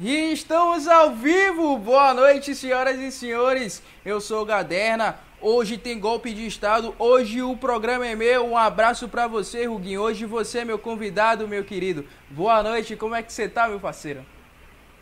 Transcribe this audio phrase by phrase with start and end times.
[0.00, 1.76] E estamos ao vivo!
[1.76, 3.82] Boa noite, senhoras e senhores.
[4.06, 5.16] Eu sou o Gaderna.
[5.42, 6.94] Hoje tem golpe de estado.
[7.00, 8.46] Hoje o programa é meu.
[8.46, 10.02] Um abraço para você, Ruguinho.
[10.02, 12.04] Hoje você é meu convidado, meu querido.
[12.30, 12.94] Boa noite.
[12.94, 14.20] Como é que você tá, meu parceiro?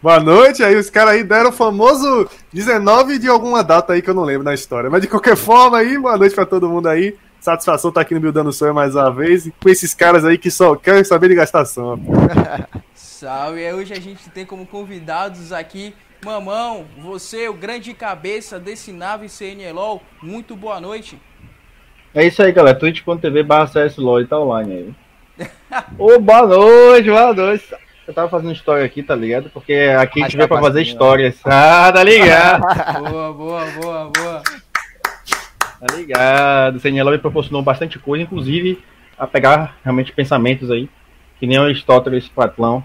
[0.00, 0.64] Boa noite.
[0.64, 4.24] Aí os caras aí deram o famoso 19 de alguma data aí que eu não
[4.24, 4.88] lembro na história.
[4.88, 7.14] Mas de qualquer forma aí, boa noite para todo mundo aí.
[7.38, 9.44] Satisfação estar tá aqui no Buildando Sonho mais uma vez.
[9.44, 12.00] E com esses caras aí que só querem saber de gastação.
[13.16, 13.62] Salve!
[13.62, 19.26] E hoje a gente tem como convidados aqui Mamão, você, o grande cabeça desse nave
[19.26, 20.02] CNLOL.
[20.22, 21.18] Muito boa noite.
[22.14, 22.78] É isso aí, galera.
[22.78, 24.94] twitch.tv barra CSLOL tá online
[25.38, 25.46] aí.
[25.98, 27.74] Ô, boa noite, boa noite.
[28.06, 29.48] Eu tava fazendo história aqui, tá ligado?
[29.48, 31.40] Porque aqui a gente veio pra fazer histórias.
[31.46, 32.60] Ah, tá ligado?
[33.00, 34.42] boa, boa, boa, boa.
[35.80, 36.76] Tá ligado?
[36.76, 38.84] O CNLOL me proporcionou bastante coisa, inclusive
[39.18, 40.86] a pegar realmente pensamentos aí.
[41.40, 42.84] Que nem o Aristóteles Platlão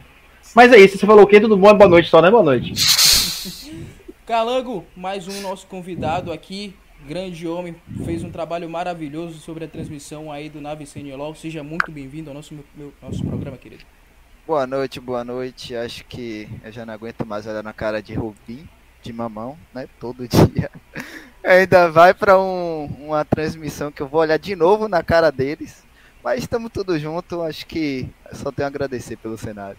[0.56, 1.40] mas é isso, você falou o quê?
[1.40, 1.74] Tudo bom?
[1.74, 2.30] Boa noite só, né?
[2.30, 2.74] Boa noite.
[4.26, 6.74] Calango, mais um nosso convidado aqui,
[7.08, 11.36] grande homem, fez um trabalho maravilhoso sobre a transmissão aí do Nave CNLOL.
[11.36, 13.84] Seja muito bem-vindo ao nosso, meu, nosso programa, querido.
[14.46, 15.76] Boa noite, boa noite.
[15.76, 18.68] Acho que eu já não aguento mais olhar na cara de Rubim,
[19.02, 19.88] de mamão, né?
[20.00, 20.70] Todo dia.
[21.44, 25.84] Ainda vai para um, uma transmissão que eu vou olhar de novo na cara deles.
[26.24, 29.78] Mas estamos todos juntos, acho que só tenho a agradecer pelo cenário.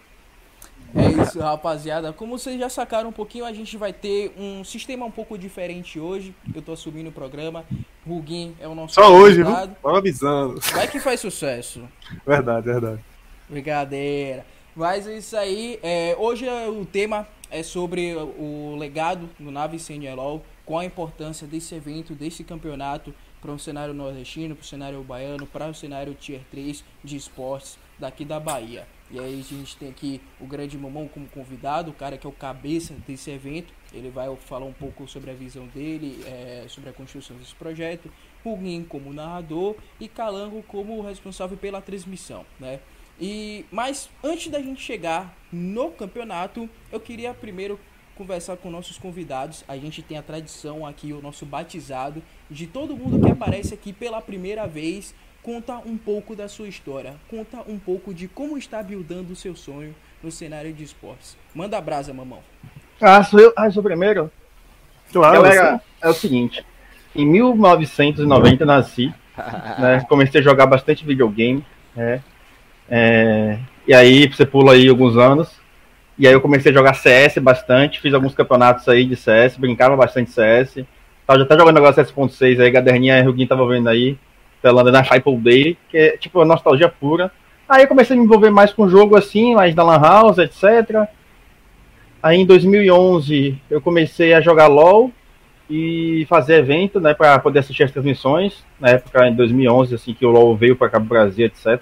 [0.95, 2.13] É isso, rapaziada.
[2.13, 5.99] Como vocês já sacaram um pouquinho, a gente vai ter um sistema um pouco diferente
[5.99, 6.35] hoje.
[6.55, 7.65] Eu tô assumindo o programa.
[8.07, 9.53] Ruguin é o nosso Só hoje, viu?
[9.53, 10.61] Tava avisando.
[10.73, 11.89] Vai que faz sucesso.
[12.27, 13.01] Verdade, verdade.
[13.49, 14.45] Brincadeira.
[14.75, 15.79] Mas é isso aí.
[15.83, 21.75] É, hoje o tema é sobre o legado do Nave CNLOL, qual a importância desse
[21.75, 26.15] evento, desse campeonato para o um cenário nordestino, para o cenário baiano, para o cenário
[26.15, 28.87] Tier 3 de esportes daqui da Bahia.
[29.13, 32.31] E aí a gente tem aqui o grande Mamão como convidado, o cara que é
[32.31, 33.73] o cabeça desse evento.
[33.93, 38.11] Ele vai falar um pouco sobre a visão dele, é, sobre a construção desse projeto.
[38.43, 42.81] Puguin como narrador e Calango como responsável pela transmissão, né?
[43.21, 47.79] E mas antes da gente chegar no campeonato, eu queria primeiro
[48.17, 49.63] conversar com nossos convidados.
[49.69, 53.93] A gente tem a tradição aqui, o nosso batizado, de todo mundo que aparece aqui
[53.93, 58.81] pela primeira vez Conta um pouco da sua história, conta um pouco de como está
[58.81, 59.93] buildando o seu sonho
[60.23, 61.37] no cenário de esportes.
[61.53, 62.39] Manda a brasa, mamão.
[63.01, 64.31] Ah, sou eu, ah, sou o primeiro?
[65.13, 65.43] Claro.
[65.43, 66.65] Galera, é o seguinte,
[67.15, 69.13] em 1990 nasci,
[69.79, 71.65] né, comecei a jogar bastante videogame,
[71.97, 72.23] né,
[72.89, 75.51] é, e aí você pula aí alguns anos,
[76.17, 79.97] e aí eu comecei a jogar CS bastante, fiz alguns campeonatos aí de CS, brincava
[79.97, 80.85] bastante CS,
[81.27, 84.17] tava, já tá jogando agora CS.6 aí, Gaderninha e Ruguinho tava vendo aí,
[84.63, 87.31] Na Hype Day, que é tipo uma nostalgia pura.
[87.69, 90.39] Aí eu comecei a me envolver mais com o jogo assim, mais da Lan House,
[90.39, 91.09] etc.
[92.23, 95.11] Aí em 2011 eu comecei a jogar LoL
[95.69, 98.63] e fazer evento, né, para poder assistir as transmissões.
[98.79, 101.81] Na época, em 2011, assim, que o LoL veio para cá pro Brasil, etc.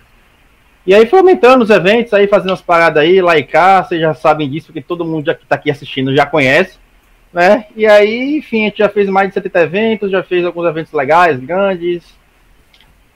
[0.87, 4.01] E aí foi aumentando os eventos, aí fazendo as paradas aí, lá e cá, vocês
[4.01, 6.79] já sabem disso, porque todo mundo já que tá aqui assistindo já conhece,
[7.33, 7.67] né?
[7.77, 10.93] E aí, enfim, a gente já fez mais de 70 eventos, já fez alguns eventos
[10.93, 12.19] legais, grandes,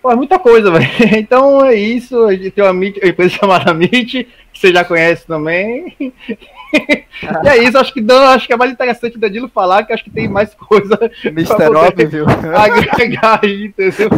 [0.04, 0.86] Pô, é muita coisa, velho.
[1.16, 2.24] Então é isso.
[2.26, 5.96] A gente tem uma, uma empresa chamada Meet, que você já conhece também.
[5.98, 9.94] e é isso, acho que, não, acho que é mais interessante o Danilo falar, que
[9.94, 11.10] acho que tem mais coisa.
[11.24, 11.74] Mr.
[11.74, 12.26] Óbvio.
[12.54, 14.10] Agregar aí, entendeu?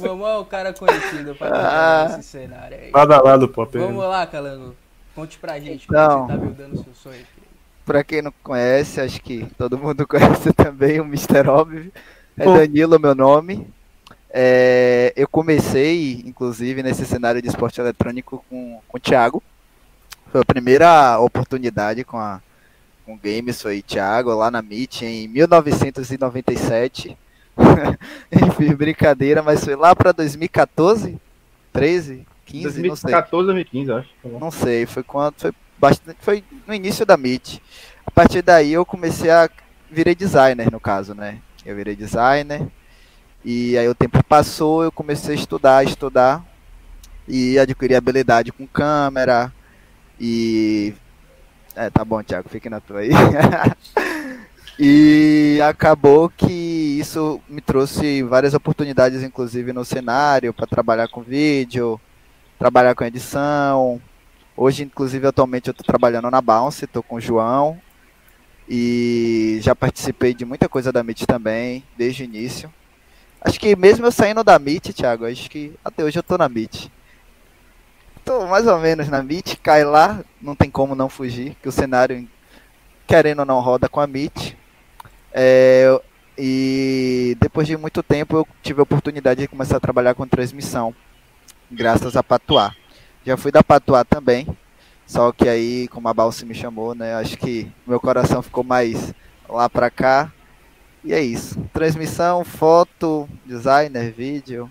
[0.00, 2.90] Mamão é o cara conhecido para ah, esse cenário aí.
[2.90, 3.66] Lado lado, pô.
[3.66, 4.74] Vamos lá, Calango.
[5.14, 7.26] Conte pra gente como então, você tá buildando o seu sonho.
[7.84, 11.46] Pra quem não conhece, acho que todo mundo conhece também o Mr.
[11.46, 11.92] Óbvio.
[12.38, 13.68] É Danilo meu nome.
[14.32, 19.42] É, eu comecei, inclusive, nesse cenário de esporte eletrônico com, com o Thiago.
[20.30, 22.40] Foi a primeira oportunidade com, a,
[23.04, 27.16] com o Games, foi Thiago, lá na Meet, em 1997.
[28.32, 31.18] Enfim, brincadeira, mas foi lá para 2014,
[31.72, 34.08] 13, 15, 2014, 2015, acho.
[34.38, 37.58] Não sei, foi quando, foi bastante, foi no início da Meet.
[38.06, 39.50] A partir daí eu comecei a
[39.90, 41.38] virei designer no caso, né?
[41.66, 42.68] Eu virei designer,
[43.44, 46.44] e aí o tempo passou, eu comecei a estudar, estudar
[47.26, 49.52] e adquiri habilidade com câmera
[50.20, 50.94] e
[51.74, 53.10] é, tá bom, Thiago, fique na tua aí.
[54.78, 61.98] e acabou que isso me trouxe várias oportunidades, inclusive no cenário, para trabalhar com vídeo,
[62.58, 64.00] trabalhar com edição.
[64.56, 67.80] Hoje, inclusive, atualmente eu estou trabalhando na Bounce, estou com o João.
[68.68, 72.72] E já participei de muita coisa da Meet também, desde o início.
[73.40, 76.48] Acho que mesmo eu saindo da Meet, Thiago, acho que até hoje eu tô na
[76.48, 76.88] Meet.
[78.24, 81.72] Tô mais ou menos na Meet, cai lá, não tem como não fugir, que o
[81.72, 82.28] cenário
[83.10, 84.56] querendo ou não, roda com a MIT.
[85.32, 86.00] É,
[86.38, 90.94] e depois de muito tempo eu tive a oportunidade de começar a trabalhar com transmissão,
[91.68, 92.72] graças a Patuá.
[93.26, 94.46] Já fui da Patuá também,
[95.04, 99.12] só que aí, como a Balsa me chamou, né, acho que meu coração ficou mais
[99.48, 100.32] lá pra cá.
[101.04, 101.60] E é isso.
[101.72, 104.70] Transmissão, foto, designer, vídeo.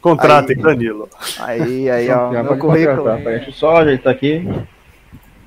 [0.00, 1.08] Contratem, Danilo.
[1.38, 3.04] Aí, aí, ó, meu currículo.
[3.52, 4.44] Só ajeitar aqui.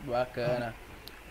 [0.05, 0.73] Bacana.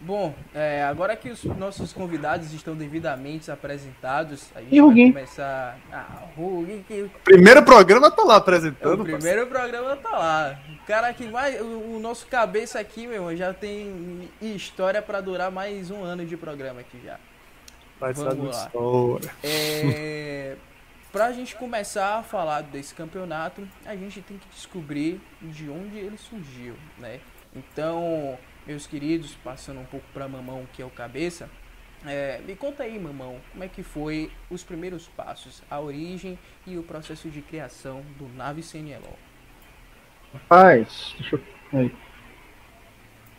[0.04, 5.78] Bom, é, agora que os nossos convidados estão devidamente apresentados, a gente e vai começar.
[5.90, 7.10] Ah, Huguinho que.
[7.24, 9.00] Primeiro programa tá lá apresentando.
[9.00, 10.58] O primeiro programa tá lá.
[10.82, 11.58] O cara que mais.
[11.58, 16.26] O, o nosso cabeça aqui, meu irmão, já tem história para durar mais um ano
[16.26, 17.18] de programa aqui já.
[18.00, 18.70] Vamos lá.
[19.42, 20.56] É,
[21.12, 26.18] pra gente começar a falar desse campeonato, a gente tem que descobrir de onde ele
[26.18, 27.20] surgiu, né?
[27.54, 31.48] Então meus queridos, passando um pouco para Mamão, que é o cabeça.
[32.06, 36.76] É, me conta aí, Mamão, como é que foi os primeiros passos, a origem e
[36.76, 39.18] o processo de criação do Nave CNLO?
[40.32, 41.40] Rapaz, deixa
[41.72, 41.90] eu...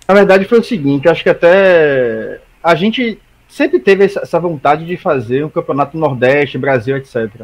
[0.08, 3.20] Na verdade foi o seguinte, acho que até a gente
[3.56, 7.44] sempre teve essa vontade de fazer um campeonato Nordeste, Brasil, etc.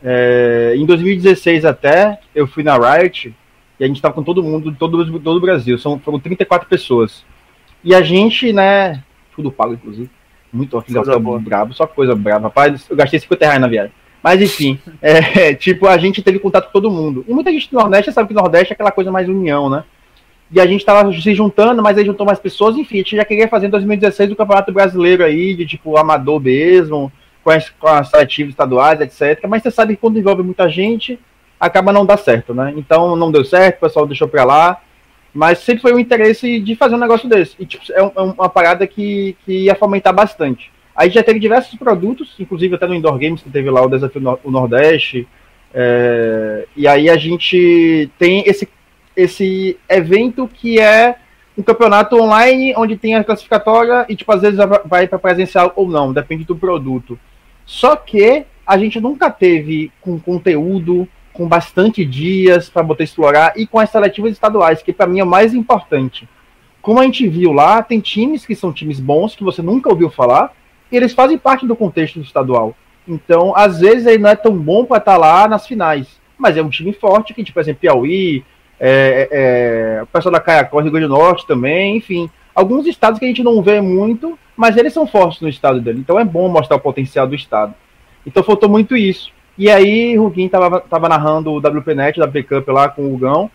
[0.00, 3.34] É, em 2016 até, eu fui na Riot
[3.80, 5.76] e a gente estava com todo mundo, todo, todo o Brasil.
[5.78, 7.24] São, foram 34 pessoas.
[7.82, 9.02] E a gente, né?
[9.34, 10.08] Tudo pago, inclusive.
[10.52, 12.44] Muito aquele hotel brabo, só coisa brava.
[12.44, 13.92] Rapaz, eu gastei 50 reais na viagem.
[14.22, 17.24] Mas enfim, é, tipo, a gente teve contato com todo mundo.
[17.26, 19.82] E muita gente do Nordeste sabe que Nordeste é aquela coisa mais união, né?
[20.50, 23.24] E a gente tava se juntando, mas aí juntou mais pessoas, enfim, a gente já
[23.24, 27.10] queria fazer em 2016 o Campeonato Brasileiro aí, de tipo amador mesmo,
[27.42, 29.44] com as, com as seletivas estaduais, etc.
[29.48, 31.18] Mas você sabe que quando envolve muita gente,
[31.58, 32.72] acaba não dar certo, né?
[32.76, 34.80] Então não deu certo, o pessoal deixou pra lá.
[35.34, 37.54] Mas sempre foi o interesse de fazer um negócio desse.
[37.58, 40.72] E tipo, é, é uma parada que, que ia fomentar bastante.
[40.94, 44.20] Aí já teve diversos produtos, inclusive até no Indoor Games, que teve lá o Desafio
[44.20, 45.28] no o Nordeste.
[45.74, 48.66] É, e aí a gente tem esse,
[49.16, 51.16] esse evento que é
[51.56, 55.88] um campeonato online onde tem a classificatória e, tipo, às vezes vai para presencial ou
[55.88, 57.18] não, depende do produto.
[57.64, 63.66] Só que a gente nunca teve com conteúdo, com bastante dias para poder explorar e
[63.66, 66.28] com as seletivas estaduais, que para mim é o mais importante.
[66.82, 70.10] Como a gente viu lá, tem times que são times bons que você nunca ouviu
[70.10, 70.52] falar
[70.90, 72.76] e eles fazem parte do contexto estadual.
[73.08, 76.56] Então, às vezes ele não é tão bom para estar tá lá nas finais, mas
[76.56, 78.44] é um time forte que, tipo, por exemplo, Piauí,
[78.78, 79.28] é,
[79.98, 83.28] é, o pessoal da Caiacó, Rio Grande do Norte também, enfim, alguns estados que a
[83.28, 86.00] gente não vê muito, mas eles são fortes no estado dele.
[86.00, 87.74] Então é bom mostrar o potencial do estado.
[88.26, 89.30] Então faltou muito isso.
[89.58, 93.50] E aí, o Ruguinho tava, tava narrando o WPNet, da Backup lá com o Hugão.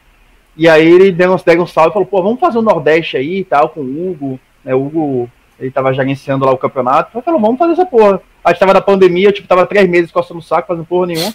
[0.58, 3.40] E aí ele deu, deu um salve e falou, pô, vamos fazer o Nordeste aí
[3.40, 4.40] e tal, com o Hugo.
[4.64, 5.30] Né, o Hugo,
[5.60, 7.16] ele tava gerenciando lá o campeonato.
[7.16, 8.22] Eu falei, vamos fazer essa porra.
[8.44, 11.32] A gente tava na pandemia, tipo, tava três meses coçando o saco, fazendo porra nenhuma.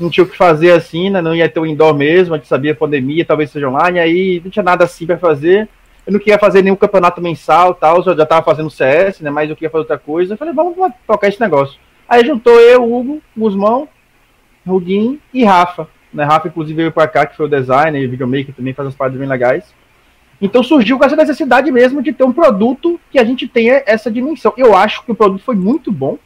[0.00, 1.20] Não tinha o que fazer assim, né?
[1.20, 4.40] Não ia ter o indoor mesmo, a gente sabia a pandemia, talvez seja online, aí
[4.42, 5.68] não tinha nada assim pra fazer.
[6.06, 9.30] Eu não queria fazer nenhum campeonato mensal tal, já tava fazendo CS, né?
[9.30, 10.34] Mas eu queria fazer outra coisa.
[10.34, 10.74] Eu falei, vamos
[11.06, 11.78] tocar esse negócio.
[12.08, 13.88] Aí juntou eu, Hugo, Guzmão,
[14.66, 15.86] Ruguinho e Rafa.
[16.12, 16.24] Né?
[16.24, 19.18] Rafa, inclusive, veio para cá, que foi o designer e videomaker, também faz as partes
[19.18, 19.72] bem legais.
[20.40, 24.10] Então surgiu com essa necessidade mesmo de ter um produto que a gente tenha essa
[24.10, 24.54] dimensão.
[24.56, 26.18] Eu acho que o produto foi muito bom,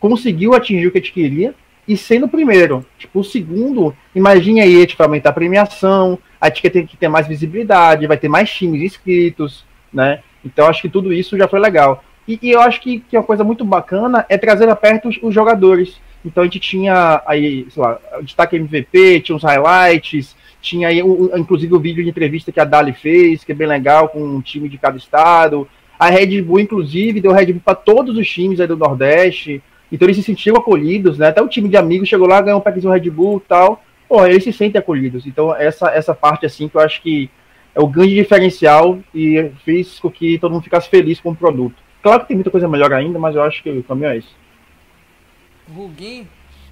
[0.00, 1.54] conseguiu atingir o que a gente queria,
[1.88, 2.84] e sendo o primeiro.
[2.98, 7.26] Tipo, o segundo, imagine aí, tipo, aumentar a premiação, a gente tem que ter mais
[7.26, 10.20] visibilidade, vai ter mais times inscritos, né?
[10.44, 12.04] Então acho que tudo isso já foi legal.
[12.26, 15.18] E, e eu acho que, que uma coisa muito bacana é trazer a perto os,
[15.22, 15.98] os, jogadores.
[16.24, 21.30] Então a gente tinha aí, sei lá, destaque MVP, tinha uns highlights, tinha aí, o,
[21.36, 24.42] inclusive o vídeo de entrevista que a Dali fez, que é bem legal, com um
[24.42, 25.66] time de cada estado.
[25.98, 29.62] A Red Bull, inclusive, deu Red Bull para todos os times aí do Nordeste.
[29.90, 31.28] Então eles se sentiram acolhidos, né?
[31.28, 33.82] Até o time de amigos chegou lá, ganhou um packzinho Red Bull e tal.
[34.08, 35.26] Pô, eles se sentem acolhidos.
[35.26, 37.30] Então essa, essa parte, assim, que eu acho que
[37.74, 41.76] é o grande diferencial e fez com que todo mundo ficasse feliz com o produto.
[42.02, 44.28] Claro que tem muita coisa melhor ainda, mas eu acho que o caminho é esse.
[45.72, 46.26] Ruguin,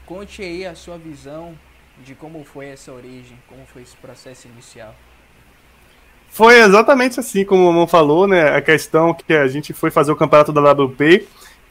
[0.05, 1.55] conte aí a sua visão
[2.03, 4.95] de como foi essa origem, como foi esse processo inicial.
[6.29, 8.55] Foi exatamente assim como o Mamão falou, né?
[8.55, 11.27] A questão que a gente foi fazer o campeonato da WP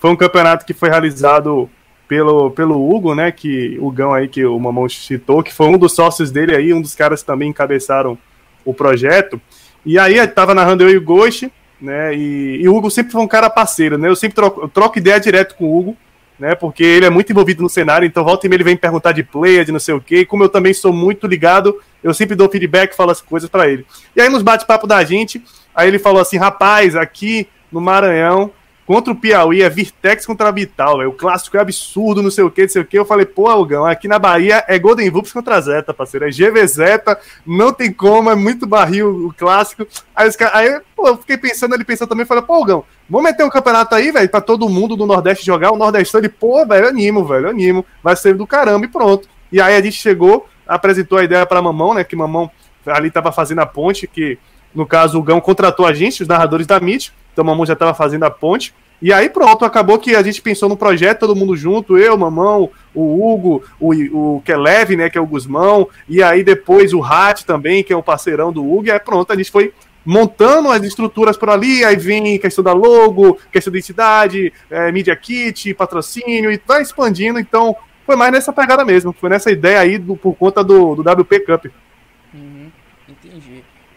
[0.05, 1.67] foi um campeonato que foi realizado
[2.07, 3.31] pelo, pelo Hugo, né?
[3.31, 6.71] Que o Gão aí que o Mamão citou, que foi um dos sócios dele aí,
[6.71, 8.15] um dos caras que também encabeçaram
[8.63, 9.41] o projeto.
[9.83, 12.13] E aí tava narrando eu e o Ghost, né?
[12.13, 14.07] E, e, o Hugo sempre foi um cara parceiro, né?
[14.07, 15.97] Eu sempre troco, eu troco ideia direto com o Hugo,
[16.37, 16.53] né?
[16.53, 19.23] Porque ele é muito envolvido no cenário, então volta e meia ele vem perguntar de
[19.23, 20.19] player, de não sei o quê.
[20.19, 23.67] E como eu também sou muito ligado, eu sempre dou feedback, falo as coisas para
[23.67, 23.83] ele.
[24.15, 25.43] E aí nos bate-papo da gente,
[25.73, 28.51] aí ele falou assim: rapaz, aqui no Maranhão,
[28.85, 31.09] contra o Piauí, é Virtex contra a Vital, véio.
[31.09, 32.97] o clássico é absurdo, não sei o que, não sei o que.
[32.97, 36.67] Eu falei, pô, Algão, aqui na Bahia é Golden Vups contra Zeta, parceiro, é GV
[36.67, 39.87] Zeta, não tem como, é muito barril o clássico.
[40.15, 43.43] Aí, os aí pô, eu fiquei pensando, ele pensou também, falei, pô, Algão, vamos meter
[43.43, 46.87] um campeonato aí, velho, pra todo mundo do Nordeste jogar, o Nordeste, ele, pô, velho,
[46.87, 49.27] animo, velho, animo, vai ser do caramba e pronto.
[49.51, 52.51] E aí a gente chegou, apresentou a ideia pra Mamão, né, que Mamão
[52.85, 54.37] ali tava fazendo a ponte, que
[54.73, 57.93] no caso o Gão contratou a gente, os narradores da MIT, então Mamão já tava
[57.93, 61.53] fazendo a ponte, e aí pronto, acabou que a gente pensou no projeto, todo mundo
[61.57, 66.45] junto, eu, Mamão, o Hugo, o, o Kelev, né, que é o Guzmão, e aí
[66.45, 69.51] depois o Rat também, que é um parceirão do Hugo, e aí pronto, a gente
[69.51, 69.73] foi
[70.05, 75.15] montando as estruturas por ali, aí vem questão da logo, questão da identidade, é, media
[75.15, 77.75] kit, patrocínio, e vai expandindo, então
[78.05, 81.39] foi mais nessa pegada mesmo, foi nessa ideia aí do, por conta do, do WP
[81.41, 81.65] Cup.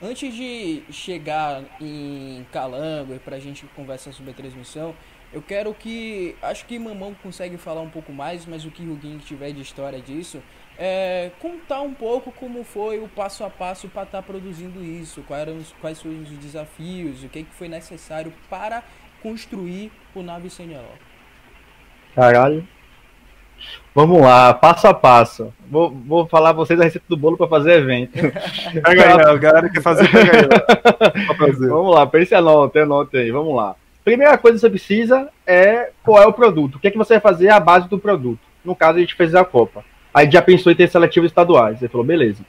[0.00, 4.94] Antes de chegar em Calango e pra gente conversar sobre a transmissão,
[5.32, 6.36] eu quero que.
[6.40, 9.60] Acho que Mamão consegue falar um pouco mais, mas o que o Ging tiver de
[9.60, 10.40] história disso,
[10.78, 15.22] é contar um pouco como foi o passo a passo para estar tá produzindo isso,
[15.22, 18.84] quais, eram os, quais foram os desafios, o que, que foi necessário para
[19.20, 20.96] construir o Nave CNLO.
[22.14, 22.66] Caralho,
[23.98, 25.52] Vamos lá, passo a passo.
[25.68, 28.12] Vou, vou falar vocês a receita do bolo para fazer evento.
[28.84, 31.66] pega aí, a galera quer fazer, pega aí.
[31.68, 33.74] Vamos lá, pense anote, anote aí, vamos lá.
[34.04, 36.76] Primeira coisa que você precisa é qual é o produto.
[36.76, 38.38] O que é que você vai fazer a base do produto?
[38.64, 39.84] No caso, a gente fez a Copa.
[40.14, 41.82] Aí já pensou em ter seletivos estaduais.
[41.82, 42.44] Ele falou, beleza.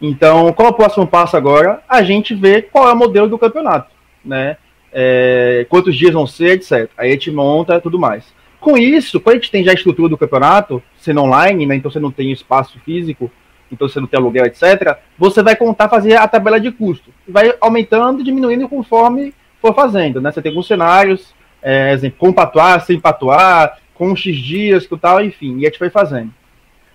[0.00, 1.82] Então, qual é o próximo passo agora?
[1.88, 3.90] A gente vê qual é o modelo do campeonato,
[4.24, 4.56] né?
[4.92, 6.88] É, quantos dias vão ser, etc.
[6.96, 8.24] Aí a gente monta tudo mais.
[8.62, 11.90] Com isso, quando a gente tem já a estrutura do campeonato, sendo online, né, então
[11.90, 13.28] você não tem espaço físico,
[13.72, 17.10] então você não tem aluguel, etc., você vai contar fazer a tabela de custo.
[17.26, 20.20] Vai aumentando diminuindo conforme for fazendo.
[20.20, 20.30] Né?
[20.30, 25.24] Você tem alguns cenários, é, exemplo, com patuar, sem patuar, com X dias, com tal,
[25.24, 26.32] enfim, e a gente vai fazendo.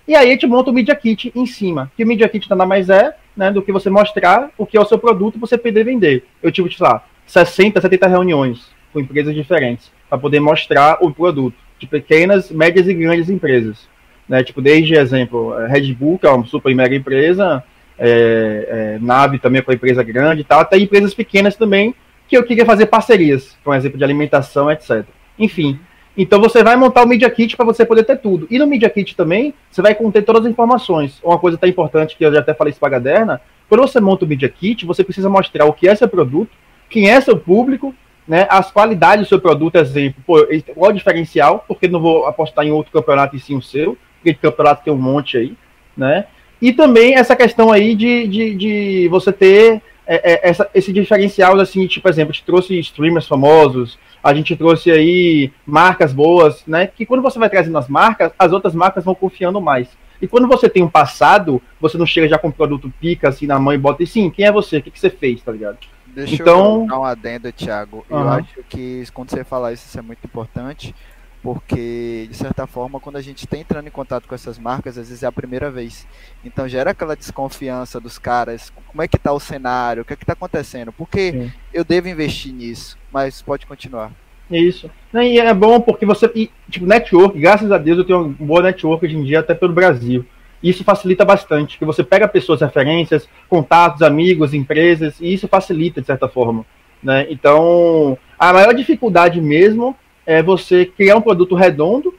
[0.07, 2.65] E aí a gente monta o Media Kit em cima, que o Media Kit nada
[2.65, 5.57] mais é né, do que você mostrar o que é o seu produto e você
[5.57, 6.23] poder vender.
[6.41, 11.55] Eu tive, sei lá, 60, 70 reuniões com empresas diferentes para poder mostrar o produto
[11.79, 13.87] de pequenas, médias e grandes empresas.
[14.27, 14.43] Né?
[14.43, 17.63] Tipo, desde exemplo, Red Bull, que é uma super mega empresa,
[17.97, 21.95] é, é, Nave também é uma empresa grande e tal, até empresas pequenas também
[22.27, 25.05] que eu queria fazer parcerias, por exemplo, de alimentação, etc.
[25.39, 25.79] Enfim,
[26.17, 28.47] então você vai montar o Media Kit para você poder ter tudo.
[28.49, 31.19] E no Media Kit também, você vai conter todas as informações.
[31.23, 33.99] Uma coisa até importante que eu já até falei isso para a Gaderna, quando você
[33.99, 36.51] monta o Media Kit, você precisa mostrar o que é seu produto,
[36.89, 37.93] quem é seu público,
[38.27, 42.65] né, as qualidades do seu produto, exemplo, pô, qual o diferencial, porque não vou apostar
[42.65, 45.53] em outro campeonato e sim o seu, porque de campeonato tem um monte aí,
[45.95, 46.25] né?
[46.61, 51.59] E também essa questão aí de, de, de você ter é, é, essa, esse diferencial,
[51.59, 56.87] assim, tipo, exemplo, a gente trouxe streamers famosos, a gente trouxe aí marcas boas, né?
[56.87, 59.87] Que quando você vai trazendo as marcas, as outras marcas vão confiando mais.
[60.21, 63.45] E quando você tem um passado, você não chega já com um produto pica assim
[63.45, 64.77] na mão e bota e sim, quem é você?
[64.77, 65.77] O que, que você fez, tá ligado?
[66.07, 66.81] Deixa então...
[66.81, 68.05] eu dar um adendo, Thiago.
[68.09, 68.19] Uhum.
[68.19, 70.95] Eu acho que quando você falar isso, isso é muito importante,
[71.43, 75.09] porque, de certa forma, quando a gente está entrando em contato com essas marcas, às
[75.09, 76.07] vezes é a primeira vez.
[76.43, 80.15] Então gera aquela desconfiança dos caras, como é que está o cenário, o que é
[80.15, 81.51] que está acontecendo, porque Sim.
[81.71, 84.11] eu devo investir nisso, mas pode continuar.
[84.49, 84.89] Isso.
[85.13, 88.61] E é bom porque você, e, tipo, network, graças a Deus eu tenho um bom
[88.61, 90.25] network hoje em dia, até pelo Brasil.
[90.61, 96.07] Isso facilita bastante, que você pega pessoas, referências, contatos, amigos, empresas, e isso facilita de
[96.07, 96.65] certa forma.
[97.01, 97.27] Né?
[97.29, 102.13] Então, a maior dificuldade mesmo é você criar um produto redondo,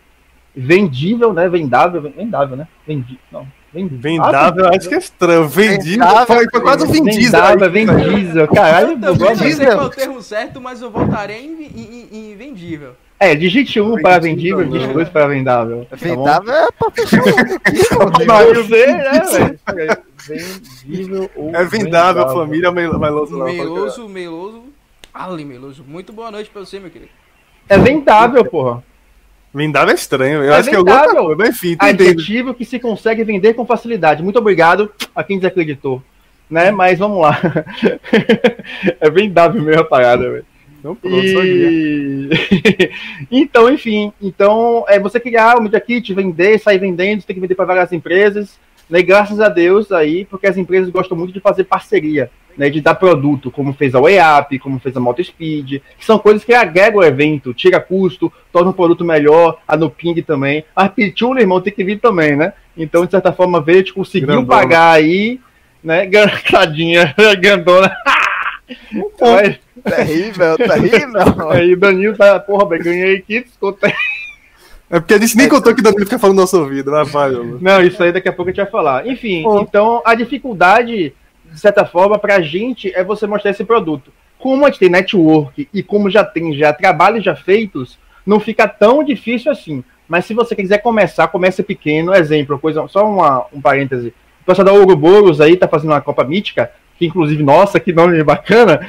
[0.55, 1.49] vendível, né?
[1.49, 2.67] Vendável, vendável, né?
[2.87, 5.47] Vendi, não, Vendável, ah, acho que é estranho.
[5.47, 7.25] Vendível, foi, foi quase vendido.
[7.25, 8.49] Vendável, vendível.
[8.49, 12.37] Caralho, eu não sei qual é o termo certo, mas eu voltarei em, em, em
[12.37, 12.95] vendível.
[13.21, 15.87] É, digite 1 um para vendível, digite 2 para vendável.
[15.91, 19.23] Tá vendável é pra fechar o você, né,
[19.75, 19.99] velho?
[20.27, 21.55] Vendível ou.
[21.55, 23.37] É vendável, família Meloso.
[23.37, 24.63] Meloso, Meloso.
[25.13, 25.85] Ali, Meloso.
[25.87, 27.11] Muito boa noite pra você, meu querido.
[27.69, 28.83] É vendável, porra.
[29.59, 30.45] Vendável é estranho.
[30.45, 31.11] Eu é acho vendável.
[31.11, 34.23] que é alguma Enfim, Adjetivo que se consegue vender com facilidade.
[34.23, 36.01] Muito obrigado a quem desacreditou.
[36.49, 36.71] Né?
[36.71, 37.39] Mas vamos lá.
[39.01, 40.47] é vendável mesmo a parada, velho.
[40.79, 42.31] Então, pronto, e...
[43.33, 47.57] então, enfim, então é você criar o Media Kit, vender, sair vendendo, tem que vender
[47.57, 49.03] para várias empresas, né?
[49.03, 52.69] Graças a Deus aí, porque as empresas gostam muito de fazer parceria, né?
[52.69, 56.53] De dar produto, como fez a WeUp, como fez a MotoSpeed, que são coisas que
[56.53, 60.65] agregam o evento, tira custo, torna o produto melhor, a Nuping também.
[60.75, 62.53] A Pichula, irmão, tem que vir também, né?
[62.77, 64.47] Então, de certa forma, veio, conseguiu Grandona.
[64.49, 65.41] pagar aí,
[65.83, 66.07] né?
[66.51, 67.91] Tadinha, grandona.
[69.19, 69.59] Vai.
[69.83, 71.49] Terrível, terrível.
[71.51, 73.93] Aí o Danilo tá, porra, bem, ganhei aqui, descontei.
[74.91, 77.11] É porque a gente nem contou que o Danilo fica falando no nosso ouvido, mas
[77.11, 77.31] vai.
[77.31, 79.07] Não, isso aí daqui a pouco a gente vai falar.
[79.07, 81.15] Enfim, então a dificuldade,
[81.53, 84.13] de certa forma, pra gente é você mostrar esse produto.
[84.39, 88.69] Como a gente tem network e como já tem já trabalhos já feitos, não fica
[88.69, 89.83] tão difícil assim.
[90.09, 92.15] Mas se você quiser começar, comece pequeno.
[92.15, 94.15] Exemplo, coisa, só uma, um parêntese.
[94.43, 98.23] O pessoal da Ouroboros aí tá fazendo uma Copa Mítica, que inclusive, nossa, que nome
[98.25, 98.89] bacana.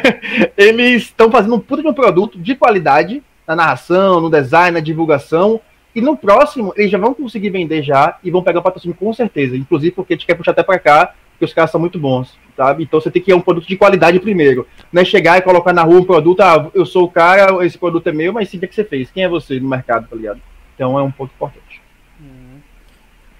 [0.56, 4.80] Eles estão fazendo um puto de um produto de qualidade na narração, no design, na
[4.80, 5.60] divulgação.
[5.94, 9.14] E no próximo, eles já vão conseguir vender já e vão pegar o patrocínio com
[9.14, 9.56] certeza.
[9.56, 12.36] Inclusive porque a gente quer puxar até para cá, porque os caras são muito bons,
[12.56, 12.82] sabe?
[12.82, 14.66] Então você tem que ir um produto de qualidade primeiro.
[14.90, 17.78] Não é chegar e colocar na rua um produto, ah, eu sou o cara, esse
[17.78, 19.10] produto é meu, mas sim o que você fez?
[19.10, 20.40] Quem é você no mercado, tá ligado?
[20.74, 21.66] Então é um ponto importante.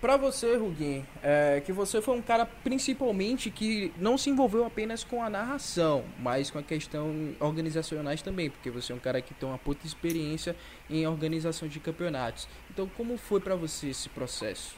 [0.06, 5.02] Para você, Ruguin, é, que você foi um cara principalmente que não se envolveu apenas
[5.02, 9.34] com a narração, mas com a questão organizacionais também, porque você é um cara que
[9.34, 10.54] tem uma puta experiência
[10.88, 12.46] em organização de campeonatos.
[12.70, 14.76] Então, como foi para você esse processo?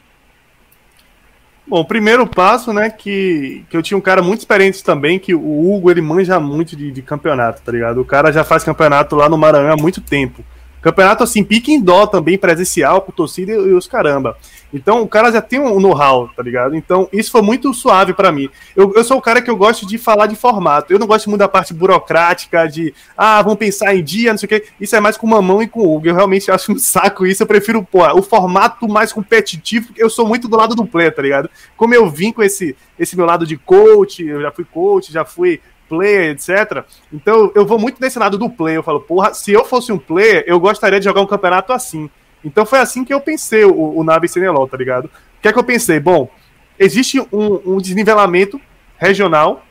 [1.68, 5.34] Bom, o primeiro passo, né, que, que eu tinha um cara muito experiente também, que
[5.34, 8.00] o Hugo, ele manja muito de, de campeonato, tá ligado?
[8.00, 10.42] O cara já faz campeonato lá no Maranhão há muito tempo.
[10.80, 14.37] Campeonato assim, pique em dó também, presencial, com torcida e, os caramba.
[14.73, 16.76] Então o cara já tem um know-how, tá ligado?
[16.76, 18.49] Então isso foi muito suave para mim.
[18.76, 20.92] Eu, eu sou o cara que eu gosto de falar de formato.
[20.92, 24.47] Eu não gosto muito da parte burocrática, de ah, vamos pensar em dia, não sei
[24.47, 24.66] o quê.
[24.80, 26.08] Isso é mais com Mamão e com o Hugo.
[26.08, 27.42] Eu realmente acho um saco isso.
[27.42, 29.88] Eu prefiro, pô, o formato mais competitivo.
[29.97, 31.50] Eu sou muito do lado do play, tá ligado?
[31.76, 35.25] Como eu vim com esse, esse meu lado de coach, eu já fui coach, já
[35.25, 36.85] fui player, etc.
[37.12, 38.78] Então eu vou muito nesse lado do player.
[38.78, 42.11] Eu falo, porra, se eu fosse um player, eu gostaria de jogar um campeonato assim.
[42.45, 45.07] Então foi assim que eu pensei o, o Navi Senelol, tá ligado?
[45.07, 45.99] O que é que eu pensei?
[45.99, 46.30] Bom,
[46.78, 48.61] existe um, um desnivelamento
[48.97, 49.64] regional,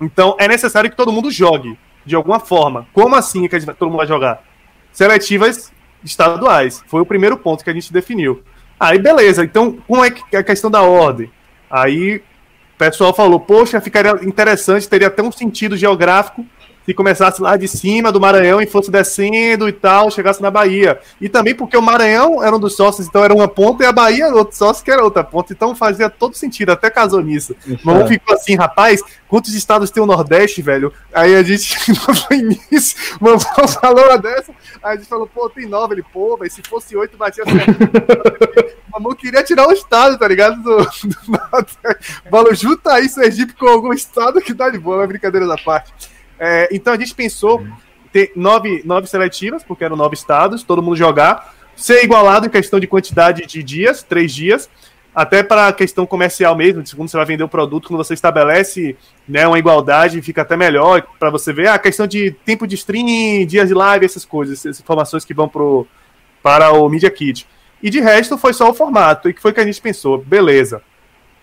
[0.00, 2.86] então é necessário que todo mundo jogue, de alguma forma.
[2.92, 4.42] Como assim que todo mundo vai jogar?
[4.92, 5.72] Seletivas
[6.04, 6.82] estaduais.
[6.86, 8.42] Foi o primeiro ponto que a gente definiu.
[8.78, 11.30] Aí beleza, então como é que a questão da ordem?
[11.70, 12.22] Aí
[12.78, 16.44] pessoal falou, poxa, ficaria interessante, teria até um sentido geográfico
[16.86, 21.00] se começasse lá de cima do Maranhão e fosse descendo e tal, chegasse na Bahia.
[21.20, 23.92] E também porque o Maranhão era um dos sócios, então era uma ponta, e a
[23.92, 25.52] Bahia era outro sócio que era outra ponta.
[25.52, 27.56] Então fazia todo sentido, até casou nisso.
[27.82, 28.06] Mas é.
[28.06, 30.92] ficou assim, rapaz, quantos estados tem o Nordeste, velho?
[31.12, 35.50] Aí a gente não foi nisso, Mamão falou uma dessa, aí a gente falou, pô,
[35.50, 35.96] tem nove.
[35.96, 38.76] Ele, pô, mas se fosse oito, batia certo.
[38.92, 40.62] Mamão queria tirar o estado, tá ligado?
[40.62, 41.16] Do, do...
[42.30, 45.92] Falou, junta aí Sergipe com algum estado que dá de boa, é brincadeira da parte.
[46.38, 47.66] É, então a gente pensou
[48.12, 52.80] ter nove, nove seletivas, porque eram nove estados, todo mundo jogar, ser igualado em questão
[52.80, 54.70] de quantidade de dias, três dias,
[55.14, 58.96] até para a questão comercial mesmo, segundo você vai vender o produto, quando você estabelece
[59.26, 63.46] né, uma igualdade, fica até melhor para você ver a questão de tempo de streaming,
[63.46, 65.86] dias de live, essas coisas, essas informações que vão pro,
[66.42, 67.46] para o Media Kit.
[67.82, 70.82] E de resto foi só o formato, e que foi que a gente pensou, beleza,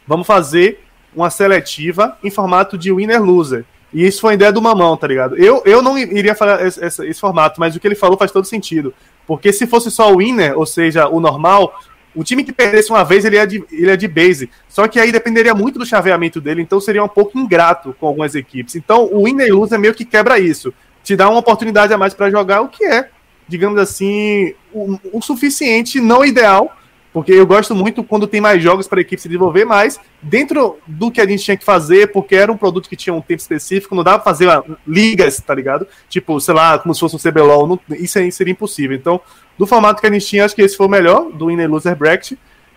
[0.08, 0.84] vamos fazer
[1.16, 3.66] uma seletiva em formato de winner-loser.
[3.94, 5.38] E isso foi a ideia do Mamão, tá ligado?
[5.38, 8.32] Eu, eu não iria falar esse, esse, esse, formato, mas o que ele falou faz
[8.32, 8.94] todo sentido.
[9.28, 11.80] Porque se fosse só o winner, ou seja, o normal,
[12.16, 14.50] o time que perdesse uma vez, ele é de, ele é de base.
[14.68, 18.34] Só que aí dependeria muito do chaveamento dele, então seria um pouco ingrato com algumas
[18.34, 18.76] equipes.
[18.76, 20.74] Então o winner e loser meio que quebra isso.
[21.04, 23.10] Te dá uma oportunidade a mais para jogar, o que é,
[23.48, 26.76] digamos assim, o, o suficiente, não ideal,
[27.14, 30.80] porque eu gosto muito quando tem mais jogos para a equipe se desenvolver, mas dentro
[30.88, 33.40] do que a gente tinha que fazer, porque era um produto que tinha um tempo
[33.40, 34.50] específico, não dava fazer
[34.86, 35.88] ligas, tá ligado?
[36.10, 38.98] Tipo, sei lá, como se fosse um CBLOL, não, isso aí seria impossível.
[38.98, 39.22] Então,
[39.60, 41.96] do formato que a gente tinha, acho que esse foi o melhor, do Winner Loser
[41.96, 42.34] Bracket.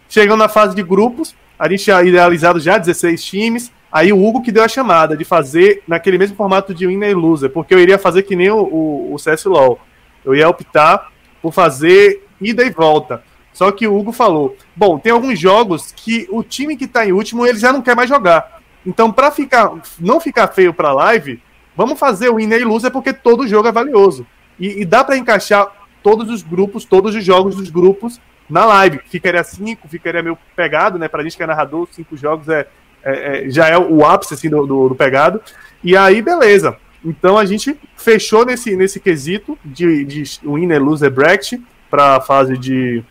[0.06, 4.42] Chegando na fase de grupos, a gente tinha idealizado já 16 times, aí o Hugo
[4.42, 7.98] que deu a chamada de fazer naquele mesmo formato de Winner Loser, porque eu iria
[7.98, 9.80] fazer que nem o, o, o CS LoL.
[10.22, 13.22] Eu ia optar por fazer ida e volta.
[13.56, 17.12] Só que o Hugo falou: bom, tem alguns jogos que o time que tá em
[17.12, 18.60] último ele já não quer mais jogar.
[18.84, 21.42] Então, para ficar, não ficar feio para live,
[21.74, 24.26] vamos fazer o winner e loser porque todo jogo é valioso.
[24.60, 29.00] E, e dá para encaixar todos os grupos, todos os jogos dos grupos na live.
[29.08, 31.08] Ficaria cinco, ficaria meio pegado, né?
[31.08, 32.68] Pra gente que é narrador, cinco jogos é,
[33.02, 35.40] é, é já é o ápice assim, do, do, do, pegado.
[35.82, 36.76] E aí, beleza.
[37.02, 42.58] Então a gente fechou nesse, nesse quesito de, de winner, loser, bracket para a fase
[42.58, 43.02] de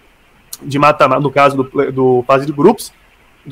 [0.62, 2.92] de mata no caso do, do fase de grupos,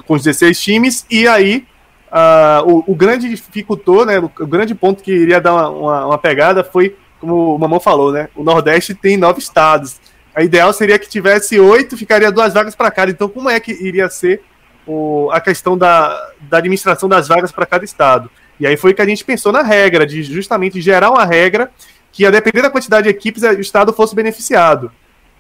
[0.06, 1.66] com 16 times, e aí
[2.12, 6.06] uh, o, o, grande dificultou, né, o, o, grande ponto que iria dar uma, uma,
[6.08, 10.00] uma, pegada foi, como o Mamão falou, né, o Nordeste tem nove estados.
[10.36, 13.12] A ideal seria que tivesse oito, ficaria duas vagas para cada.
[13.12, 14.42] Então, como é que iria ser
[14.86, 18.32] o, a questão da, da administração das vagas para cada estado?
[18.60, 21.72] E aí foi que a gente pensou na regra, de justamente gerar uma regra
[22.12, 24.92] que, a depender da quantidade de equipes, o estado fosse beneficiado.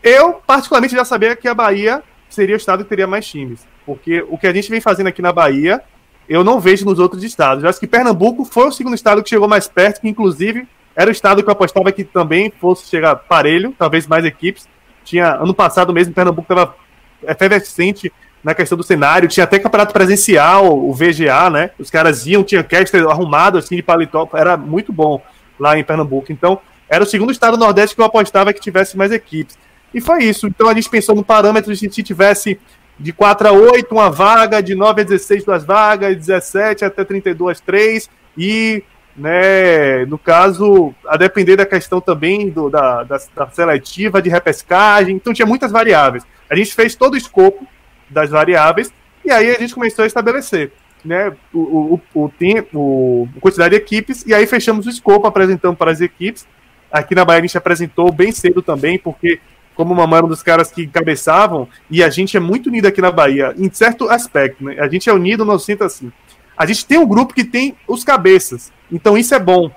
[0.03, 3.65] Eu, particularmente, já sabia que a Bahia seria o estado que teria mais times.
[3.85, 5.81] Porque o que a gente vem fazendo aqui na Bahia,
[6.27, 7.63] eu não vejo nos outros estados.
[7.63, 11.09] Eu acho que Pernambuco foi o segundo estado que chegou mais perto, que inclusive era
[11.09, 14.67] o estado que eu apostava que também fosse chegar parelho, talvez mais equipes.
[15.03, 16.75] Tinha ano passado mesmo, Pernambuco estava
[17.25, 18.11] efervescente
[18.43, 21.71] na questão do cenário, tinha até campeonato presencial, o VGA, né?
[21.79, 25.21] Os caras iam, tinha caster arrumado assim de paletó, era muito bom
[25.57, 26.31] lá em Pernambuco.
[26.31, 29.57] Então, era o segundo estado do Nordeste que eu apostava que tivesse mais equipes.
[29.93, 30.47] E foi isso.
[30.47, 32.59] Então a gente pensou no parâmetro se tivesse
[32.99, 37.03] de 4 a 8 uma vaga, de 9 a 16 duas vagas, de 17 até
[37.03, 38.83] 32 três e
[39.15, 45.15] né, no caso, a depender da questão também do, da, da, da, seletiva, de repescagem,
[45.15, 46.25] então tinha muitas variáveis.
[46.49, 47.67] A gente fez todo o escopo
[48.09, 48.91] das variáveis
[49.23, 50.71] e aí a gente começou a estabelecer
[51.05, 55.75] né, o, o, o, tempo, a quantidade de equipes e aí fechamos o escopo apresentando
[55.75, 56.47] para as equipes.
[56.91, 59.39] Aqui na Bahia a gente apresentou bem cedo também, porque
[59.75, 62.87] como o Mamãe era um dos caras que cabeçavam, e a gente é muito unido
[62.87, 64.77] aqui na Bahia, em certo aspecto, né?
[64.79, 66.11] A gente é unido, não sinto assim.
[66.55, 69.71] A gente tem um grupo que tem os cabeças, então isso é bom.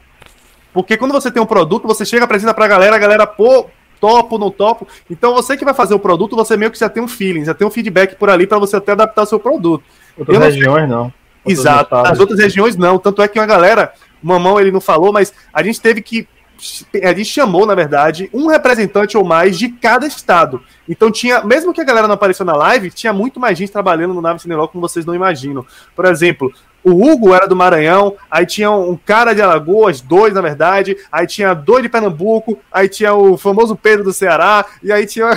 [0.73, 3.67] Porque quando você tem um produto, você chega, apresenta pra galera, a galera, pô,
[3.99, 4.87] topo, não topo.
[5.11, 7.55] Então você que vai fazer o produto, você meio que já tem um feeling, já
[7.55, 9.83] tem um feedback por ali para você até adaptar o seu produto.
[10.19, 11.13] Outras não regiões não.
[11.47, 11.95] Exato.
[11.95, 12.99] As outras regiões não.
[12.99, 16.29] Tanto é que uma galera, o Mamão ele não falou, mas a gente teve que
[16.59, 20.63] gente chamou, na verdade, um representante ou mais de cada estado.
[20.89, 24.15] Então tinha, mesmo que a galera não apareceu na live, tinha muito mais gente trabalhando
[24.15, 25.65] no Nave Cineló como vocês não imaginam.
[25.95, 26.53] Por exemplo,
[26.87, 31.27] o Hugo era do Maranhão, aí tinha um cara de Alagoas, dois na verdade, aí
[31.27, 35.31] tinha dois de Pernambuco, aí tinha o famoso Pedro do Ceará, e aí tinha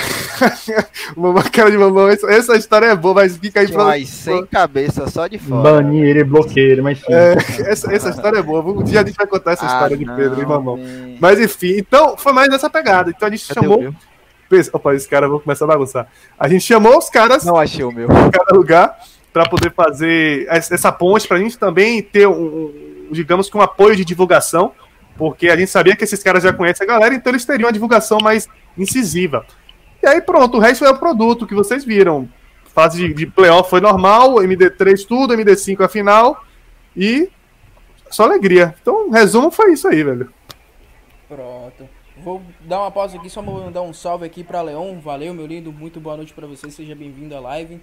[1.18, 2.08] uma cara de mamão.
[2.08, 3.84] Essa, essa, história é boa, mas fica aí pra.
[3.84, 5.64] Mas sem cabeça, só de fora.
[5.64, 7.06] Banir ele bloqueio, mas sim.
[7.10, 7.34] É,
[7.72, 8.62] essa, essa história é boa.
[8.62, 10.78] Um dia a gente vai contar essa ah, história de Pedro e mamão.
[11.20, 13.10] Mas enfim, então foi mais nessa pegada.
[13.10, 13.92] Então a gente Cadê chamou.
[14.74, 16.08] Opa, esse cara, vou começar a bagunçar.
[16.38, 17.44] A gente chamou os caras.
[17.44, 18.08] Não achei o meu.
[18.08, 19.00] Em cada lugar
[19.32, 23.96] para poder fazer essa ponte, para a gente também ter um, digamos que um apoio
[23.96, 24.72] de divulgação,
[25.18, 27.74] porque a gente sabia que esses caras já conhecem a galera, então eles teriam uma
[27.74, 29.46] divulgação mais incisiva.
[30.02, 32.28] E aí pronto, o resto é o produto que vocês viram.
[32.74, 36.44] Fase de, de playoff foi normal, MD3 tudo, MD5 a final
[36.96, 37.30] e
[38.10, 38.74] só alegria.
[38.82, 40.32] Então, resumo foi isso aí, velho.
[41.28, 41.90] Pronto.
[42.24, 45.00] Vou dar uma pausa aqui, só mandar um salve aqui para Leon.
[45.00, 45.72] Valeu, meu lindo.
[45.72, 46.70] Muito boa noite para você.
[46.70, 47.80] Seja bem-vindo à live.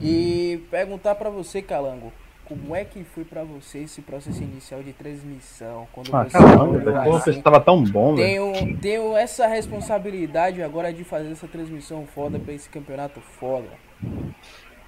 [0.00, 2.12] E perguntar para você, Calango,
[2.50, 5.86] como é que foi para você esse processo inicial de transmissão?
[5.92, 11.30] Quando ah, você caramba, assim, estava tão bom, tenho, tenho essa responsabilidade agora de fazer
[11.30, 13.68] essa transmissão foda para esse campeonato foda.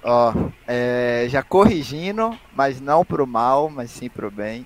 [0.03, 0.33] Ó,
[0.67, 4.65] é, já corrigindo, mas não pro mal, mas sim pro bem.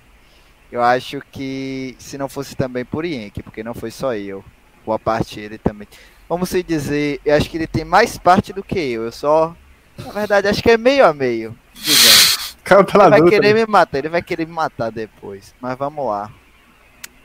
[0.70, 4.44] Eu acho que se não fosse também por Yankee, porque não foi só eu,
[4.84, 5.86] boa parte ele também.
[6.28, 9.04] Vamos dizer, eu acho que ele tem mais parte do que eu.
[9.04, 9.54] Eu só
[10.04, 11.56] na verdade, acho que é meio a meio.
[12.64, 12.84] Cara,
[13.16, 15.54] ele vai querer me matar, ele vai querer me matar depois.
[15.60, 16.30] Mas vamos lá.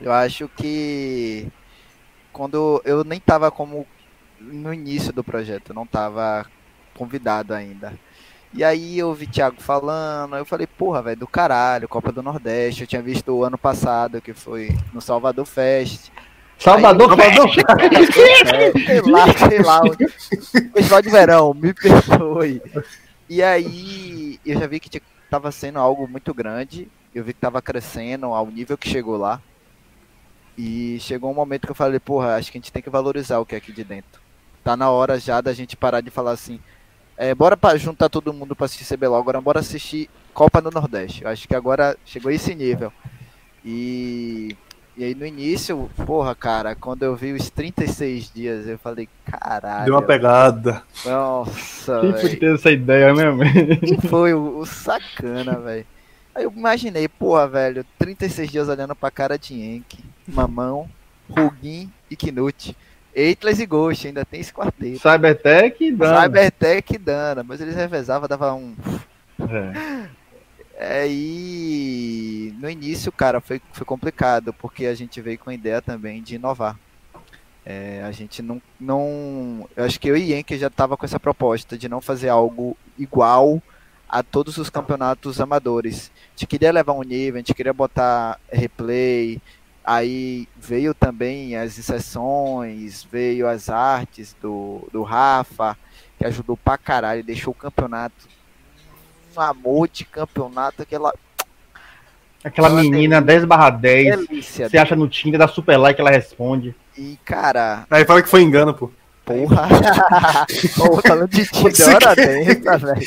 [0.00, 1.46] Eu acho que
[2.32, 3.86] quando eu nem tava como
[4.40, 6.46] no início do projeto, não tava
[6.94, 7.98] convidado ainda.
[8.52, 12.82] E aí eu vi Thiago falando, eu falei, porra, velho, do caralho, Copa do Nordeste.
[12.82, 16.10] Eu tinha visto o ano passado, que foi no Salvador Fest.
[16.58, 18.12] Salvador, Aí, Salvador.
[18.86, 19.82] sei lá, sei lá.
[20.72, 22.62] Festival de verão, me perdoe.
[23.28, 26.88] E aí eu já vi que tava sendo algo muito grande.
[27.14, 29.40] Eu vi que tava crescendo ao nível que chegou lá.
[30.56, 33.38] E chegou um momento que eu falei, porra, acho que a gente tem que valorizar
[33.38, 34.20] o que é aqui de dentro.
[34.62, 36.60] Tá na hora já da gente parar de falar assim,
[37.16, 41.22] é, bora pra juntar todo mundo pra assistir CBLOL, agora bora assistir Copa do Nordeste.
[41.22, 42.92] Eu acho que agora chegou esse nível.
[43.64, 44.56] E
[44.96, 49.86] e aí no início, porra, cara, quando eu vi os 36 dias, eu falei, caralho.
[49.86, 50.82] Deu uma pegada.
[51.04, 53.40] Nossa, Quem foi que teve essa ideia mesmo?
[53.80, 55.86] Quem foi o, o sacana, velho?
[56.34, 60.88] Aí eu imaginei, porra, velho, 36 dias olhando pra cara de Enki, Mamão,
[61.28, 62.76] Rugin e Knut.
[63.14, 64.98] Eitlas e Ghost, ainda tem esse quarteto.
[64.98, 66.22] Cybertech e Dana.
[66.22, 68.74] Cybertech e Dana, mas eles revezavam, dava um.
[69.38, 70.08] É.
[70.76, 75.80] É, e no início, cara, foi, foi complicado, porque a gente veio com a ideia
[75.80, 76.78] também de inovar.
[77.64, 79.68] É, a gente não, não.
[79.74, 82.76] Eu acho que eu e Yankee já tava com essa proposta de não fazer algo
[82.98, 83.62] igual
[84.08, 86.10] a todos os campeonatos amadores.
[86.14, 89.40] A gente queria levar um nível, a gente queria botar replay.
[89.82, 95.76] Aí veio também as inserções, veio as artes do, do Rafa,
[96.18, 98.28] que ajudou pra caralho, deixou o campeonato
[99.36, 101.12] um amor de campeonato, aquela.
[102.42, 104.26] Aquela menina 10 barra 10.
[104.26, 106.74] Delícia, você acha no Tinder, dá super like, ela responde.
[106.96, 107.86] E, cara.
[107.90, 108.90] Aí fala que foi engano, pô.
[109.24, 109.66] Porra!
[110.76, 113.00] Pô, falando de Tinder, hora dessa, velho.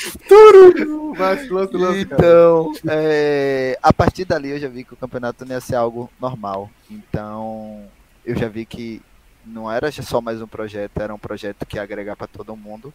[1.96, 6.10] Então, é, a partir dali eu já vi que o campeonato não ia ser algo
[6.20, 6.72] normal.
[6.90, 7.84] Então,
[8.26, 9.00] eu já vi que
[9.46, 12.92] não era só mais um projeto, era um projeto que ia agregar para todo mundo.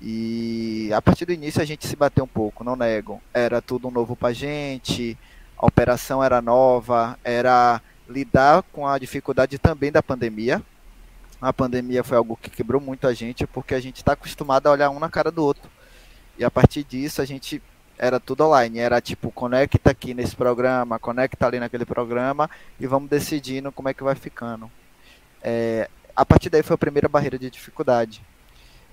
[0.00, 3.20] E a partir do início a gente se bateu um pouco, não nego.
[3.32, 5.16] Era tudo novo pra gente,
[5.56, 10.62] a operação era nova, era lidar com a dificuldade também da pandemia.
[11.40, 14.72] A pandemia foi algo que quebrou muito a gente, porque a gente está acostumado a
[14.72, 15.70] olhar um na cara do outro.
[16.38, 17.62] E a partir disso a gente
[17.98, 23.08] era tudo online, era tipo, conecta aqui nesse programa, conecta ali naquele programa e vamos
[23.08, 24.70] decidindo como é que vai ficando.
[25.42, 28.22] É, a partir daí foi a primeira barreira de dificuldade.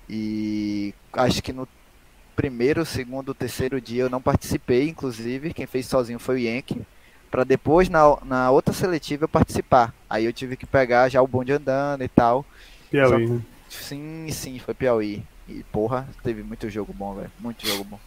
[0.08, 1.68] E acho que no
[2.36, 6.86] primeiro, segundo, terceiro dia eu não participei, inclusive, quem fez sozinho foi o Yankee,
[7.30, 9.94] para depois na, na outra seletiva eu participar.
[10.08, 12.46] Aí eu tive que pegar já o bonde andando e tal.
[12.90, 13.44] Piauí, Só, né?
[13.68, 15.24] Sim, sim, foi Piauí.
[15.48, 17.32] E porra, teve muito jogo bom, velho.
[17.38, 18.00] Muito jogo bom.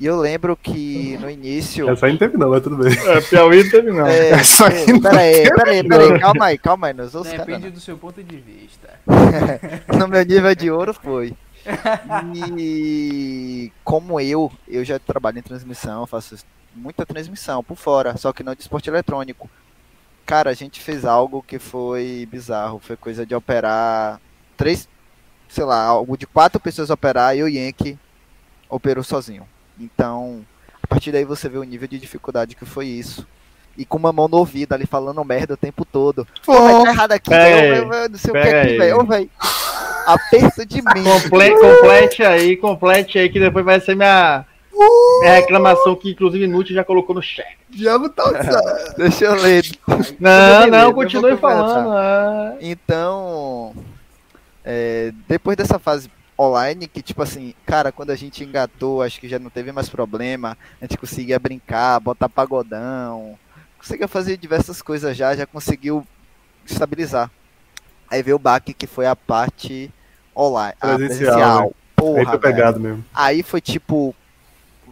[0.00, 1.88] E eu lembro que no início.
[1.88, 2.92] Essa aí não teve, não, mas tudo bem.
[2.92, 4.06] É, Piauí não teve, não.
[4.06, 6.94] É, Essa aí não peraí, peraí, peraí, calma aí, calma aí.
[6.94, 8.90] Nos Depende do seu ponto de vista.
[9.96, 11.34] no meu nível de ouro foi.
[12.34, 16.36] E como eu, eu já trabalho em transmissão, faço
[16.74, 19.48] muita transmissão por fora, só que não de esporte eletrônico.
[20.26, 24.20] Cara, a gente fez algo que foi bizarro, foi coisa de operar
[24.56, 24.88] três,
[25.48, 27.98] sei lá, algo de quatro pessoas operar e o Yankee
[28.68, 29.46] operou sozinho.
[29.78, 30.44] Então,
[30.82, 33.26] a partir daí você vê o nível de dificuldade que foi isso.
[33.76, 36.26] E com uma mão no ouvido ali falando merda o tempo todo.
[36.44, 39.04] Pô, tá errado aqui, véio, não sei o que aqui, velho.
[39.04, 39.30] velho.
[40.06, 41.02] Aperto de mim.
[41.02, 44.44] Comple complete aí, complete aí, que depois vai ser minha,
[45.20, 47.56] minha reclamação que inclusive Nuti já colocou no chat.
[47.68, 48.96] Diabo tá usando.
[48.96, 49.64] Deixa eu ler.
[50.20, 51.90] Não, não, continue falando.
[51.90, 52.54] Ah.
[52.60, 53.74] Então,
[54.64, 56.08] é, depois dessa fase
[56.38, 59.88] online que, tipo assim, cara, quando a gente engatou, acho que já não teve mais
[59.88, 60.56] problema.
[60.80, 63.38] A gente conseguia brincar, botar pagodão,
[63.78, 66.06] conseguia fazer diversas coisas já, já conseguiu
[66.66, 67.30] estabilizar.
[68.10, 69.90] Aí veio o baque que foi a parte
[70.36, 71.08] online, presencial.
[71.08, 71.66] presencial.
[71.66, 71.72] Né?
[71.96, 72.94] Porra, aí foi pegado velho.
[72.94, 73.04] mesmo.
[73.14, 74.14] Aí foi tipo.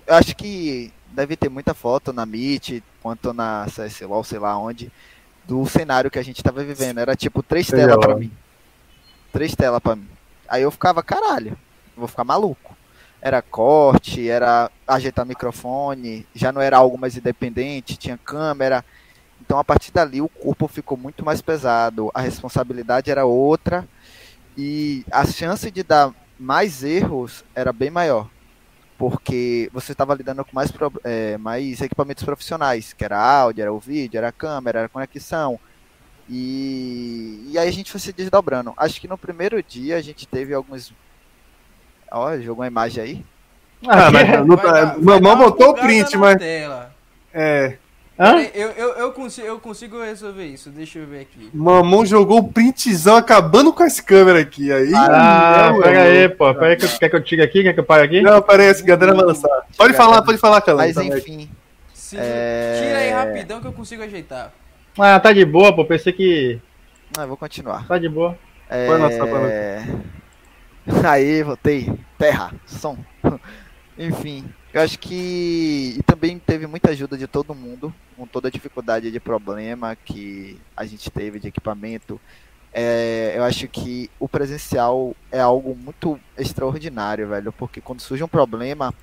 [0.07, 4.91] Eu acho que deve ter muita foto na Meet, quanto na CSLOL, sei lá onde,
[5.45, 6.99] do cenário que a gente tava vivendo.
[6.99, 8.33] Era tipo três telas para mim.
[9.33, 10.09] Três telas para mim.
[10.53, 11.57] Aí eu ficava, caralho,
[11.97, 12.77] vou ficar maluco.
[13.23, 18.85] Era corte, era ajeitar microfone, já não era algo mais independente, tinha câmera.
[19.41, 23.89] Então a partir dali o corpo ficou muito mais pesado, a responsabilidade era outra
[24.55, 28.29] e a chance de dar mais erros era bem maior.
[28.99, 30.71] Porque você estava lidando com mais,
[31.03, 34.91] é, mais equipamentos profissionais, que era áudio, era o vídeo, era a câmera, era a
[34.91, 35.59] conexão
[36.29, 38.73] e, e aí a gente foi se desdobrando.
[38.77, 40.93] Acho que no primeiro dia a gente teve alguns.
[42.11, 43.25] Olha, jogou uma imagem aí.
[43.87, 44.97] Ah, mas não tá.
[44.99, 46.37] Mamão botou o print, mas.
[46.37, 46.95] Tela.
[47.33, 47.77] É.
[48.19, 48.41] Hã?
[48.55, 51.51] Eu, eu, eu, consigo, eu consigo resolver isso, deixa eu ver aqui.
[51.53, 54.71] Mamão jogou o printzão acabando com as câmeras aqui.
[54.71, 56.55] Aí, ah, pega aí, pô.
[56.55, 57.63] Pera aí, que, quer que eu tire aqui?
[57.63, 58.21] Quer que eu pague aqui?
[58.23, 59.51] Não, pera aí, esse galera vai lançar.
[59.77, 60.77] Pode falar, pode falar, cara.
[60.77, 61.51] Mas enfim.
[62.15, 62.81] é...
[62.81, 64.53] Tira aí rapidão que eu consigo ajeitar.
[64.99, 65.85] Ah, tá de boa, pô.
[65.85, 66.61] Pensei que.
[67.17, 67.87] Ah, vou continuar.
[67.87, 68.39] Tá de boa.
[68.69, 68.87] É...
[68.87, 71.93] Foi nossa, foi Aí, voltei.
[72.19, 72.97] Terra, som.
[73.99, 78.51] Enfim, eu acho que e também teve muita ajuda de todo mundo, com toda a
[78.51, 82.19] dificuldade de problema que a gente teve de equipamento.
[82.73, 88.29] É, eu acho que o presencial é algo muito extraordinário, velho, porque quando surge um
[88.29, 88.95] problema,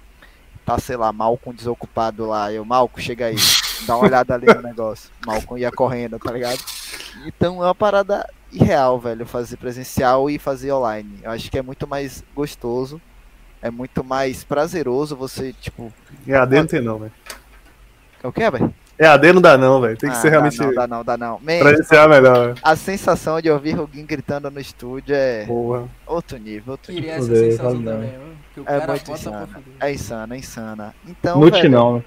[0.65, 3.35] tá, sei lá, Malco desocupado lá, eu, Malco, chega aí
[3.85, 5.09] Dá uma olhada ali no negócio.
[5.25, 6.59] Malcolm ia correndo, tá ligado?
[7.25, 11.19] Então é uma parada irreal, velho, fazer presencial e fazer online.
[11.23, 13.01] Eu acho que é muito mais gostoso,
[13.61, 15.91] é muito mais prazeroso você, tipo.
[16.27, 17.11] É AD não tem não, velho.
[18.23, 18.73] É o que, velho?
[18.97, 19.95] É AD não dá não, velho.
[19.95, 20.59] Tem que ah, ser realmente.
[20.59, 21.39] Não, dá não, dá não.
[21.39, 22.55] Man, presencial é melhor, velho.
[22.61, 25.45] A sensação de ouvir alguém gritando no estúdio é.
[25.45, 25.87] Porra.
[26.05, 27.33] Outro nível, outro Queria nível.
[27.33, 28.39] essa sensação também, mano.
[28.65, 29.49] É muito insana.
[29.79, 30.95] É insana, é insana.
[31.07, 31.39] Então.
[31.39, 32.03] Nute velho, não, né?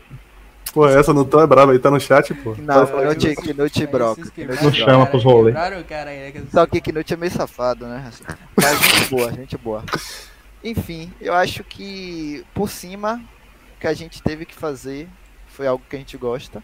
[0.73, 2.57] Pô, essa não tá brava aí, tá no chat, pô.
[2.59, 4.23] Não, Knut, Knut broca.
[4.63, 5.55] Não chama pros rolês.
[6.51, 8.11] Só que Knut é meio safado, né?
[8.57, 9.85] Mas gente boa, gente boa.
[10.65, 13.21] Enfim, eu acho que por cima
[13.77, 15.09] o que a gente teve que fazer
[15.49, 16.63] foi algo que a gente gosta.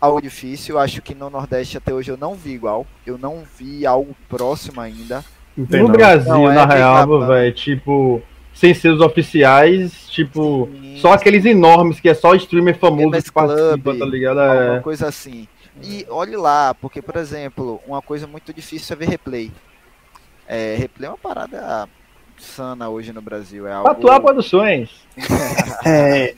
[0.00, 2.84] Algo difícil, eu acho que no Nordeste até hoje eu não vi igual.
[3.06, 5.24] Eu não vi algo próximo ainda.
[5.56, 8.22] no Brasil, não, é na real, velho, tipo,
[8.54, 10.98] sem ser os oficiais, tipo, Sim.
[10.98, 14.40] só aqueles enormes que é só streamer famoso MS que participa, Club, tá ligado?
[14.40, 14.80] É.
[14.80, 15.48] coisa assim.
[15.82, 19.50] E olhe lá, porque, por exemplo, uma coisa muito difícil é ver replay.
[20.46, 21.88] É, replay é uma parada
[22.38, 23.66] sana hoje no Brasil.
[23.66, 23.90] É algo...
[23.90, 24.90] Atuar Produções.
[25.84, 26.34] é.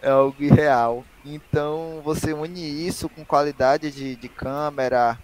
[0.00, 1.04] é algo irreal.
[1.24, 5.18] Então você une isso com qualidade de, de câmera,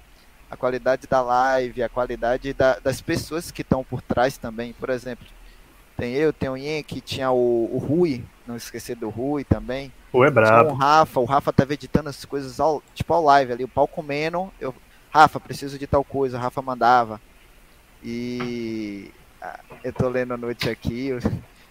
[0.51, 4.73] a qualidade da live, a qualidade da, das pessoas que estão por trás também.
[4.73, 5.27] Por exemplo,
[6.03, 9.93] tem eu, tem o que tinha o, o Rui, não esquecer do Rui também.
[10.13, 10.71] O é brabo.
[10.71, 13.87] o Rafa, o Rafa tava editando as coisas ao, tipo ao live ali, o pau
[13.87, 14.75] comendo, eu,
[15.13, 17.21] Rafa, preciso de tal coisa, o Rafa mandava.
[18.03, 19.13] E
[19.85, 21.11] eu tô lendo a noite aqui,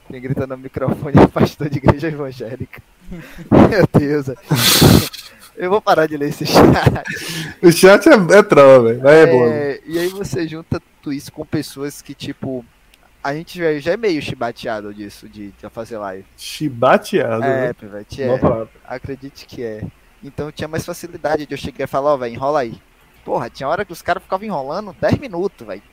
[0.08, 2.82] quem grita no microfone é pastor de igreja evangélica.
[3.52, 4.28] Meu Deus.
[5.58, 6.64] Eu vou parar de ler esse chat.
[7.62, 9.08] O chat é, é troll, velho.
[9.10, 9.92] É, é bom.
[9.92, 12.66] E aí você junta tudo isso com pessoas que, tipo,
[13.24, 16.26] a gente já, é meio chibateado disso, de, de fazer live.
[16.36, 17.44] Chibateado?
[17.44, 17.74] É, né?
[17.74, 18.30] Pivete, é.
[18.86, 19.84] Acredite que é.
[20.24, 22.82] Então tinha mais facilidade de eu chegar e falar, ó, oh, velho, enrola aí.
[23.24, 25.84] Porra, tinha hora que os caras ficavam enrolando 10 minutos, velho.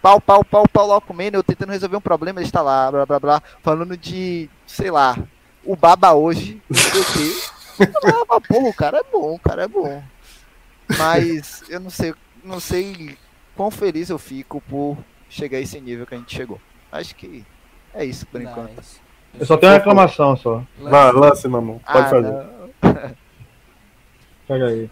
[0.00, 3.04] Pau, pau, pau, pau lá comendo, eu tentando resolver um problema, ele está lá, blá,
[3.04, 5.18] blá, blá, falando de, sei lá,
[5.64, 7.50] o baba hoje, não sei o quê.
[8.30, 10.02] Ah, porra, o cara é bom, o cara é bom.
[10.98, 13.16] Mas eu não sei, não sei
[13.56, 14.96] quão feliz eu fico por
[15.30, 16.60] chegar a esse nível que a gente chegou.
[16.92, 17.44] Acho que
[17.94, 18.52] é isso por nice.
[18.52, 18.82] enquanto.
[19.38, 20.62] Eu só tenho uma reclamação só.
[20.78, 21.80] Vai, lance, mamão.
[21.86, 23.14] Pode ah, fazer.
[24.46, 24.90] Pega aí.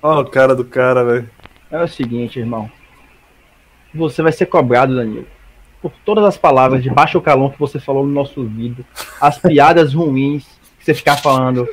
[0.00, 1.30] Olha o cara do cara, velho.
[1.70, 2.70] É o seguinte, irmão.
[3.92, 5.26] Você vai ser cobrado, Danilo.
[5.82, 8.84] Por todas as palavras de baixo calão que você falou no nosso ouvido.
[9.20, 10.44] As piadas ruins
[10.78, 11.68] que você ficar falando.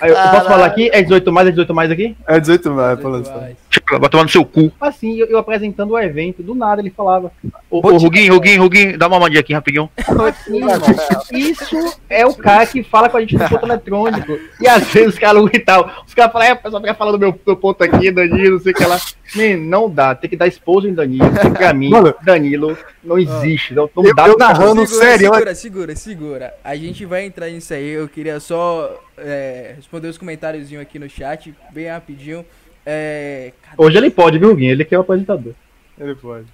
[0.00, 0.90] Aí, eu posso falar aqui?
[0.92, 1.48] É 18 mais?
[1.48, 2.16] É 18 mais aqui?
[2.26, 3.56] É 18 mais, pode mais.
[3.88, 4.72] Vai tomar no seu cu.
[4.80, 7.30] Assim, eu, eu, apresentando o evento, do nada ele falava.
[7.70, 9.90] Ô, ô Ruguinho, Ruguinho, Ruguinho, dá uma mandinha aqui rapidinho.
[9.96, 14.38] Assim, isso é o cara que fala com a gente no ponto eletrônico.
[14.60, 15.90] E às vezes os caras e tal.
[16.06, 18.60] Os caras falam, é, o pessoal fica falando do meu, meu ponto aqui, Danilo, não
[18.60, 18.98] sei o que lá.
[19.36, 21.30] Man, não dá, tem que dar esposo em Danilo.
[21.52, 23.74] Pra mim, Mano, Danilo não existe.
[23.74, 25.32] Não, não eu, dá eu narrando segura, sério.
[25.32, 26.54] Segura, segura, segura.
[26.62, 27.88] A gente vai entrar nisso aí.
[27.88, 32.44] Eu queria só é, responder os comentários aqui no chat, bem rapidinho.
[32.86, 34.72] É, Hoje ele pode, viu, Guinho?
[34.72, 35.54] Ele que é o apresentador.
[35.98, 36.46] Ele pode.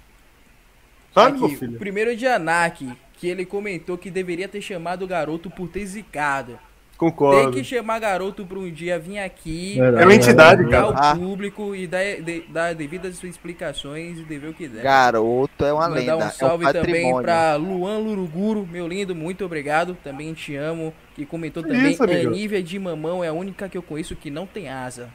[1.13, 1.75] Sabe, meu filho?
[1.75, 5.85] O primeiro de Anak, que ele comentou que deveria ter chamado o garoto por ter
[5.85, 6.57] zicado.
[7.01, 7.51] Concordo.
[7.51, 9.79] Tem que chamar garoto para um dia vir aqui.
[9.79, 11.15] É uma entidade, cara.
[11.15, 14.83] o público e dar, de, dar devidas explicações e dever o que der.
[14.83, 16.11] Garoto é uma Mandar lenda.
[16.13, 19.97] Mandar um salve é também para Luan Luruguro, meu lindo, muito obrigado.
[20.03, 20.93] Também te amo.
[21.15, 21.91] Que comentou também.
[21.91, 25.09] Isso, Anívia de Mamão é a única que eu conheço que não tem asa.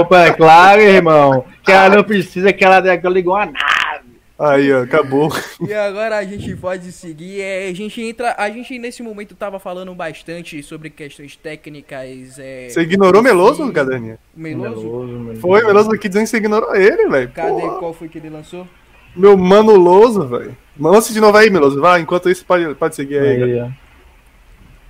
[0.00, 1.44] Opa, é claro, irmão.
[1.64, 4.12] Que ela não precisa que ela, que ela ligou a nave.
[4.38, 5.30] Aí, ó, acabou.
[5.60, 7.40] E agora a gente pode seguir.
[7.40, 8.34] É, a gente entra.
[8.36, 12.38] A gente nesse momento tava falando bastante sobre questões técnicas.
[12.38, 14.18] É, você ignorou Meloso, Caderninha?
[14.34, 14.82] Meloso?
[14.82, 17.30] Meloso foi, Meloso aqui dizendo que você ignorou ele, velho.
[17.30, 17.78] Cadê Porra.
[17.78, 18.66] qual foi que ele lançou?
[19.14, 20.56] Meu mano Loso, velho.
[20.78, 21.80] Lance de novo aí, Meloso.
[21.80, 23.42] Vai, enquanto isso, pode, pode seguir aí.
[23.42, 23.72] aí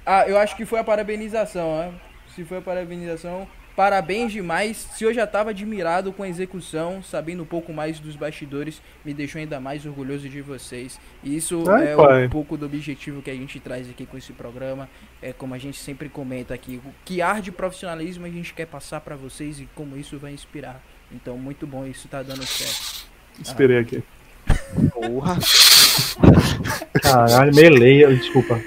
[0.04, 1.92] ah, eu acho que foi a parabenização, né?
[2.34, 3.46] Se foi a parabenização.
[3.74, 4.76] Parabéns demais.
[4.76, 9.14] Se eu já estava admirado com a execução, sabendo um pouco mais dos bastidores, me
[9.14, 11.00] deixou ainda mais orgulhoso de vocês.
[11.22, 12.26] E isso Ai, é pai.
[12.26, 14.88] um pouco do objetivo que a gente traz aqui com esse programa.
[15.22, 18.66] É como a gente sempre comenta aqui, o que ar de profissionalismo a gente quer
[18.66, 20.82] passar para vocês e como isso vai inspirar.
[21.10, 23.06] Então, muito bom, isso tá dando certo.
[23.40, 23.80] Esperei ah.
[23.80, 24.02] aqui.
[24.92, 25.38] Porra.
[27.02, 28.60] Caralho, meio desculpa.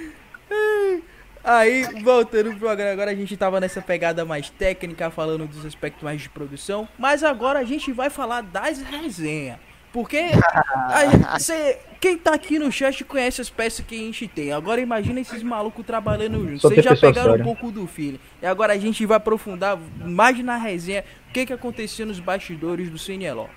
[1.45, 6.01] Aí, voltando pro programa, agora a gente tava nessa pegada mais técnica, falando dos aspectos
[6.01, 9.59] mais de produção, mas agora a gente vai falar das resenhas.
[9.93, 10.31] Porque
[11.29, 14.51] a, cê, quem tá aqui no chat conhece as peças que a gente tem.
[14.51, 16.63] Agora imagina esses malucos trabalhando juntos.
[16.63, 17.41] Vocês já pegaram séria.
[17.41, 18.19] um pouco do filho.
[18.41, 22.89] E agora a gente vai aprofundar mais na resenha o que, que acontecia nos bastidores
[22.89, 23.49] do CNLO.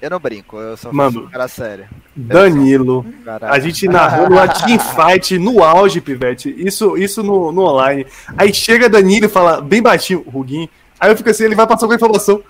[0.00, 1.86] Eu não brinco, eu sou Mano, um cara sério.
[2.14, 3.04] Danilo,
[3.42, 6.54] a gente narrando a teamfight no auge, Pivete.
[6.56, 8.06] Isso, isso no, no online.
[8.36, 10.68] Aí chega Danilo e fala, bem baixinho, Ruguinho.
[11.00, 12.42] Aí eu fico assim, ele vai passar com a informação.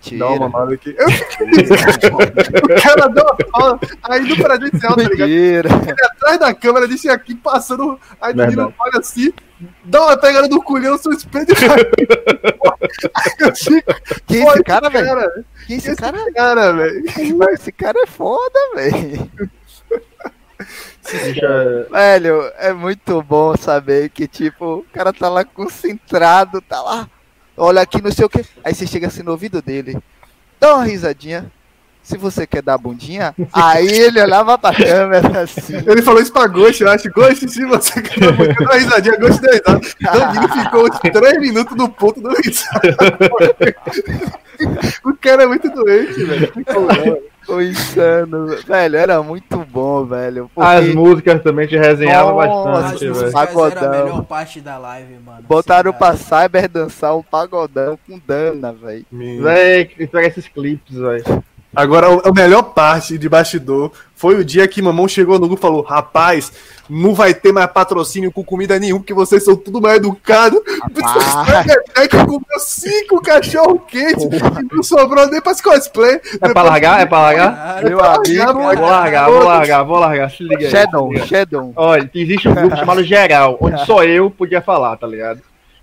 [0.00, 0.18] Tira.
[0.20, 0.94] Dá uma mamada aqui.
[0.96, 1.06] Eu
[2.16, 5.30] o cara deu uma fala, aí no presencial, tá ligado?
[5.30, 5.68] Ele
[6.04, 8.00] atrás da câmera, deixa aqui passando.
[8.20, 9.30] Aí o Danilo olha assim,
[9.84, 11.56] dá uma pegada no culhão, suspeito e
[14.26, 15.44] Quem é esse cara, velho?
[15.70, 16.32] Quem esse, esse cara?
[16.32, 17.04] cara velho?
[17.54, 19.30] Esse cara é foda, velho.
[21.90, 27.08] Velho, é muito bom saber que, tipo, o cara tá lá concentrado, tá lá
[27.60, 28.44] olha aqui, não sei o que.
[28.64, 29.96] Aí você chega assim no ouvido dele,
[30.58, 31.52] dá uma risadinha.
[32.10, 35.76] Se você quer dar bundinha, aí ele olhava pra câmera assim.
[35.86, 37.10] Ele falou isso pra Ghost, eu acho.
[37.10, 39.80] Ghost, se você quer dar bundinha, dá risadinha, Ghost deu risada.
[40.00, 42.96] Danilo ficou uns 3 minutos no ponto do risada.
[45.04, 46.52] o cara é muito doente, velho.
[46.52, 48.46] Ficou insano.
[48.66, 50.50] Velho, era muito bom, velho.
[50.54, 50.70] Porque...
[50.70, 53.32] As músicas também te resenhavam bastante, as velho.
[53.32, 55.42] músicas era a melhor parte da live, mano.
[55.48, 59.06] Botaram Assim, pra Cyber dançar um pagodão com Dana, velho.
[59.12, 61.44] Véi, pega esses clipes, velho.
[61.74, 65.62] Agora, a melhor parte de bastidor foi o dia que Mamão chegou no grupo e
[65.62, 66.52] falou: Rapaz,
[66.88, 70.60] não vai ter mais patrocínio com comida nenhum, porque vocês são tudo mais educados.
[71.96, 76.20] É que comeu cinco cachorro quente e não sobrou nem para cosplay.
[76.40, 77.00] É pra largar?
[77.00, 77.54] É pra largar?
[77.54, 80.30] Caralho, Meu amigo, vou largar, vou largar, vou largar.
[80.30, 80.70] Se liga aí.
[80.70, 81.72] Shadow, Shadow.
[81.76, 85.40] Olha, existe um grupo chamado Geral, onde só eu podia falar, tá ligado?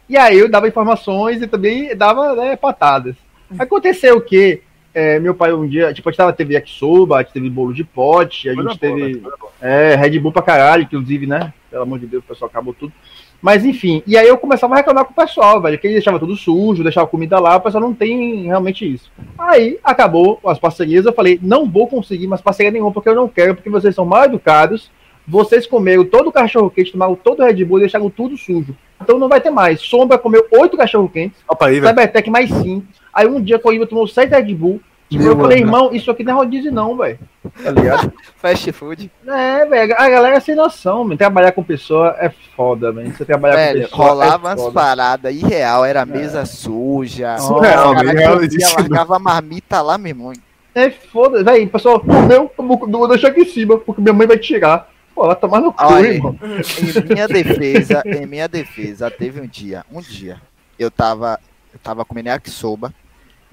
[0.09, 3.15] E aí eu dava informações e também dava né, patadas.
[3.59, 4.63] Aconteceu o quê?
[4.99, 7.71] É, meu pai um dia, tipo, a gente tava, teve yakisoba, a gente teve bolo
[7.71, 9.21] de pote, a gente teve
[9.61, 11.53] é, Red Bull pra caralho, inclusive, né?
[11.69, 12.91] Pelo amor de Deus, o pessoal acabou tudo.
[13.39, 16.17] Mas enfim, e aí eu começava a reclamar com o pessoal, velho, que ele deixava
[16.17, 19.11] tudo sujo, deixava comida lá, o pessoal não tem realmente isso.
[19.37, 23.27] Aí acabou as parcerias, eu falei, não vou conseguir mais parceria nenhuma, porque eu não
[23.27, 24.89] quero, porque vocês são mal educados,
[25.27, 28.75] vocês comeram todo o cachorro quente, tomaram todo o Red Bull e deixaram tudo sujo.
[29.01, 29.81] Então não vai ter mais.
[29.81, 31.37] Sombra comeu oito cachorro quentes.
[31.85, 32.87] Cybertech mais cinco.
[33.13, 34.79] Aí um dia Coimbra tomou sete Red Bull.
[35.09, 35.77] Tipo, Meu eu falei, mano.
[35.77, 37.17] irmão, isso aqui não é rodízio não, velho.
[37.63, 38.11] Tá ligado?
[38.35, 39.09] Fast food.
[39.25, 41.17] É, velho, a galera é sem noção, mano.
[41.17, 43.13] Trabalhar com pessoa é foda, velho.
[43.15, 47.37] Você trabalhar com pessoa rolava é umas paradas irreal, era mesa suja.
[47.37, 48.71] Surreal, velho, não.
[48.77, 50.33] largava a marmita lá, meu irmão.
[50.75, 51.69] É foda, velho.
[51.69, 54.89] Pessoal, comeu, deixar aqui em cima, porque minha mãe vai tirar.
[55.17, 56.37] Pô, vai tomar no cu, Olha, irmão.
[56.39, 60.39] em minha defesa, em minha defesa, teve um dia, um dia,
[60.77, 61.39] eu tava,
[61.73, 62.93] eu tava comendo yakisoba,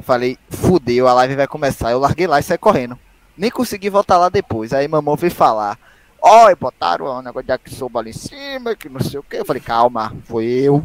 [0.01, 2.99] falei, fudeu, a live vai começar, eu larguei lá e saí correndo.
[3.35, 5.79] Nem consegui voltar lá depois, aí mamão veio falar,
[6.21, 9.45] ó, botaram um negócio de yakisoba ali em cima, que não sei o que, eu
[9.47, 10.85] falei, calma, foi eu,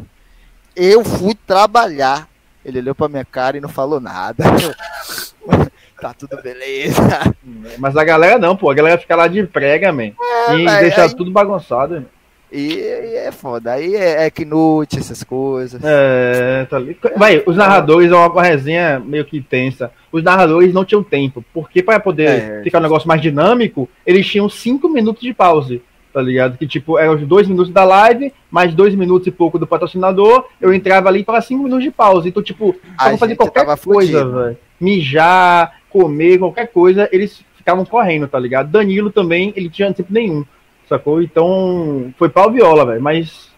[0.73, 2.25] eu fui trabalhar.
[2.63, 4.45] Ele olhou pra minha cara e não falou nada.
[6.01, 7.01] tá tudo beleza.
[7.77, 8.69] Mas a galera não, pô.
[8.69, 10.11] A galera fica lá de prega, man.
[10.51, 12.05] e velho, deixa aí- tudo bagunçado.
[12.51, 15.79] E, e é foda, aí é, é que noite, essas coisas.
[15.83, 16.97] É, tá ali.
[17.15, 19.91] Vai, os narradores é uma, resenha meio que tensa.
[20.11, 22.61] Os narradores não tinham tempo, porque para poder É.
[22.63, 26.57] ficar um negócio mais dinâmico, eles tinham cinco minutos de pause, tá ligado?
[26.57, 30.45] Que tipo, eram os dois minutos da live, mais dois minutos e pouco do patrocinador,
[30.59, 32.29] eu entrava ali para cinco minutos de pause.
[32.29, 34.57] Então, tipo, pra fazer qualquer coisa, velho.
[34.81, 38.71] Mijar, comer, qualquer coisa, eles ficavam correndo, tá ligado?
[38.71, 40.45] Danilo também, ele tinha tempo nenhum,
[40.87, 41.21] sacou?
[41.21, 43.48] Então, foi pau viola, velho, mas.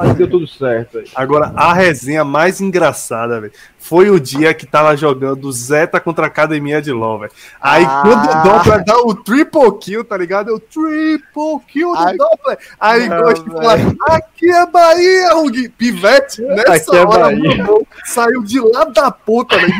[0.00, 1.02] Que deu tudo certo.
[1.14, 6.28] Agora, a resenha mais engraçada, velho, foi o dia que tava jogando Zeta contra a
[6.28, 7.32] Academia de LoL, velho.
[7.60, 8.02] Aí, Ah.
[8.02, 10.50] quando o Doppler dá o triple kill, tá ligado?
[10.50, 12.16] É o triple kill do Ai.
[12.16, 12.58] Doppler.
[12.80, 13.78] Aí, de falar,
[14.10, 15.68] aqui é Bahia, Hug.
[15.70, 19.72] Pivete, nessa Aqui é hora, irmão, saiu de lá da puta, velho.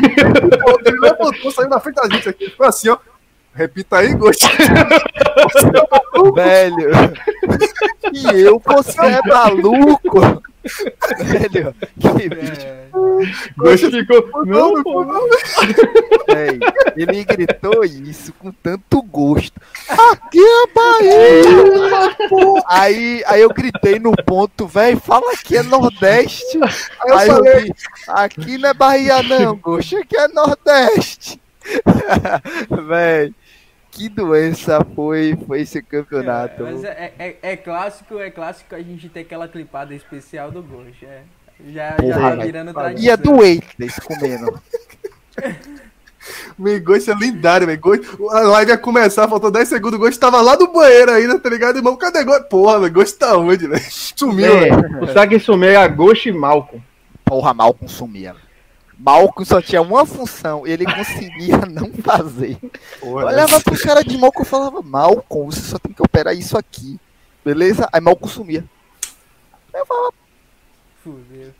[0.85, 2.49] Ele levantou, saiu na frente da gente aqui.
[2.49, 2.97] Ficou assim, ó.
[3.55, 4.45] Repita aí, Ghost.
[6.35, 6.89] Velho.
[8.11, 10.19] E eu, você é maluco?
[11.19, 12.65] Velho, que bicho.
[12.65, 12.87] É,
[13.57, 14.45] Ghost ficou.
[14.45, 15.27] Não, pô, não.
[16.27, 16.59] Velho,
[16.95, 19.59] ele gritou isso com tanto gosto.
[19.89, 22.15] Aqui é Bahia!
[22.67, 26.57] Aí, aí eu gritei no ponto, velho, fala que é Nordeste.
[26.63, 27.73] Aí eu Aí eu falei, vi,
[28.07, 31.41] aqui não é Bahia não, gosto, aqui é Nordeste.
[32.87, 33.35] velho,
[33.93, 36.63] que doença foi, foi esse campeonato.
[36.63, 41.05] mas é, é, é clássico, é clássico a gente ter aquela clipada especial do Ghost.
[41.05, 41.21] É.
[41.67, 42.41] Já, já Porra, tá velho.
[42.43, 43.05] virando tradição.
[43.05, 44.59] Ia do Eitless comendo.
[46.57, 47.79] Meu Ghost é lendário, velho.
[47.79, 49.97] Ghost- A live ia começar, faltou 10 segundos.
[49.99, 51.95] O Ghost tava lá no banheiro ainda, tá ligado, irmão?
[51.97, 52.47] Cadê Ghost?
[52.49, 52.93] Porra, velho.
[52.93, 53.83] Ghost tá onde, velho?
[53.91, 54.73] Sumiu, velho.
[54.73, 56.81] É, o Sag sumiu é a Ghost e Malcolm.
[57.25, 58.35] Porra, Malcolm sumia.
[58.97, 62.57] Malcolm só tinha uma função, ele conseguia não fazer.
[62.99, 66.57] Porra, Olhava pro cara de Malcolm e falava, Malcolm, você só tem que operar isso
[66.57, 66.99] aqui.
[67.43, 67.87] Beleza?
[67.91, 68.63] Aí Malcolm sumia.
[69.73, 70.13] Eu falava,
[71.03, 71.51] Fudeu.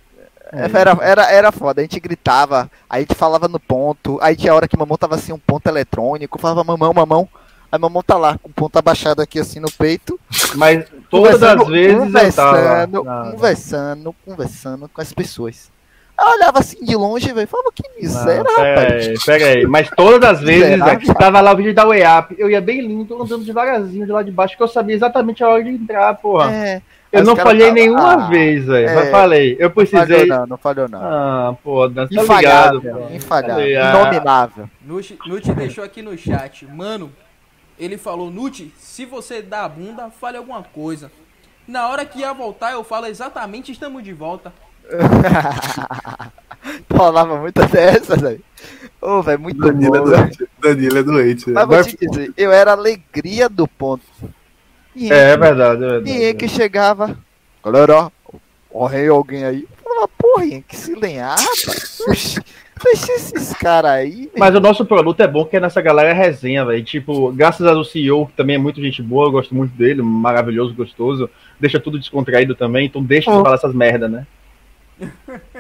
[0.52, 4.54] era, era, era foda, a gente gritava, aí a gente falava no ponto, aí tinha
[4.54, 7.28] hora que mamão tava assim, um ponto eletrônico, falava mamão, mamão.
[7.72, 10.20] Aí mamão tá lá, com o ponto abaixado aqui assim no peito.
[10.56, 12.88] Mas todas as conversando- vezes eu tava.
[12.88, 13.04] conversando,
[13.34, 15.72] conversando, conversando com as pessoas.
[16.20, 19.08] Eu olhava assim de longe, velho, falava que miséria, Não, pera rapaz.
[19.08, 19.66] aí, pera aí.
[19.66, 21.00] Mas todas as vezes, Miserável.
[21.00, 21.84] velho, tava lá o vídeo da
[22.20, 25.44] Up, eu ia bem lindo, andando devagarzinho de lá de baixo, que eu sabia exatamente
[25.44, 26.54] a hora de entrar, porra.
[26.54, 26.82] É.
[27.12, 27.74] Eu não falhei tá...
[27.74, 28.90] nenhuma ah, vez, velho.
[28.90, 29.56] É, mas falei.
[29.60, 30.00] Eu precisei.
[30.00, 31.00] Não falhou, não, não falhou, não.
[31.00, 32.82] Ah, pô, tá ligado.
[33.12, 33.70] Infalhável.
[33.70, 34.70] Inominável.
[34.82, 36.66] Nuti, Nuti deixou aqui no chat.
[36.66, 37.14] Mano,
[37.78, 41.12] ele falou, Nuti, se você dá a bunda, fale alguma coisa.
[41.68, 44.52] Na hora que ia voltar, eu falo exatamente, estamos de volta.
[46.90, 48.42] Falava muita dessas, velho.
[49.02, 50.48] Ô, velho, muito Danilo bom, é doente.
[50.62, 51.50] Danilo é doente.
[51.50, 54.04] Mas vou te dizer, eu era a alegria do ponto.
[54.96, 56.12] E é, é verdade, é verdade.
[56.12, 57.18] E que chegava,
[57.64, 58.12] galera,
[58.74, 59.64] morreu alguém aí.
[59.64, 62.40] Eu falava, porra, que se lenhar, rapaz.
[62.84, 64.30] Deixa esses caras aí.
[64.38, 66.84] Mas o nosso produto é bom que é nessa galera é resenha, velho.
[66.84, 70.74] Tipo, graças ao CEO, que também é muito gente boa, eu gosto muito dele, maravilhoso,
[70.74, 71.30] gostoso.
[71.60, 73.38] Deixa tudo descontraído também, então deixa oh.
[73.38, 74.28] de falar essas merda, né?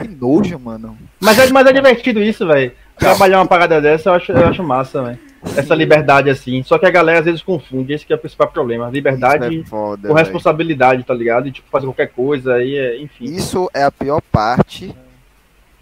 [0.03, 0.97] Que nojo, mano.
[1.19, 2.71] Mas é, mas é divertido isso, velho.
[2.97, 5.19] Trabalhar uma parada dessa eu acho, eu acho massa, velho.
[5.57, 6.63] Essa liberdade assim.
[6.63, 8.89] Só que a galera às vezes confunde, esse que é o principal problema.
[8.89, 11.05] Liberdade é foda, com responsabilidade, véio.
[11.05, 11.47] tá ligado?
[11.47, 13.25] E tipo, fazer qualquer coisa aí, é, enfim.
[13.25, 14.95] Isso é a pior parte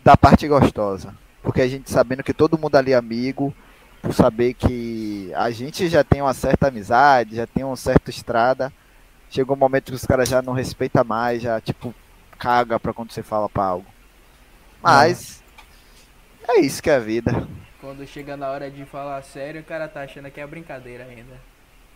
[0.04, 1.14] da parte gostosa.
[1.44, 3.54] Porque a gente sabendo que todo mundo ali é amigo,
[4.02, 8.72] por saber que a gente já tem uma certa amizade, já tem um certo estrada.
[9.30, 11.94] Chegou um momento que os caras já não respeitam mais, já tipo,
[12.38, 13.86] caga pra quando você fala pra algo.
[14.82, 15.42] Mas
[16.48, 17.48] é, é isso que é a vida.
[17.80, 21.52] Quando chega na hora de falar sério, o cara tá achando que é brincadeira ainda.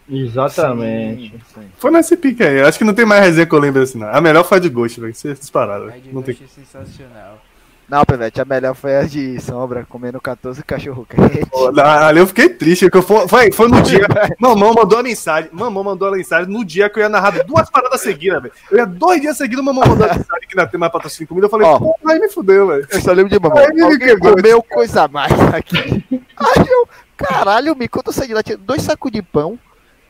[0.09, 1.31] Exatamente.
[1.31, 1.71] Sim, sim.
[1.77, 2.61] Foi nesse pique aí.
[2.61, 4.07] Acho que não tem mais resenha que eu lembro assim, não.
[4.07, 5.13] A melhor foi a de Ghost, velho.
[5.13, 5.87] Vocês pararam.
[5.87, 6.45] A de Ghost tem...
[6.45, 7.41] é sensacional.
[7.87, 11.47] Não, Pevete, a melhor foi a de Sombra, comendo 14 cachorro quente.
[11.79, 14.07] ali eu fiquei triste, porque foi, foi, foi no dia.
[14.39, 15.51] Mamão mandou a mensagem.
[15.53, 18.53] Mamão mandou a mensagem no dia que eu ia narrar duas paradas seguidas, velho.
[18.71, 21.45] Eu ia dois dias seguidos, mamão mandou a mensagem que não tem mais patrocínio comida.
[21.45, 22.87] Eu falei, oh, pô, aí me fudeu, velho.
[22.89, 23.59] Eu só lembro de mamão.
[23.59, 24.35] Aí me quebrou.
[24.35, 26.03] Comeu coisa a mais aqui.
[26.11, 29.59] Aí eu, caralho, me conta saí lá, tinha dois sacos de pão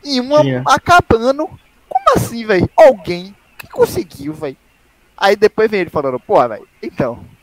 [0.01, 0.63] e uma tinha.
[0.65, 1.49] acabando.
[1.89, 2.69] Como assim, velho?
[2.78, 4.57] Alguém que conseguiu, velho.
[5.17, 7.34] Aí depois vem ele falando, pô, velho, então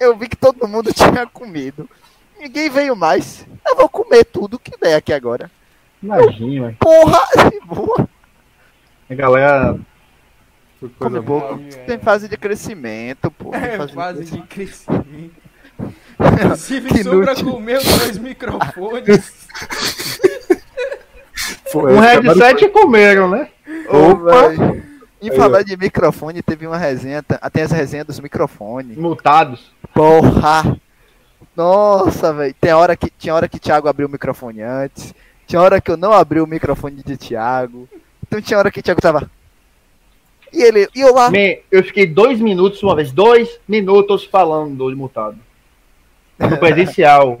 [0.00, 1.88] eu vi que todo mundo tinha comido.
[2.38, 3.46] Ninguém veio mais.
[3.66, 5.50] Eu vou comer tudo que der aqui agora.
[6.02, 6.76] Imagina.
[6.78, 7.20] Porra,
[7.50, 8.08] de boa.
[9.08, 9.78] A galera.
[10.98, 11.58] Come boca.
[11.86, 13.54] Tem fase de crescimento, pô.
[13.54, 15.34] É, fase, fase de, crescimento.
[16.20, 19.48] Inclusive, sobra comeu dois microfones.
[21.74, 23.48] um headset comeram, né?
[23.88, 24.93] Opa!
[25.28, 27.22] Em falar de microfone, teve uma resenha.
[27.22, 28.96] Tem essa resenha dos microfones.
[28.96, 29.72] Multados.
[29.94, 30.76] Porra!
[31.56, 32.54] Nossa, velho.
[32.60, 35.14] Tem hora que tinha hora que Thiago abriu o microfone antes.
[35.46, 37.88] Tinha hora que eu não abri o microfone de Thiago.
[38.26, 39.30] Então tinha hora que o Thiago tava.
[40.52, 41.30] E ele, e eu lá.
[41.30, 45.38] Me, eu fiquei dois minutos uma vez, dois minutos falando do multado.
[46.38, 47.40] No presencial.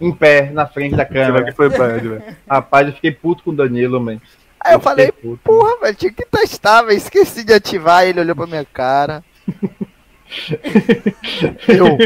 [0.00, 1.44] em pé, na frente da câmera.
[1.44, 4.18] Que foi velho, Rapaz, eu fiquei puto com o Danilo, man.
[4.60, 5.12] Aí eu, falei,
[5.44, 6.96] porra, velho, tinha que testar, velho.
[6.96, 9.24] Esqueci de ativar, ele olhou pra minha cara.
[11.68, 11.98] eu.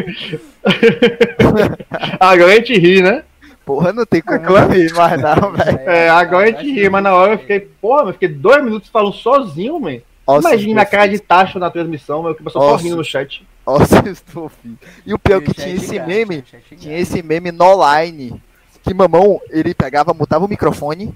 [2.20, 3.24] agora a gente ri, né?
[3.64, 4.72] Porra, não tem como agora...
[4.72, 5.78] rir mais não, velho.
[5.80, 8.88] É, agora a gente ri, mas na hora eu fiquei, porra, eu fiquei dois minutos
[8.88, 9.98] falando sozinho, man.
[10.28, 13.44] Imagina minha cara de tacho na transmissão, meu, que o pessoal só rindo no chat.
[13.66, 14.78] Nossa, estou filho.
[15.05, 16.44] E o pior é que tinha esse meme,
[16.78, 18.40] tinha esse meme no line,
[18.82, 21.12] que mamão, ele pegava, mutava o microfone,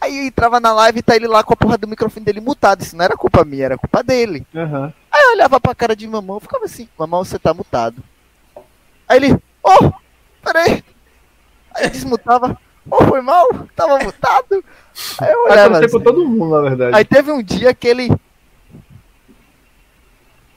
[0.00, 2.40] Aí eu entrava na live e tá ele lá com a porra do microfone dele
[2.40, 2.82] mutado.
[2.82, 4.46] Isso não era culpa minha, era culpa dele.
[4.54, 4.92] Uhum.
[5.10, 8.02] Aí eu olhava pra cara de mamão, ficava assim, mamão, você tá mutado.
[9.08, 9.92] Aí ele, oh,
[10.42, 10.84] peraí.
[11.74, 12.56] Aí desmutava,
[12.90, 14.64] oh, foi mal, tava mutado.
[15.20, 16.00] Aí eu olhava assim.
[16.00, 16.96] todo mundo, na verdade.
[16.96, 18.10] Aí teve um dia que ele...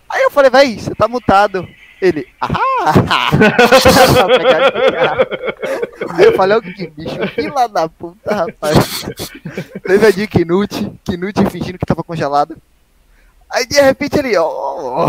[0.10, 1.68] Aí eu falei, véi, você tá mutado.
[2.02, 3.30] Ele, ah!
[6.10, 9.06] Aí eu falei, que bicho, fila da puta, rapaz.
[9.86, 12.58] Lembra de Knut, Knut fingindo que tava congelado.
[13.48, 15.06] Aí de repente ele, ó.
[15.06, 15.08] Oh,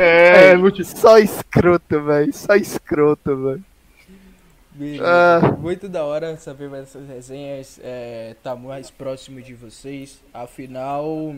[0.00, 2.32] é, é só escroto, velho.
[2.32, 3.64] Só escroto, velho.
[5.02, 5.56] Ah.
[5.58, 10.20] Muito da hora saber mais essas resenhas, é, tá mais próximo de vocês.
[10.32, 11.36] Afinal,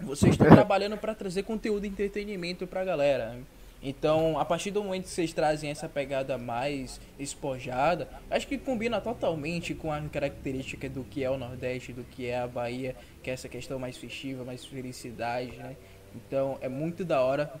[0.00, 3.36] vocês estão trabalhando para trazer conteúdo e entretenimento pra galera.
[3.82, 9.00] Então, a partir do momento que vocês trazem essa pegada mais espojada, acho que combina
[9.00, 13.28] totalmente com a característica do que é o Nordeste, do que é a Bahia, que
[13.28, 15.76] é essa questão mais festiva, mais felicidade, né?
[16.14, 17.52] Então, é muito da hora.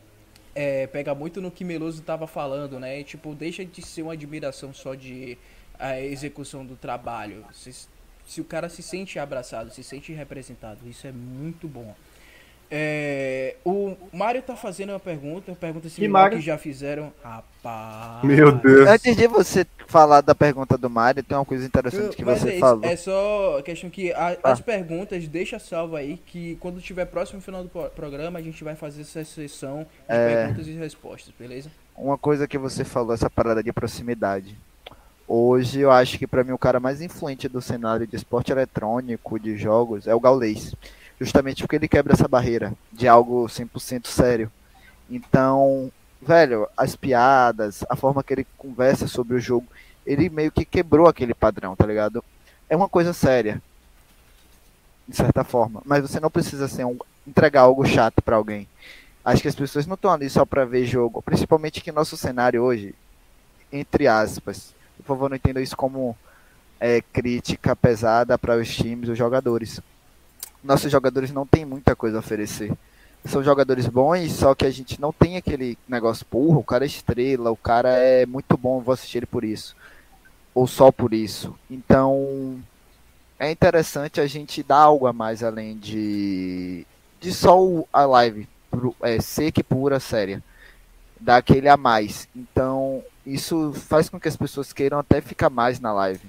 [0.54, 3.02] É, pega muito no que Meloso estava falando, né?
[3.02, 5.36] Tipo, deixa de ser uma admiração só de
[5.76, 7.44] a execução do trabalho.
[7.52, 7.88] Se,
[8.24, 11.96] se o cara se sente abraçado, se sente representado, isso é muito bom.
[12.74, 17.12] É, o Mário tá fazendo uma pergunta, pergunta similar que, que já fizeram.
[17.22, 18.24] Rapaz.
[18.24, 18.88] Meu Deus.
[18.88, 22.58] Antes de você falar da pergunta do Mário, tem uma coisa interessante que você é
[22.58, 22.82] falou.
[22.82, 24.52] É só questão que a, ah.
[24.52, 28.74] as perguntas, deixa salvo aí, que quando tiver próximo final do programa, a gente vai
[28.74, 30.36] fazer essa sessão de é...
[30.36, 31.70] perguntas e respostas, beleza?
[31.94, 34.56] Uma coisa que você falou, essa parada de proximidade.
[35.28, 39.38] Hoje eu acho que para mim o cara mais influente do cenário de esporte eletrônico,
[39.38, 40.74] de jogos, é o Gaulês
[41.22, 44.50] justamente porque ele quebra essa barreira de algo 100% sério.
[45.10, 49.66] Então, velho, as piadas, a forma que ele conversa sobre o jogo,
[50.06, 52.24] ele meio que quebrou aquele padrão, tá ligado?
[52.68, 53.60] É uma coisa séria,
[55.06, 56.96] de certa forma, mas você não precisa ser um,
[57.26, 58.68] entregar algo chato para alguém.
[59.24, 62.62] Acho que as pessoas não estão ali só para ver jogo, principalmente que nosso cenário
[62.62, 62.94] hoje,
[63.70, 66.16] entre aspas, por favor, não entenda isso como
[66.80, 69.80] é, crítica pesada para os times, os jogadores
[70.62, 72.72] nossos jogadores não têm muita coisa a oferecer.
[73.24, 76.86] São jogadores bons, só que a gente não tem aquele negócio, porra, o cara é
[76.86, 79.76] estrela, o cara é muito bom, vou assistir ele por isso.
[80.54, 81.54] Ou só por isso.
[81.70, 82.60] Então,
[83.38, 86.86] é interessante a gente dar algo a mais além de,
[87.20, 87.56] de só
[87.92, 88.48] a live
[89.02, 90.42] é, seca e pura, séria.
[91.20, 92.28] Dar aquele a mais.
[92.34, 96.26] Então, isso faz com que as pessoas queiram até ficar mais na live.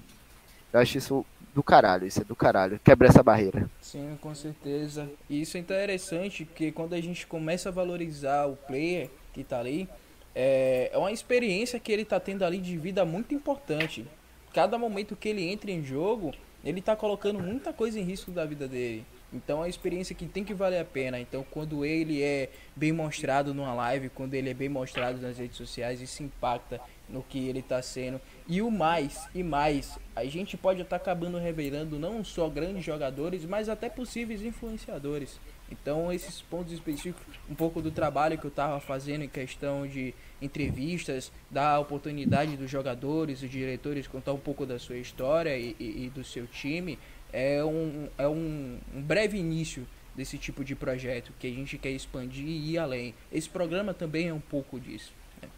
[0.72, 2.80] Eu acho isso do caralho, isso é do caralho.
[2.84, 3.70] Quebra essa barreira.
[3.80, 5.10] Sim, com certeza.
[5.30, 9.60] E isso é interessante porque quando a gente começa a valorizar o player que tá
[9.60, 9.88] ali,
[10.36, 14.06] é, é uma experiência que ele tá tendo ali de vida muito importante.
[14.54, 16.34] Cada momento que ele entra em jogo,
[16.64, 19.06] ele tá colocando muita coisa em risco da vida dele.
[19.32, 21.20] Então é uma experiência que tem que valer a pena.
[21.20, 25.58] Então quando ele é bem mostrado numa live, quando ele é bem mostrado nas redes
[25.58, 26.80] sociais, isso impacta
[27.10, 28.20] no que ele está sendo.
[28.48, 32.84] E o mais, e mais, a gente pode estar tá acabando revelando não só grandes
[32.84, 35.40] jogadores, mas até possíveis influenciadores.
[35.72, 40.14] Então, esses pontos específicos, um pouco do trabalho que eu estava fazendo em questão de
[40.42, 46.06] entrevistas, dar oportunidade dos jogadores, os diretores contar um pouco da sua história e, e,
[46.06, 47.00] e do seu time,
[47.32, 51.90] é um, é um, um breve início desse tipo de projeto que a gente quer
[51.90, 53.16] expandir e ir além.
[53.32, 55.12] Esse programa também é um pouco disso.
[55.42, 55.50] Né?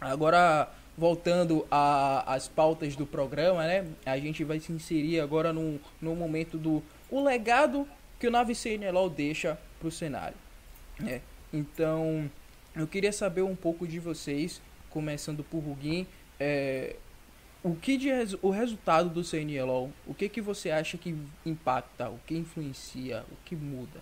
[0.00, 0.68] Agora,
[1.02, 3.84] voltando às pautas do programa, né?
[4.06, 6.80] A gente vai se inserir agora no, no momento do
[7.10, 7.88] o legado
[8.20, 10.36] que o Nave CNLOL deixa para o cenário.
[11.00, 11.20] Né?
[11.52, 12.30] Então,
[12.76, 16.06] eu queria saber um pouco de vocês, começando por Rugin,
[16.38, 16.94] é,
[17.64, 18.08] o que de,
[18.40, 23.36] o resultado do CNLOL, o que que você acha que impacta, o que influencia, o
[23.44, 24.00] que muda?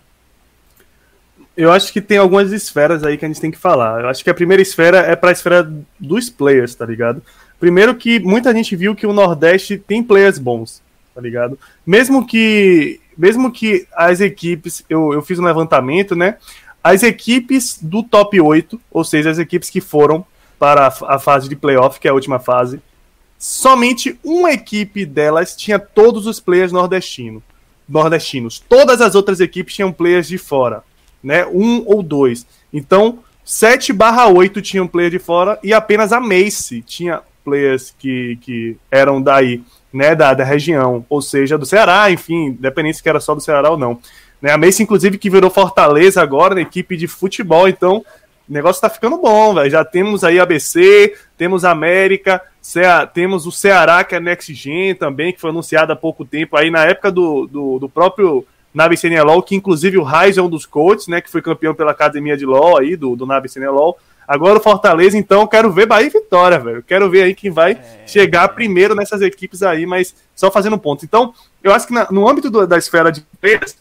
[1.55, 4.01] Eu acho que tem algumas esferas aí que a gente tem que falar.
[4.01, 7.21] Eu acho que a primeira esfera é para a esfera dos players, tá ligado?
[7.59, 10.81] Primeiro que muita gente viu que o Nordeste tem players bons,
[11.13, 11.59] tá ligado?
[11.85, 16.37] Mesmo que mesmo que as equipes, eu, eu fiz um levantamento, né?
[16.83, 20.25] As equipes do top 8, ou seja, as equipes que foram
[20.57, 22.81] para a, a fase de playoff, que é a última fase,
[23.37, 27.43] somente uma equipe delas tinha todos os players nordestino,
[27.87, 28.59] nordestinos.
[28.67, 30.83] Todas as outras equipes tinham players de fora
[31.23, 31.45] né?
[31.45, 32.45] Um ou dois.
[32.73, 38.37] Então, 7 barra 8 tinham player de fora e apenas a Mace tinha players que,
[38.41, 39.61] que eram daí,
[39.91, 43.69] né, da, da região, ou seja, do Ceará, enfim, independente se era só do Ceará
[43.69, 43.99] ou não.
[44.41, 48.05] Né, a Mace, inclusive, que virou Fortaleza agora na equipe de futebol, então
[48.49, 49.69] o negócio tá ficando bom, velho.
[49.69, 55.33] Já temos aí ABC, temos América, Cea temos o Ceará, que é Next Gen também,
[55.33, 59.43] que foi anunciado há pouco tempo, aí na época do, do, do próprio Nave LOL,
[59.43, 62.45] que inclusive o Raiz é um dos coaches, né, que foi campeão pela academia de
[62.45, 63.97] LoL aí, do, do Nave LOL.
[64.27, 66.83] Agora o Fortaleza, então, quero ver Bahia e Vitória, velho.
[66.83, 71.03] Quero ver aí quem vai é, chegar primeiro nessas equipes aí, mas só fazendo ponto.
[71.03, 73.75] Então, eu acho que na, no âmbito do, da esfera de players,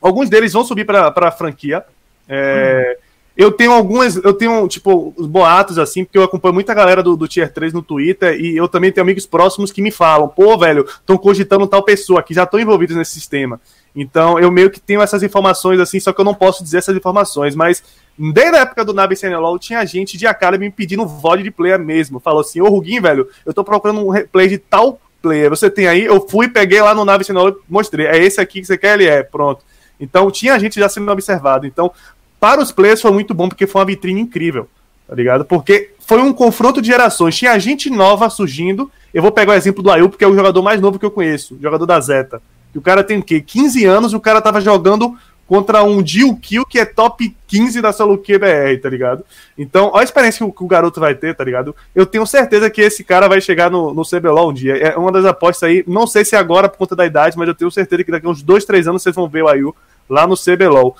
[0.00, 1.84] alguns deles vão subir para a franquia.
[2.28, 3.08] É, hum.
[3.38, 7.16] Eu tenho algumas, eu tenho, tipo, os boatos, assim, porque eu acompanho muita galera do,
[7.16, 10.58] do Tier 3 no Twitter e eu também tenho amigos próximos que me falam, pô,
[10.58, 13.60] velho, estão cogitando tal pessoa, que já estão envolvidos nesse sistema.
[13.94, 16.96] Então eu meio que tenho essas informações assim, só que eu não posso dizer essas
[16.96, 17.82] informações, mas
[18.16, 21.78] desde a época do Nabi CNLOL tinha gente de Academy me pedindo VOD de player
[21.78, 22.20] mesmo.
[22.20, 25.50] Falou assim, ô Ruguinho, velho, eu tô procurando um replay de tal player.
[25.50, 26.04] Você tem aí?
[26.04, 28.06] Eu fui, peguei lá no Nabi CNLOL e mostrei.
[28.06, 28.94] É esse aqui que você quer?
[28.94, 29.64] Ele é, pronto.
[30.00, 31.66] Então tinha gente já sendo observado.
[31.66, 31.92] Então,
[32.38, 34.68] para os players foi muito bom, porque foi uma vitrine incrível,
[35.08, 35.44] tá ligado?
[35.44, 37.36] Porque foi um confronto de gerações.
[37.36, 38.90] Tinha gente nova surgindo.
[39.12, 41.10] Eu vou pegar o exemplo do Ayu, porque é o jogador mais novo que eu
[41.10, 42.40] conheço, jogador da Zeta.
[42.74, 43.40] O cara tem o quê?
[43.40, 45.16] 15 anos, o cara tava jogando
[45.48, 49.24] contra um Jill Kill que é top 15 da solo QBR, tá ligado?
[49.56, 51.74] Então, olha a experiência que o, que o, garoto vai ter, tá ligado?
[51.94, 54.76] Eu tenho certeza que esse cara vai chegar no, no CBLOL um dia.
[54.76, 57.48] É uma das apostas aí, não sei se é agora por conta da idade, mas
[57.48, 59.74] eu tenho certeza que daqui a uns 2, 3 anos vocês vão ver o Ayu
[60.06, 60.94] lá no CBLOL.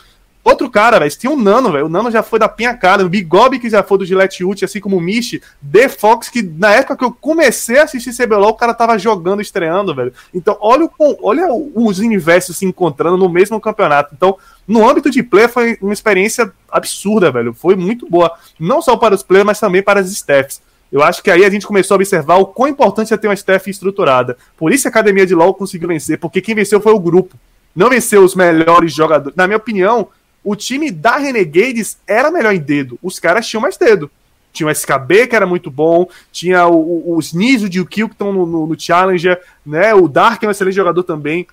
[0.49, 1.11] Outro cara, velho.
[1.11, 1.87] Tinha um Nano, velho.
[1.87, 3.05] O Nano já foi da pinha cara.
[3.05, 5.41] O Bigob, que já foi do Gillette Ult, assim como o Mish.
[5.71, 9.43] The Fox, que na época que eu comecei a assistir CBLOL, o cara tava jogando,
[9.43, 10.13] estreando, velho.
[10.33, 14.15] Então, olha, o, olha os universos se encontrando no mesmo campeonato.
[14.15, 14.37] Então,
[14.67, 17.55] no âmbito de play, foi uma experiência absurda, velho.
[17.55, 18.33] Foi muito boa.
[18.59, 20.61] Não só para os players, mas também para as staffs.
[20.91, 23.35] Eu acho que aí a gente começou a observar o quão importante é ter uma
[23.35, 24.37] staff estruturada.
[24.57, 27.37] Por isso a academia de LoL conseguiu vencer, porque quem venceu foi o grupo.
[27.77, 29.37] Não venceu os melhores jogadores.
[29.37, 30.09] Na minha opinião,
[30.51, 32.99] o time da Renegades era melhor em dedo.
[33.03, 34.11] Os caras tinham mais dedo.
[34.51, 38.15] Tinha o SKB, que era muito bom, tinha o, o, os Niso de Kill, que
[38.15, 39.95] estão no, no, no, Challenger, né?
[39.95, 41.47] O Dark é um excelente jogador também.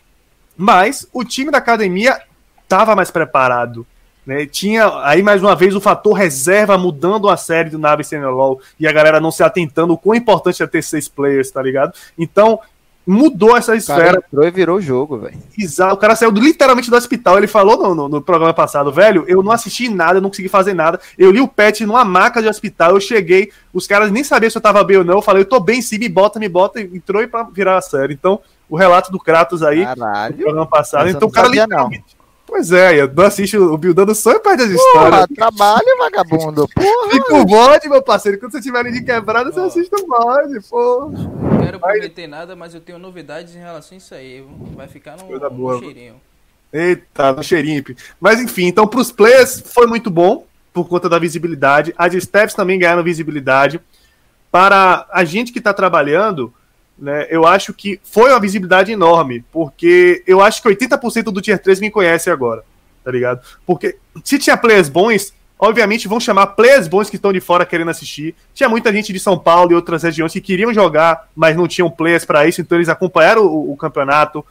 [0.55, 2.21] Mas o time da academia
[2.63, 3.85] estava mais preparado.
[4.25, 4.45] Né?
[4.45, 8.87] Tinha aí mais uma vez o fator reserva mudando a série do Nave LoL e
[8.87, 11.93] a galera não se atentando o quão importante é ter seis players, tá ligado?
[12.17, 12.61] Então
[13.05, 14.23] mudou essa esfera.
[14.25, 15.37] entrou e virou o jogo, velho.
[15.57, 15.93] Exato.
[15.93, 17.37] O cara saiu literalmente do hospital.
[17.37, 20.49] Ele falou no, no, no, programa passado, velho, eu não assisti nada, eu não consegui
[20.49, 20.99] fazer nada.
[21.17, 24.57] Eu li o patch numa maca de hospital, eu cheguei, os caras nem sabiam se
[24.57, 25.15] eu tava bem ou não.
[25.15, 26.81] Eu falei, eu tô bem, sim, me bota, me bota.
[26.81, 28.13] Entrou e pra virar a série.
[28.13, 28.39] Então,
[28.69, 30.35] o relato do Kratos aí, Caralho.
[30.35, 31.09] no programa passado.
[31.09, 32.15] Então, o cara literalmente.
[32.17, 32.25] Não.
[32.47, 35.25] Pois é, eu não assisto o Bildando sonho e perde as histórias.
[35.35, 36.67] trabalho, vagabundo.
[36.73, 37.11] Porra.
[37.11, 38.39] Fica o bode, meu parceiro.
[38.39, 41.11] Quando você tiver de quebrada, você assiste o bode, pô.
[41.72, 44.45] Não quero prometer nada, mas eu tenho novidades em relação a isso aí.
[44.76, 46.22] Vai ficar no, no cheirinho.
[46.72, 47.84] Eita, no cheirinho.
[48.20, 51.93] Mas enfim, então pros players foi muito bom, por conta da visibilidade.
[51.97, 53.80] As steps também ganharam visibilidade.
[54.51, 56.53] Para a gente que está trabalhando,
[56.97, 61.59] né, eu acho que foi uma visibilidade enorme, porque eu acho que 80% do Tier
[61.59, 62.63] 3 me conhece agora,
[63.03, 63.41] tá ligado?
[63.66, 67.89] Porque se tinha players bons, obviamente vão chamar players bons que estão de fora querendo
[67.91, 68.35] assistir.
[68.53, 71.89] Tinha muita gente de São Paulo e outras regiões que queriam jogar, mas não tinham
[71.89, 74.45] players para isso, então eles acompanharam o, o campeonato.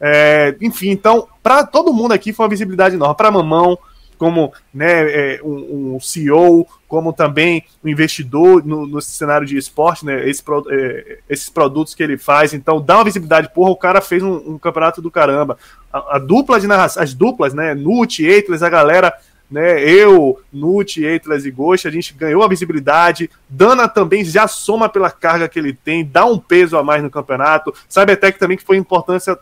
[0.00, 3.16] É, enfim, então, para todo mundo aqui foi uma visibilidade enorme.
[3.16, 3.78] Para Mamão,
[4.20, 10.04] como né, é, um, um, CEO, como também um investidor no, no cenário de esporte,
[10.04, 12.52] né, esse, é, esses produtos que ele faz.
[12.52, 13.50] Então, dá uma visibilidade.
[13.54, 15.56] Porra, o cara fez um, um campeonato do caramba.
[15.90, 19.14] A, a, dupla de narração, as duplas, né, Nut, Eitles, a galera
[19.50, 19.82] né?
[19.82, 23.30] Eu, Nut, Eitlas e Ghost, a gente ganhou a visibilidade.
[23.48, 27.10] Dana também já soma pela carga que ele tem, dá um peso a mais no
[27.10, 27.74] campeonato.
[27.88, 29.38] Sabe até que também que foi importância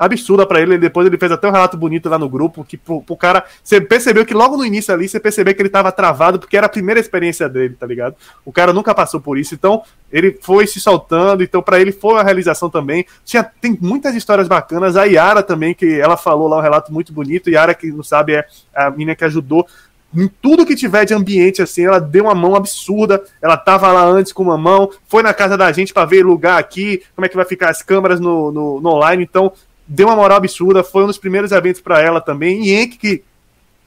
[0.00, 0.78] absurda para ele.
[0.78, 3.44] Depois ele fez até um relato bonito lá no grupo, que pro, pro cara.
[3.62, 6.64] Você percebeu que logo no início ali, você percebeu que ele tava travado, porque era
[6.64, 8.16] a primeira experiência dele, tá ligado?
[8.42, 9.54] O cara nunca passou por isso.
[9.54, 13.04] Então, ele foi se soltando, então para ele foi uma realização também.
[13.24, 14.96] Tinha, tem muitas histórias bacanas.
[14.96, 17.50] A Yara também, que ela falou lá um relato muito bonito.
[17.50, 19.66] Yara, que não sabe, é a menina que ajudou
[20.12, 23.22] em tudo que tiver de ambiente, assim, ela deu uma mão absurda.
[23.40, 26.58] Ela tava lá antes com uma mão, foi na casa da gente para ver lugar
[26.58, 29.22] aqui, como é que vai ficar as câmeras no, no, no online.
[29.22, 29.52] Então,
[29.90, 32.62] deu uma moral absurda, foi um dos primeiros eventos para ela também.
[32.62, 33.24] E Henk, que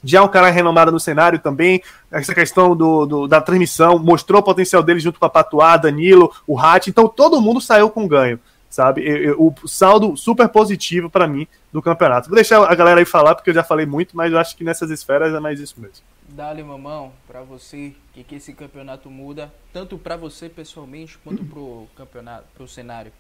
[0.04, 1.82] já é um cara renomado no cenário também,
[2.12, 6.30] essa questão do, do, da transmissão, mostrou o potencial dele junto com a Patuá, Danilo,
[6.46, 8.38] o Hat, então todo mundo saiu com ganho,
[8.70, 9.32] sabe?
[9.38, 12.28] o saldo super positivo para mim do campeonato.
[12.28, 14.64] Vou deixar a galera aí falar, porque eu já falei muito, mas eu acho que
[14.66, 16.04] nessas esferas é mais isso mesmo.
[16.28, 21.88] Dale, mamão, para você, que, que esse campeonato muda, tanto para você pessoalmente, quanto pro
[21.96, 23.12] campeonato, pro cenário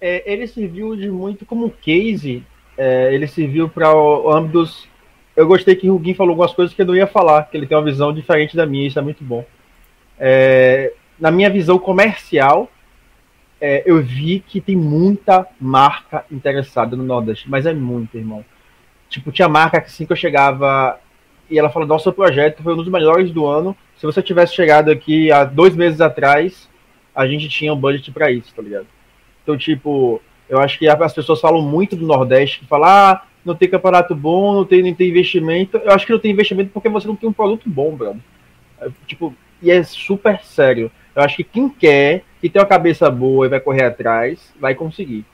[0.00, 2.42] é, ele serviu de muito como case,
[2.76, 4.88] é, ele serviu para ambos.
[5.36, 7.66] Eu gostei que o Ruguin falou algumas coisas que eu não ia falar, que ele
[7.66, 9.44] tem uma visão diferente da minha, isso é muito bom.
[10.18, 12.70] É, na minha visão comercial,
[13.60, 18.44] é, eu vi que tem muita marca interessada no Nordeste, mas é muito, irmão.
[19.08, 20.98] Tipo, tinha marca que assim que eu chegava
[21.50, 23.76] e ela falou: Nosso projeto foi um dos melhores do ano.
[23.96, 26.68] Se você tivesse chegado aqui há dois meses atrás,
[27.14, 28.86] a gente tinha um budget para isso, tá ligado?
[29.48, 33.54] Então, tipo, eu acho que as pessoas falam muito do Nordeste, que falam, ah, não
[33.54, 35.78] tem campeonato bom, não tem, não tem investimento.
[35.78, 38.20] Eu acho que não tem investimento porque você não tem um produto bom, brother.
[38.78, 40.92] É, tipo, e é super sério.
[41.16, 44.74] Eu acho que quem quer, que tem uma cabeça boa e vai correr atrás, vai
[44.74, 45.24] conseguir.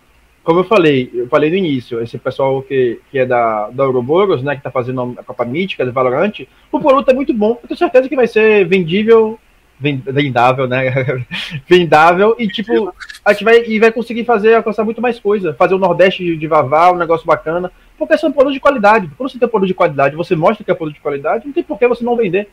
[0.44, 4.44] Como eu falei, eu falei no início, esse pessoal que, que é da, da Ouroboros,
[4.44, 7.58] né, que tá fazendo a Copa Mítica, do Valorant, o produto é muito bom.
[7.60, 9.40] Eu tenho certeza que vai ser vendível
[9.78, 10.92] vendável, né?
[11.68, 12.94] vendável e tipo,
[13.24, 16.36] a gente vai e vai conseguir fazer alcançar muito mais coisa, fazer o Nordeste de,
[16.36, 19.10] de Vavá, um negócio bacana, porque são produtos de qualidade.
[19.16, 21.62] Quando você tem produto de qualidade, você mostra que é produto de qualidade, não tem
[21.62, 22.48] por que você não vender,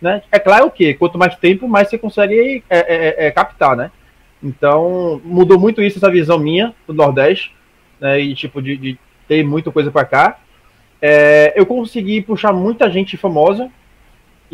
[0.00, 0.22] né?
[0.30, 3.90] É claro que quanto mais tempo, mais você consegue é, é, é, captar, né?
[4.42, 7.54] Então mudou muito isso essa visão minha do Nordeste,
[8.00, 8.20] né?
[8.20, 8.98] E tipo de, de
[9.28, 10.38] ter muita coisa para cá.
[11.00, 13.70] É, eu consegui puxar muita gente famosa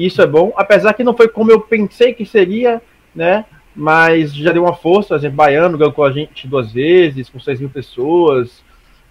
[0.06, 2.80] isso é bom, apesar que não foi como eu pensei que seria,
[3.14, 3.44] né?
[3.74, 7.38] Mas já deu uma força, por exemplo, Baiano ganhou com a gente duas vezes, com
[7.38, 8.62] 6 mil pessoas.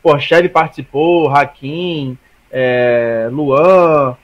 [0.02, 2.18] Pô, Chevy participou, Hakim,
[2.52, 4.16] é, Luan,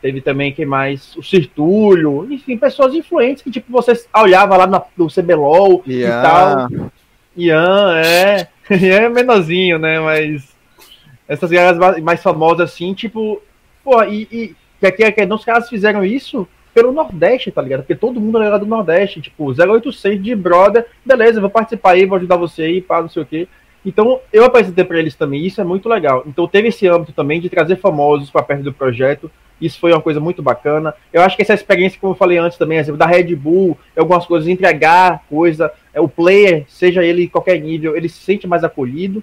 [0.00, 1.16] teve também quem mais?
[1.16, 6.08] O Cirtúlio, enfim, pessoas influentes que tipo você olhava lá no, no CBLOL Ian.
[6.08, 6.68] e tal.
[7.36, 8.48] Ian, é.
[8.70, 10.00] Ian é menorzinho, né?
[10.00, 10.56] Mas
[11.26, 13.42] essas galera mais famosas assim, tipo,
[13.84, 17.80] pô, e, e que aqui, aqui os caras fizeram isso pelo Nordeste, tá ligado?
[17.80, 22.16] Porque todo mundo é do Nordeste, tipo, 0800 de brother, beleza, vou participar aí, vou
[22.16, 23.48] ajudar você aí, pá, não sei o quê.
[23.84, 26.22] Então, eu apresentei para eles também, isso é muito legal.
[26.26, 30.00] Então, teve esse âmbito também de trazer famosos para perto do projeto, isso foi uma
[30.00, 30.94] coisa muito bacana.
[31.12, 34.48] Eu acho que essa experiência, como eu falei antes também, da Red Bull, algumas coisas,
[34.48, 39.22] entregar coisa, é, o player, seja ele em qualquer nível, ele se sente mais acolhido.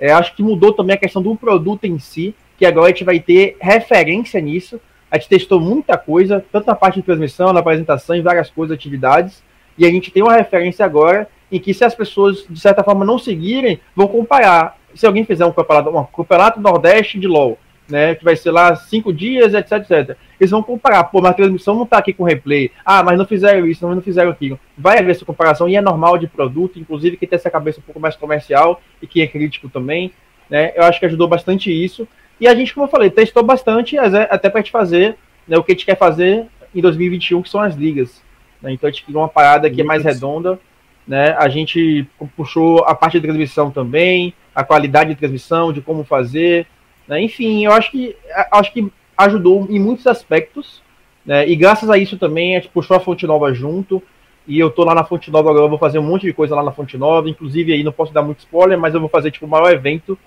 [0.00, 3.04] É, acho que mudou também a questão do produto em si, que agora a gente
[3.04, 4.80] vai ter referência nisso.
[5.14, 8.74] A gente testou muita coisa, tanto na parte de transmissão, na apresentação, em várias coisas,
[8.74, 9.44] atividades,
[9.78, 13.04] e a gente tem uma referência agora em que se as pessoas, de certa forma,
[13.04, 14.76] não seguirem, vão comparar.
[14.92, 17.56] Se alguém fizer um campeonato, um campeonato Nordeste de LoL,
[17.88, 20.16] né, que vai ser lá cinco dias, etc, etc.
[20.40, 22.72] Eles vão comparar, pô, mas a transmissão não tá aqui com replay.
[22.84, 24.58] Ah, mas não fizeram isso, não fizeram aquilo.
[24.76, 27.84] Vai haver essa comparação e é normal de produto, inclusive que tem essa cabeça um
[27.84, 30.10] pouco mais comercial e que é crítico também,
[30.50, 30.72] né?
[30.74, 32.08] Eu acho que ajudou bastante isso.
[32.40, 35.16] E a gente, como eu falei, testou bastante até para te fazer
[35.46, 38.22] né, o que a gente quer fazer em 2021, que são as ligas.
[38.60, 38.72] Né?
[38.72, 40.58] Então a gente criou uma parada que é mais redonda.
[41.06, 41.34] Né?
[41.38, 42.06] A gente
[42.36, 46.66] puxou a parte de transmissão também, a qualidade de transmissão, de como fazer.
[47.06, 47.22] Né?
[47.22, 48.16] Enfim, eu acho que,
[48.50, 50.82] acho que ajudou em muitos aspectos.
[51.24, 51.48] Né?
[51.48, 54.02] E graças a isso também a gente puxou a Fonte Nova junto.
[54.46, 56.62] E eu tô lá na Fonte Nova agora, vou fazer um monte de coisa lá
[56.62, 57.28] na Fonte Nova.
[57.28, 60.18] Inclusive aí não posso dar muito spoiler, mas eu vou fazer tipo o maior evento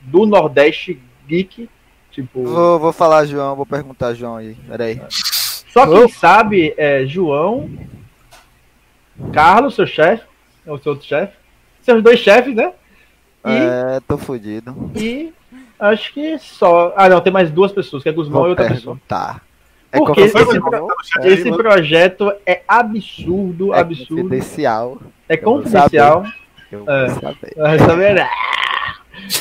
[0.00, 1.68] do Nordeste Geek.
[2.10, 2.44] Tipo...
[2.44, 4.54] Vou, vou falar, João, vou perguntar, João aí.
[4.68, 5.00] Peraí.
[5.72, 6.08] Só quem oh.
[6.08, 7.70] sabe é João,
[9.32, 10.24] Carlos, seu chefe,
[10.66, 11.34] é o seu outro chefe.
[11.80, 12.72] Seus dois chefes, né?
[13.44, 14.92] E, é, tô fudido.
[14.94, 15.32] E
[15.78, 16.92] acho que só.
[16.96, 19.00] Ah, não, tem mais duas pessoas, que é Guzmão e outra pessoa.
[19.08, 19.40] Tá.
[19.90, 20.88] É Porque esse, pro...
[21.22, 24.22] esse projeto é absurdo, é absurdo.
[24.22, 24.98] Confidencial.
[25.28, 26.24] É confidencial.
[26.70, 27.52] Eu vou saber.
[27.56, 28.26] Eu vou saber.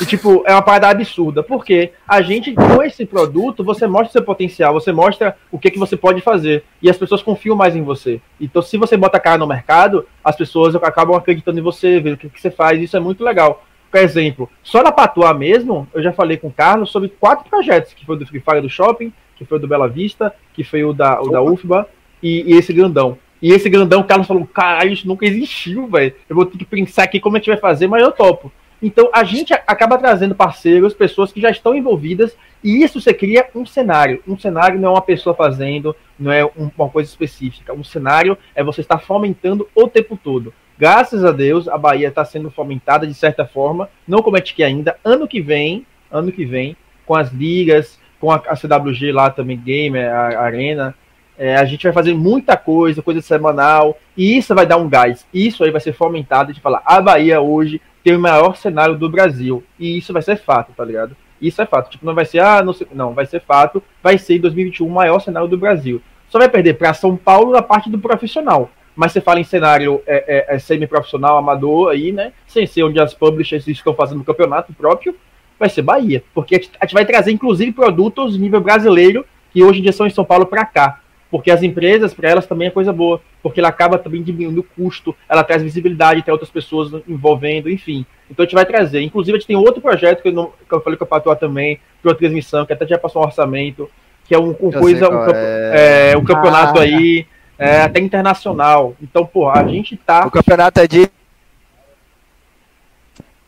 [0.01, 4.23] E, tipo, é uma parada absurda, porque a gente, com esse produto, você mostra seu
[4.23, 7.81] potencial, você mostra o que, que você pode fazer, e as pessoas confiam mais em
[7.81, 8.21] você.
[8.39, 12.13] Então, se você bota a cara no mercado, as pessoas acabam acreditando em você, vendo
[12.13, 13.63] o que, que você faz, isso é muito legal.
[13.89, 17.93] Por exemplo, só na Patuá mesmo, eu já falei com o Carlos sobre quatro projetos,
[17.93, 20.83] que foi do Free Fire do Shopping, que foi o do Bela Vista, que foi
[20.83, 21.87] o da, o da UFBA,
[22.23, 23.17] e, e esse grandão.
[23.41, 26.13] E esse grandão, o Carlos falou, caralho, isso nunca existiu, velho.
[26.29, 28.51] Eu vou ter que pensar aqui como a gente vai fazer, mas eu topo.
[28.81, 33.47] Então a gente acaba trazendo parceiros, pessoas que já estão envolvidas, e isso você cria
[33.53, 34.23] um cenário.
[34.27, 37.73] Um cenário não é uma pessoa fazendo, não é uma coisa específica.
[37.73, 40.53] Um cenário é você estar fomentando o tempo todo.
[40.77, 44.63] Graças a Deus, a Bahia está sendo fomentada de certa forma, não como é que
[44.63, 44.97] ainda.
[45.03, 46.75] Ano que vem, ano que vem,
[47.05, 50.95] com as ligas, com a, a CWG lá também, Gamer, a, a Arena,
[51.37, 55.25] é, a gente vai fazer muita coisa, coisa semanal, e isso vai dar um gás.
[55.33, 59.09] Isso aí vai ser fomentado de falar, a Bahia hoje tem o maior cenário do
[59.09, 59.63] Brasil.
[59.79, 61.15] E isso vai ser fato, tá ligado?
[61.41, 61.89] Isso é fato.
[61.89, 62.87] Tipo, não vai ser, ah, não sei.
[62.93, 63.81] Não, vai ser fato.
[64.01, 66.01] Vai ser em 2021 o maior cenário do Brasil.
[66.29, 68.69] Só vai perder para São Paulo na parte do profissional.
[68.95, 72.33] Mas você fala em cenário é, é, é semi-profissional, amador aí, né?
[72.45, 75.15] Sem ser onde as publishers estão fazendo campeonato próprio,
[75.57, 76.23] vai ser Bahia.
[76.33, 80.11] Porque a gente vai trazer, inclusive, produtos nível brasileiro, que hoje em dia são em
[80.11, 80.99] São Paulo para cá.
[81.31, 84.63] Porque as empresas, para elas também é coisa boa, porque ela acaba também diminuindo o
[84.63, 88.05] custo, ela traz visibilidade, tem outras pessoas envolvendo, enfim.
[88.29, 89.01] Então a gente vai trazer.
[89.01, 91.35] Inclusive, a gente tem outro projeto que eu, não, que eu falei com a Patoa
[91.35, 93.89] também, de uma transmissão, que até já passou um orçamento,
[94.25, 96.11] que é um, um coisa, um, é...
[96.11, 96.83] É, um campeonato ah.
[96.83, 97.25] aí,
[97.57, 98.93] é, até internacional.
[99.01, 100.27] Então, pô, a gente tá.
[100.27, 101.09] O campeonato é de.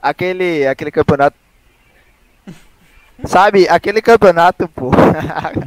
[0.01, 1.37] Aquele, aquele campeonato
[3.25, 4.91] Sabe, aquele campeonato, pô.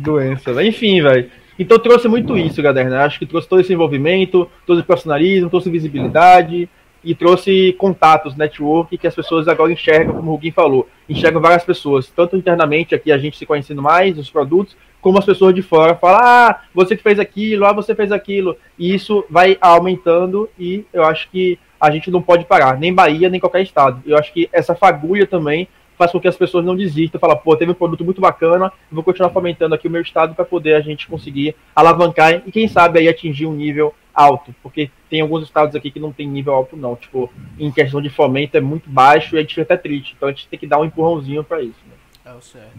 [0.00, 0.62] Doença.
[0.62, 1.30] Enfim, velho.
[1.58, 2.90] Então trouxe muito isso, galera.
[2.90, 2.98] Né?
[2.98, 6.68] Acho que trouxe todo esse envolvimento, todo esse profissionalismo, trouxe visibilidade
[7.02, 11.64] e trouxe contatos, network, que as pessoas agora enxergam, como o Ruguin falou, enxergam várias
[11.64, 15.62] pessoas, tanto internamente aqui a gente se conhecendo mais, os produtos, como as pessoas de
[15.62, 18.56] fora falam, ah, você que fez aquilo, ah, você fez aquilo.
[18.76, 23.28] E isso vai aumentando e eu acho que a gente não pode parar, nem Bahia,
[23.28, 24.02] nem qualquer estado.
[24.04, 27.56] Eu acho que essa fagulha também faz com que as pessoas não desistam, falam, pô,
[27.56, 30.80] teve um produto muito bacana, vou continuar fomentando aqui o meu estado para poder a
[30.80, 35.74] gente conseguir alavancar e quem sabe aí atingir um nível alto, porque tem alguns estados
[35.76, 39.34] aqui que não tem nível alto não, tipo, em questão de fomento é muito baixo
[39.34, 41.62] e a gente fica até triste, então a gente tem que dar um empurrãozinho para
[41.62, 41.80] isso.
[41.86, 41.94] Né?
[42.24, 42.78] É o certo.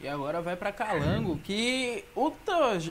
[0.00, 2.30] E agora vai para Calango, que o,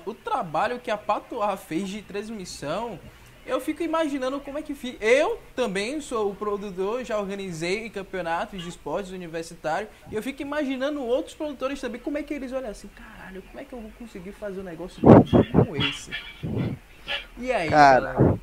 [0.05, 2.99] o trabalho que a Patoa fez de transmissão
[3.47, 5.03] eu fico imaginando como é que fica.
[5.03, 11.01] Eu também sou o produtor, já organizei campeonatos de esportes universitários, e eu fico imaginando
[11.01, 13.91] outros produtores também, como é que eles olham assim, caralho, como é que eu vou
[13.97, 16.11] conseguir fazer um negócio como esse?
[17.37, 18.13] E aí, cara?
[18.13, 18.39] Galera?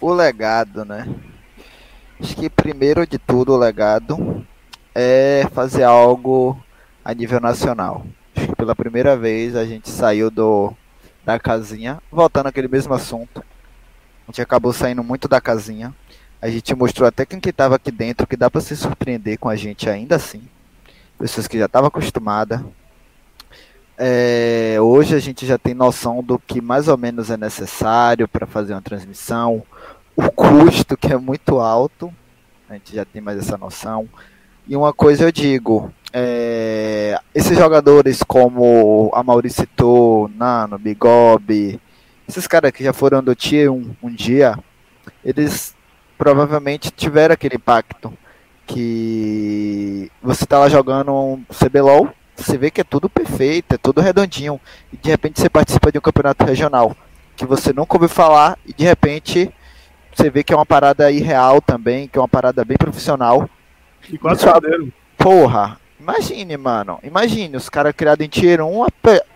[0.00, 1.08] O legado, né?
[2.20, 4.46] Acho que primeiro de tudo o legado
[4.94, 6.58] é fazer algo
[7.04, 8.06] a nível nacional.
[8.34, 10.72] Acho que pela primeira vez a gente saiu do
[11.24, 13.42] da casinha, voltando aquele mesmo assunto.
[14.26, 15.94] A gente acabou saindo muito da casinha.
[16.42, 19.48] A gente mostrou até quem que estava aqui dentro que dá para se surpreender com
[19.48, 20.42] a gente ainda assim.
[21.18, 22.60] Pessoas que já estavam acostumadas.
[23.98, 28.46] É, hoje a gente já tem noção do que mais ou menos é necessário para
[28.46, 29.62] fazer uma transmissão,
[30.14, 32.12] o custo que é muito alto,
[32.68, 34.06] a gente já tem mais essa noção.
[34.68, 41.80] E uma coisa eu digo, é, esses jogadores como a Maurício citou, Nano, Bigob,
[42.28, 44.58] esses caras que já foram do Tier 1 um dia,
[45.24, 45.74] eles
[46.18, 48.12] provavelmente tiveram aquele impacto
[48.66, 54.00] que você tá lá jogando um CBLOL, você vê que é tudo perfeito, é tudo
[54.00, 54.60] redondinho,
[54.92, 56.96] e de repente você participa de um campeonato regional
[57.36, 59.52] que você nunca ouviu falar e de repente
[60.12, 63.48] você vê que é uma parada irreal também, que é uma parada bem profissional.
[64.08, 64.90] E quase perderam.
[65.18, 66.98] Porra, Imagine, mano.
[67.02, 68.88] Imagine os caras criados em Tier 1 a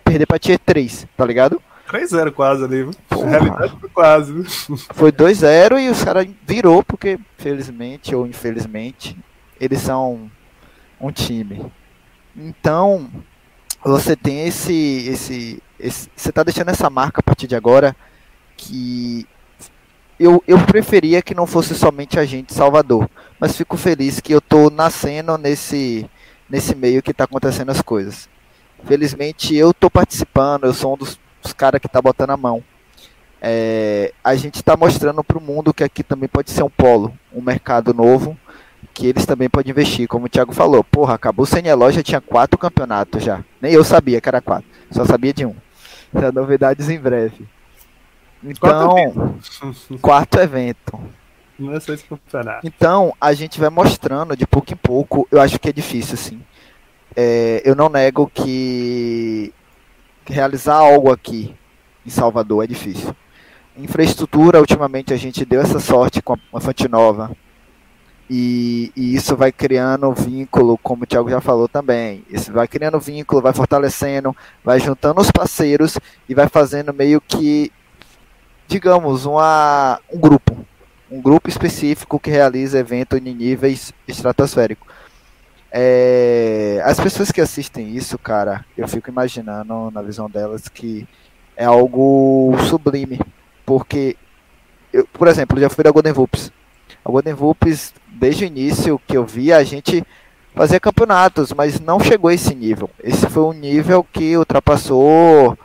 [0.05, 1.61] perder pra Tier 3, tá ligado?
[1.91, 4.33] 3-0 quase ali, Na realidade foi quase.
[4.93, 9.17] Foi 2-0 e os caras virou porque, felizmente ou infelizmente,
[9.59, 10.31] eles são
[10.99, 11.65] um time.
[12.35, 13.09] Então,
[13.83, 17.95] você tem esse, esse, esse, Você tá deixando essa marca a partir de agora
[18.55, 19.27] que.
[20.17, 24.39] Eu, eu preferia que não fosse somente a gente Salvador, mas fico feliz que eu
[24.39, 26.07] tô nascendo nesse
[26.47, 28.29] nesse meio que está acontecendo as coisas.
[28.85, 32.63] Felizmente eu estou participando, eu sou um dos, dos caras que está botando a mão.
[33.41, 37.11] É, a gente está mostrando para o mundo que aqui também pode ser um polo,
[37.33, 38.37] um mercado novo,
[38.93, 40.07] que eles também podem investir.
[40.07, 43.43] Como o Thiago falou, porra, acabou o CNLO, já tinha quatro campeonatos já.
[43.59, 45.55] Nem eu sabia que era quatro, só sabia de um.
[46.13, 47.47] Já novidades em breve.
[48.43, 48.95] Então,
[49.39, 50.99] quarto, quarto evento.
[52.63, 52.67] É.
[52.67, 55.27] Então, a gente vai mostrando de pouco em pouco.
[55.31, 56.41] Eu acho que é difícil, assim.
[57.15, 59.53] É, eu não nego que
[60.25, 61.55] realizar algo aqui
[62.05, 63.15] em Salvador é difícil.
[63.77, 67.31] Infraestrutura, ultimamente a gente deu essa sorte com a Fonte Nova.
[68.29, 72.23] E, e, isso vai criando vínculo, como o Thiago já falou também.
[72.29, 75.97] Isso vai criando vínculo, vai fortalecendo, vai juntando os parceiros
[76.29, 77.71] e vai fazendo meio que,
[78.67, 80.65] digamos, uma, um grupo
[81.11, 84.87] um grupo específico que realiza evento em níveis estratosféricos.
[85.71, 91.07] É, as pessoas que assistem isso, cara, eu fico imaginando na visão delas que
[91.55, 93.19] é algo sublime,
[93.65, 94.17] porque,
[94.91, 96.51] eu, por exemplo, já fui da Golden Voops.
[97.03, 100.03] A Golden Voops, desde o início que eu vi, a gente
[100.53, 102.89] fazia campeonatos, mas não chegou a esse nível.
[103.01, 105.57] Esse foi um nível que ultrapassou,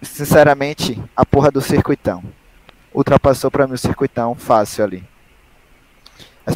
[0.00, 2.22] sinceramente, a porra do circuitão
[2.94, 5.04] ultrapassou para mim o circuitão fácil ali.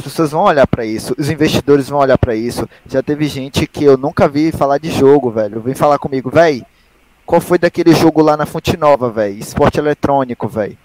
[0.03, 2.67] As pessoas vão olhar para isso, os investidores vão olhar para isso.
[2.85, 5.61] Já teve gente que eu nunca vi falar de jogo, velho.
[5.61, 6.65] Vem falar comigo, velho.
[7.25, 9.39] Qual foi daquele jogo lá na Fonte Nova, velho?
[9.39, 10.77] Esporte eletrônico, velho.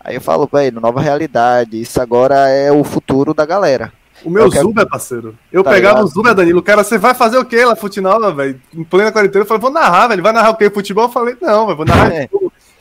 [0.00, 1.78] Aí eu falo, velho, nova realidade.
[1.78, 3.92] Isso agora é o futuro da galera.
[4.24, 4.68] O meu quero...
[4.68, 5.36] Zuba, parceiro.
[5.52, 6.06] Eu tá pegava ligado?
[6.06, 6.60] o Zuba, Danilo.
[6.60, 8.58] O cara, você vai fazer o quê lá, Nova, velho?
[8.74, 10.22] Em plena quarentena, eu falei, vou narrar, velho.
[10.22, 10.70] Vai narrar o quê?
[10.70, 11.04] Futebol?
[11.04, 12.26] Eu falei, não, velho, vou narrar é.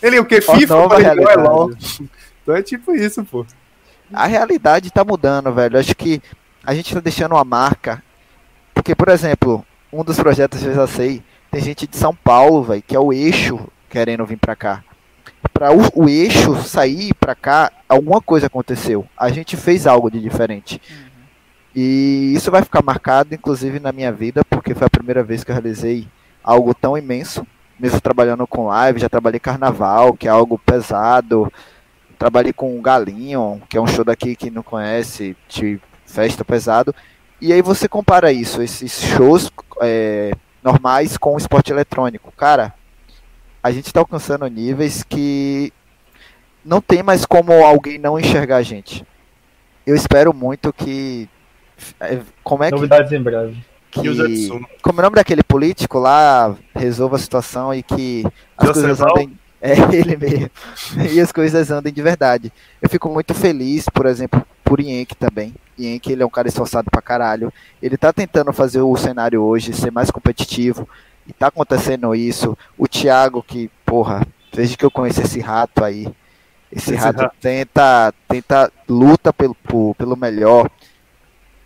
[0.01, 0.39] Ele o quê?
[0.39, 0.73] FIFA?
[0.73, 1.71] Eu falei, não, é LOL.
[2.43, 3.45] Então é tipo isso, pô.
[4.13, 5.79] A realidade tá mudando, velho.
[5.79, 6.21] Acho que
[6.63, 8.03] a gente tá deixando uma marca.
[8.73, 12.63] Porque, por exemplo, um dos projetos que eu já sei, tem gente de São Paulo,
[12.63, 13.59] velho, que é o eixo
[13.89, 14.83] querendo vir pra cá.
[15.53, 19.05] Para o, o, eixo sair pra cá, alguma coisa aconteceu.
[19.17, 20.81] A gente fez algo de diferente.
[20.89, 21.11] Uhum.
[21.75, 25.51] E isso vai ficar marcado, inclusive, na minha vida, porque foi a primeira vez que
[25.51, 26.07] eu realizei
[26.43, 27.45] algo tão imenso.
[27.79, 31.51] Mesmo trabalhando com live, já trabalhei carnaval, que é algo pesado,
[32.21, 36.93] Trabalhei com o Galinho, que é um show daqui que não conhece, de festa pesado.
[37.41, 39.51] E aí você compara isso, esses shows
[39.81, 42.31] é, normais com o esporte eletrônico.
[42.37, 42.75] Cara,
[43.63, 45.73] a gente está alcançando níveis que
[46.63, 49.03] não tem mais como alguém não enxergar a gente.
[49.83, 51.27] Eu espero muito que.
[51.99, 53.65] É, como é Novidades que, em breve.
[53.89, 53.99] Que,
[54.83, 58.23] como é o nome daquele político lá resolva a situação e que
[58.55, 59.35] as coisas andem,
[59.93, 60.49] é ele mesmo.
[61.11, 62.51] E as coisas andem de verdade.
[62.81, 65.53] Eu fico muito feliz, por exemplo, por Ienk também.
[65.77, 67.53] Ienk, ele é um cara esforçado pra caralho.
[67.81, 70.89] Ele tá tentando fazer o cenário hoje ser mais competitivo.
[71.27, 72.57] E tá acontecendo isso.
[72.75, 76.07] O Thiago, que, porra, desde que eu conheci esse rato aí,
[76.71, 79.55] Esse, Esse rato, rato, tenta, tenta, luta pelo,
[79.95, 80.69] pelo melhor.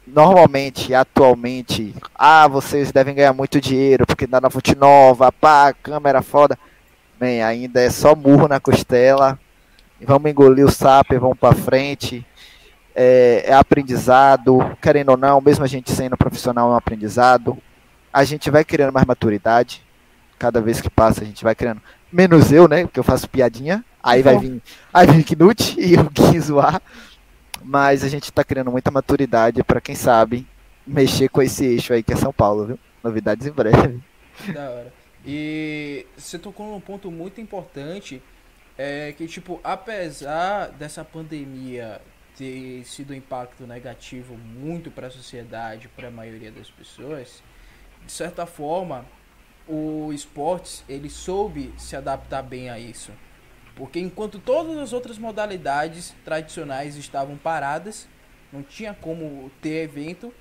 [0.05, 6.21] Normalmente, atualmente, ah, vocês devem ganhar muito dinheiro porque dá na fonte nova, pá, câmera
[6.21, 6.59] foda.
[7.20, 9.39] Bem, ainda é só murro na costela.
[10.01, 12.26] Vamos engolir o sapo e vamos para frente.
[12.93, 17.57] É, é, aprendizado, querendo ou não, mesmo a gente sendo profissional, é um aprendizado.
[18.11, 19.84] A gente vai criando mais maturidade.
[20.38, 21.82] Cada vez que passa, a gente vai criando.
[22.11, 22.84] Menos eu, né?
[22.84, 23.84] Porque eu faço piadinha.
[24.03, 24.61] Aí vai vir,
[24.93, 26.82] aí vem Knut e eu quis zoar.
[27.63, 30.45] Mas a gente está criando muita maturidade para quem sabe
[30.86, 32.80] mexer com esse eixo aí que é São Paulo, viu?
[33.03, 33.99] Novidades em breve.
[34.53, 35.05] Da hora.
[35.26, 38.21] E você tocou num ponto muito importante,
[38.78, 41.99] é que tipo, apesar dessa pandemia
[42.38, 47.41] ter sido um impacto negativo muito para a sociedade, para a maioria das pessoas,
[48.05, 49.05] de certa forma,
[49.67, 53.11] o esportes ele soube se adaptar bem a isso.
[53.76, 58.07] Porque enquanto todas as outras modalidades tradicionais estavam paradas,
[58.51, 60.34] não tinha como ter evento,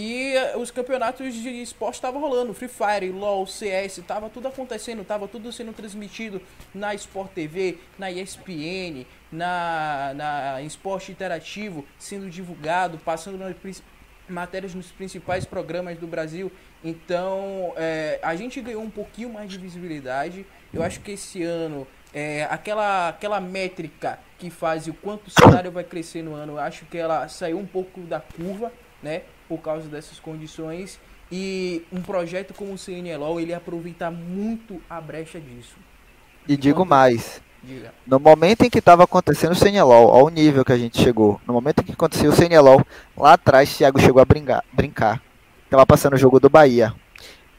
[0.00, 5.26] e os campeonatos de esporte estavam rolando, Free Fire, LoL, CS, tava tudo acontecendo, tava
[5.26, 6.40] tudo sendo transmitido
[6.72, 13.82] na Sport TV, na ESPN, na, na Esporte Interativo, sendo divulgado, passando nas
[14.28, 16.52] matérias nos principais programas do Brasil.
[16.84, 20.46] Então, é, a gente ganhou um pouquinho mais de visibilidade.
[20.72, 21.84] Eu acho que esse ano,
[22.14, 26.84] é, aquela, aquela métrica que faz o quanto o cenário vai crescer no ano, acho
[26.86, 28.72] que ela saiu um pouco da curva,
[29.02, 29.22] né?
[29.48, 35.40] Por causa dessas condições e um projeto como o CNLO ele aproveita muito a brecha
[35.40, 35.76] disso.
[36.46, 37.92] E digo mais, Diga.
[38.06, 41.52] no momento em que estava acontecendo o CNLO, ao nível que a gente chegou, no
[41.52, 42.84] momento em que aconteceu o CNLO,
[43.16, 45.22] lá atrás Thiago chegou a brincar, brincar.
[45.68, 46.94] Tava passando o jogo do Bahia.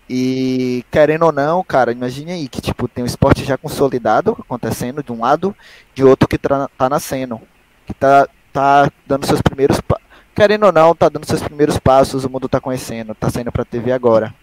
[0.09, 5.03] E querendo ou não, cara, imagine aí que tipo tem um esporte já consolidado acontecendo
[5.03, 5.55] de um lado,
[5.93, 7.39] de outro que tá, tá nascendo,
[7.85, 9.79] que tá, tá dando seus primeiros
[10.35, 13.65] querendo ou não, tá dando seus primeiros passos, o mundo tá conhecendo, tá saindo pra
[13.65, 14.33] TV agora.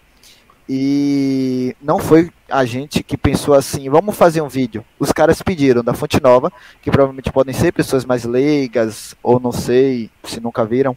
[0.69, 4.83] E não foi a gente que pensou assim, vamos fazer um vídeo.
[4.99, 9.51] Os caras pediram da Fonte Nova, que provavelmente podem ser pessoas mais leigas, ou não
[9.51, 10.95] sei, se nunca viram.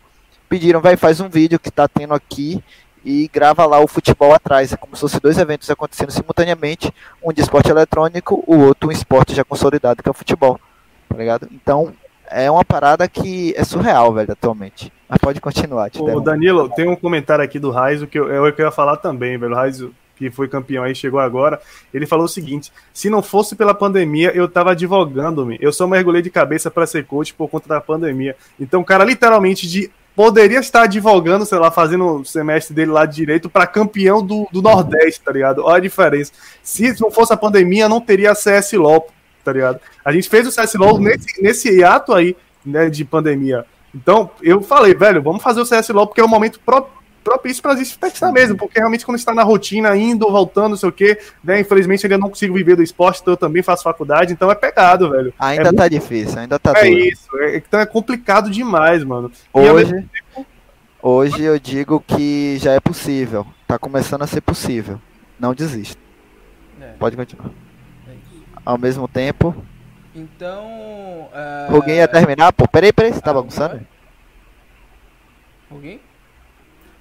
[0.48, 2.62] Pediram, vai, faz um vídeo que tá tendo aqui
[3.04, 4.72] e grava lá o futebol atrás.
[4.72, 8.92] É como se fossem dois eventos acontecendo simultaneamente, um de esporte eletrônico, o outro um
[8.92, 10.58] esporte já consolidado, que é o futebol.
[11.08, 11.48] Tá ligado?
[11.52, 11.92] Então,
[12.30, 14.92] é uma parada que é surreal, velho, atualmente.
[15.08, 15.90] Mas pode continuar.
[15.90, 18.70] Te Ô, Danilo, tem um comentário aqui do Raizo que eu, é eu, eu ia
[18.70, 19.52] falar também, velho.
[19.52, 21.60] O Raizo, que foi campeão aí, chegou agora.
[21.92, 25.58] Ele falou o seguinte: se não fosse pela pandemia, eu tava advogando-me.
[25.60, 28.36] Eu só mergulhei de cabeça para ser coach por conta da pandemia.
[28.58, 33.06] Então, o cara literalmente de poderia estar advogando, sei lá, fazendo o semestre dele lá
[33.06, 35.64] de direito para campeão do, do Nordeste, tá ligado?
[35.64, 36.32] Olha a diferença.
[36.62, 39.08] Se não fosse a pandemia, não teria CS LOL
[39.44, 39.80] tá ligado?
[40.04, 43.64] A gente fez o CSLOL nesse, nesse ato aí, né, de pandemia.
[43.94, 46.60] Então, eu falei, velho, vamos fazer o CSLOL porque é o momento
[47.22, 50.76] propício para a gente testar mesmo, porque realmente quando está na rotina, indo, voltando, não
[50.76, 53.82] sei o quê, né, infelizmente ainda não consigo viver do esporte, então eu também faço
[53.82, 55.32] faculdade, então é pegado, velho.
[55.38, 55.90] Ainda é tá muito...
[55.90, 56.98] difícil, ainda tá É duro.
[56.98, 59.30] isso, é, então é complicado demais, mano.
[59.52, 60.46] Hoje, tempo...
[61.02, 65.00] hoje eu digo que já é possível, tá começando a ser possível,
[65.38, 65.98] não desista.
[66.80, 66.92] É.
[66.98, 67.50] Pode continuar
[68.70, 69.54] ao mesmo tempo.
[70.14, 70.64] Então.
[71.32, 71.74] Uh...
[71.74, 72.52] Alguém ia terminar?
[72.52, 73.80] Pô, peraí, peraí, você tá ah, bagunçando?
[75.70, 76.00] Alguém?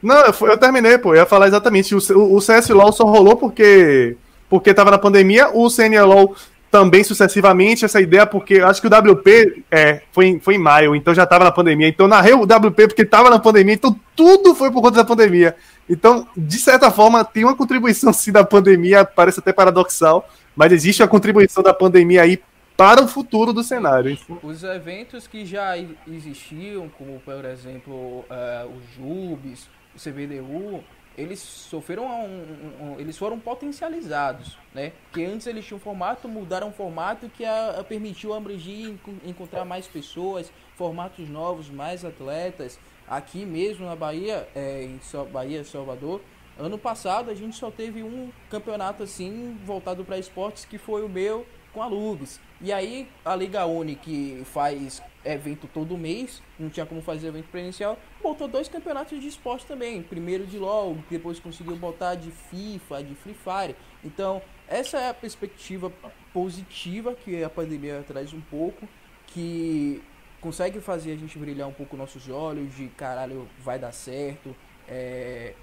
[0.01, 1.13] Não, eu, eu, terminei, pô.
[1.13, 1.93] Eu ia falar exatamente.
[1.95, 4.17] O, o, o CSLOL só rolou porque.
[4.49, 5.49] Porque tava na pandemia.
[5.53, 6.36] O CNLOL
[6.72, 7.86] também sucessivamente.
[7.86, 11.43] Essa ideia, porque acho que o WP é, foi, foi em maio, então já tava
[11.43, 11.88] na pandemia.
[11.88, 13.74] Então narrei o WP porque tava na pandemia.
[13.74, 15.55] Então tudo foi por conta da pandemia.
[15.89, 20.30] Então, de certa forma, tem uma contribuição sim da pandemia, parece até paradoxal
[20.60, 22.43] mas existe a contribuição da pandemia aí
[22.76, 24.20] para o futuro do cenário.
[24.43, 30.83] Os eventos que já existiam, como por exemplo uh, o JUBES, o CBDU,
[31.17, 34.92] eles sofreram um, um, eles foram potencializados, né?
[35.04, 39.88] Porque antes eles tinham formato, mudaram o formato que a, a permitiu abranger encontrar mais
[39.88, 42.78] pessoas, formatos novos, mais atletas.
[43.08, 45.00] Aqui mesmo na Bahia, é, em
[45.32, 46.20] Bahia, Salvador,
[46.59, 51.07] Ano passado a gente só teve um campeonato assim voltado para esportes que foi o
[51.07, 52.37] meu com a Lubes.
[52.59, 57.47] E aí a Liga Uni que faz evento todo mês, não tinha como fazer evento
[57.47, 60.03] presencial, botou dois campeonatos de esporte também.
[60.03, 63.75] Primeiro de LoL, depois conseguiu botar de FIFA, de Free Fire.
[64.03, 65.89] Então, essa é a perspectiva
[66.33, 68.86] positiva que a pandemia traz um pouco,
[69.27, 70.03] que
[70.41, 74.53] consegue fazer a gente brilhar um pouco nossos olhos de caralho, vai dar certo.
[74.87, 75.53] É,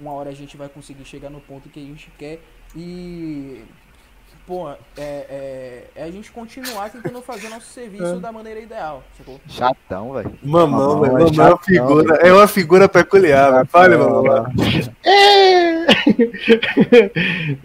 [0.00, 2.40] uma hora a gente vai conseguir chegar no ponto que a gente quer
[2.76, 3.62] e
[4.46, 8.18] pô, é, é, é, a gente continuar tentando fazer nosso serviço é.
[8.18, 9.40] da maneira ideal, sacou?
[9.48, 10.32] Chatão, velho.
[10.42, 11.12] Mamão, velho.
[11.14, 14.46] Mamão é, uma figura, é uma figura peculiar, Fale, mamão.
[15.04, 15.86] É.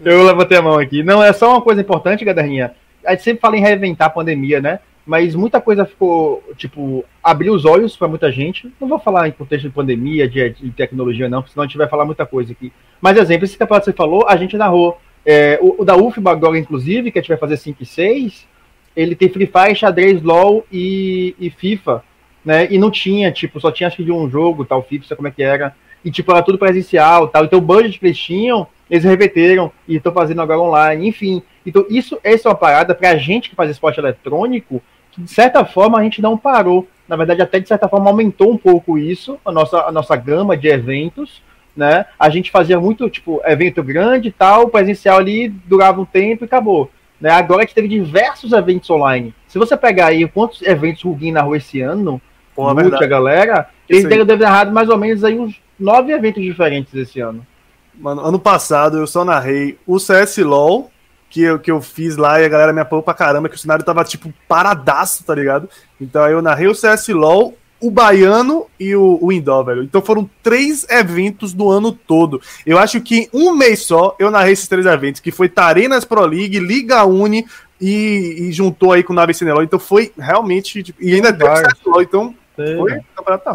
[0.02, 1.02] Eu levantei a mão aqui.
[1.02, 2.74] Não, é só uma coisa importante, Gaderninha.
[3.04, 4.80] A gente sempre fala em reinventar a pandemia, né?
[5.10, 8.72] Mas muita coisa ficou, tipo, abriu os olhos para muita gente.
[8.80, 11.88] Não vou falar em contexto de pandemia, de, de tecnologia, não, senão a gente vai
[11.88, 12.72] falar muita coisa aqui.
[13.00, 16.30] Mas, exemplo, esse campeonato que você falou, a gente narrou é, o, o, da UFBA
[16.30, 18.46] agora, inclusive, que a gente vai fazer 5 e 6,
[18.94, 22.04] ele tem Free Fire, xadrez, LOL e, e, FIFA,
[22.44, 22.68] né?
[22.70, 25.26] E não tinha, tipo, só tinha acho que de um jogo, tal, FIFA, sei como
[25.26, 25.74] é que era.
[26.04, 27.46] E, tipo, era tudo presencial, tal.
[27.46, 31.42] Então, o budget que eles tinham, eles reverteram e estão fazendo agora online, enfim.
[31.66, 34.80] Então, isso, essa é uma parada pra gente que faz esporte eletrônico,
[35.12, 36.86] que, de certa forma, a gente não parou.
[37.08, 40.56] Na verdade, até de certa forma, aumentou um pouco isso, a nossa, a nossa gama
[40.56, 41.42] de eventos,
[41.76, 42.06] né?
[42.18, 46.46] A gente fazia muito, tipo, evento grande e tal, presencial ali durava um tempo e
[46.46, 46.90] acabou.
[47.20, 47.30] Né?
[47.30, 49.34] Agora a gente teve diversos eventos online.
[49.46, 52.20] Se você pegar aí quantos eventos o Ruguin narrou esse ano,
[52.54, 56.42] Pô, multi, a galera, eles devem ter narrado mais ou menos aí uns nove eventos
[56.42, 57.46] diferentes esse ano.
[57.94, 60.90] Mano, ano passado eu só narrei o CS LOL,
[61.30, 63.58] que eu, que eu fiz lá e a galera me apoiou pra caramba, que o
[63.58, 65.70] cenário tava, tipo, paradaço, tá ligado?
[66.00, 69.84] Então aí eu narrei o CS LOL, o Baiano e o, o Indó, velho.
[69.84, 72.42] Então foram três eventos do ano todo.
[72.66, 76.04] Eu acho que em um mês só eu narrei esses três eventos, que foi Tarenas
[76.04, 77.46] Pro League, Liga Uni
[77.80, 79.62] e, e juntou aí com o Nave Cineló.
[79.62, 80.82] Então foi realmente.
[80.82, 81.48] Tipo, e ainda teve
[81.86, 83.00] o então foi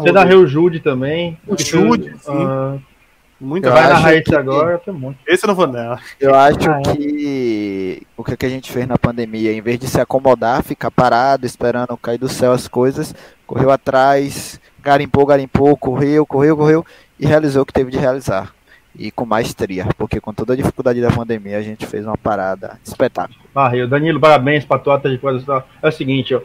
[0.00, 1.38] Você narrou o Jude também.
[1.46, 2.32] O Jude, sim.
[2.32, 2.80] Uh,
[3.38, 5.18] muito vai narrar esse agora, tem muito.
[5.26, 6.00] Esse eu não vou nela.
[6.18, 6.96] Eu acho ah, é.
[6.96, 7.65] que
[8.16, 11.96] o que a gente fez na pandemia, em vez de se acomodar, ficar parado, esperando
[11.96, 13.14] cair do céu as coisas,
[13.46, 16.86] correu atrás, garimpou, garimpou, correu, correu, correu
[17.20, 18.54] e realizou o que teve de realizar.
[18.98, 22.80] E com maestria, porque com toda a dificuldade da pandemia a gente fez uma parada
[22.82, 23.38] espetáculo.
[23.52, 25.64] Barril, Danilo, parabéns para tua de coisa.
[25.82, 26.40] É o seguinte, ó,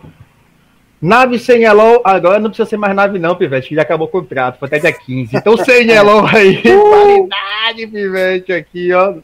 [1.01, 4.11] Nave sem Yellow, agora não precisa ser mais nave, não, Pivete, que já acabou o
[4.11, 5.35] contrato, foi até dia 15.
[5.35, 9.15] Então, sem Yellow aí, qualidade, Pivete, aqui, ó.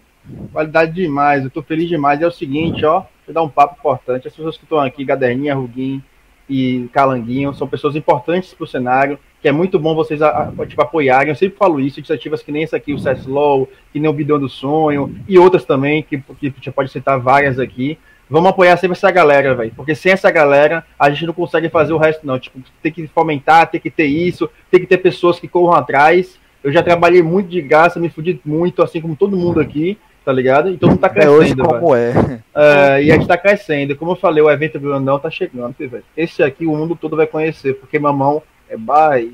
[0.52, 2.22] Qualidade demais, eu tô feliz demais.
[2.22, 4.28] É o seguinte, ó, vou dar um papo importante.
[4.28, 6.04] As pessoas que estão aqui, Gaderninha, Ruguinho
[6.50, 10.82] e Calanguinho, são pessoas importantes pro cenário, que é muito bom vocês a, a, tipo,
[10.82, 11.30] apoiarem.
[11.30, 14.40] Eu sempre falo isso, iniciativas que nem essa aqui, o Ceslow, que nem o Bidão
[14.40, 17.98] do Sonho, e outras também, que, que você pode citar várias aqui
[18.30, 19.72] Vamos apoiar sempre essa galera, velho.
[19.76, 22.38] Porque sem essa galera, a gente não consegue fazer o resto, não.
[22.38, 26.38] Tipo, tem que fomentar, tem que ter isso, tem que ter pessoas que corram atrás.
[26.64, 29.98] Eu já trabalhei muito de graça, me fudi muito, assim como todo mundo aqui,
[30.28, 30.70] tá ligado?
[30.70, 31.34] Então tá crescendo.
[31.34, 32.12] É hoje como é.
[32.54, 33.02] é.
[33.02, 33.96] E a gente tá crescendo.
[33.96, 36.04] Como eu falei, o evento grandão tá chegando, velho.
[36.18, 39.32] Esse aqui o mundo todo vai conhecer, porque mamão é bai.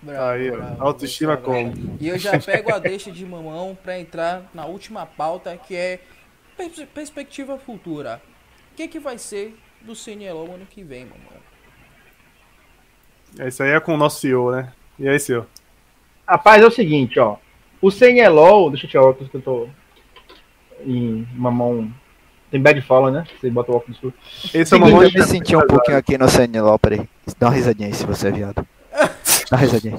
[0.00, 1.96] Bravo, Aí, bravo, autoestima bravo, como?
[1.98, 5.98] E eu já pego a deixa de mamão para entrar na última pauta, que é
[6.94, 8.22] perspectiva futura.
[8.70, 11.32] O que, que vai ser do CNLO ano que vem, mamão?
[13.44, 14.72] Isso aí é com o nosso CEO, né?
[15.00, 15.48] E aí, CEO?
[16.28, 17.38] Rapaz, é o seguinte, ó.
[17.82, 19.68] O CNLO, deixa eu tirar o óculos que eu tô
[20.84, 21.90] em mamão.
[22.50, 23.24] Tem bad fala, né?
[23.38, 24.12] Você bota o óculos no
[24.54, 25.02] Esse é mamão.
[25.02, 27.08] Eu me senti um pouquinho aqui no CNLO, peraí.
[27.38, 28.66] Dá uma risadinha aí se você é viado.
[29.50, 29.98] Dá uma risadinha.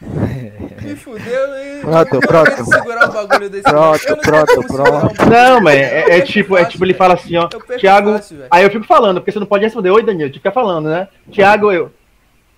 [0.82, 1.80] Me fudeu, né?
[1.80, 2.64] Pronto, pronto.
[2.64, 5.26] Segurar o bagulho desse pronto, pronto, pronto.
[5.28, 7.48] Não, mas é, é, tipo, é tipo, ele fala assim, ó.
[7.78, 8.12] Thiago.
[8.12, 10.88] Fácil, aí eu fico falando, porque você não pode responder, oi Danilo, tu fica falando,
[10.88, 11.08] né?
[11.32, 11.92] Thiago, eu.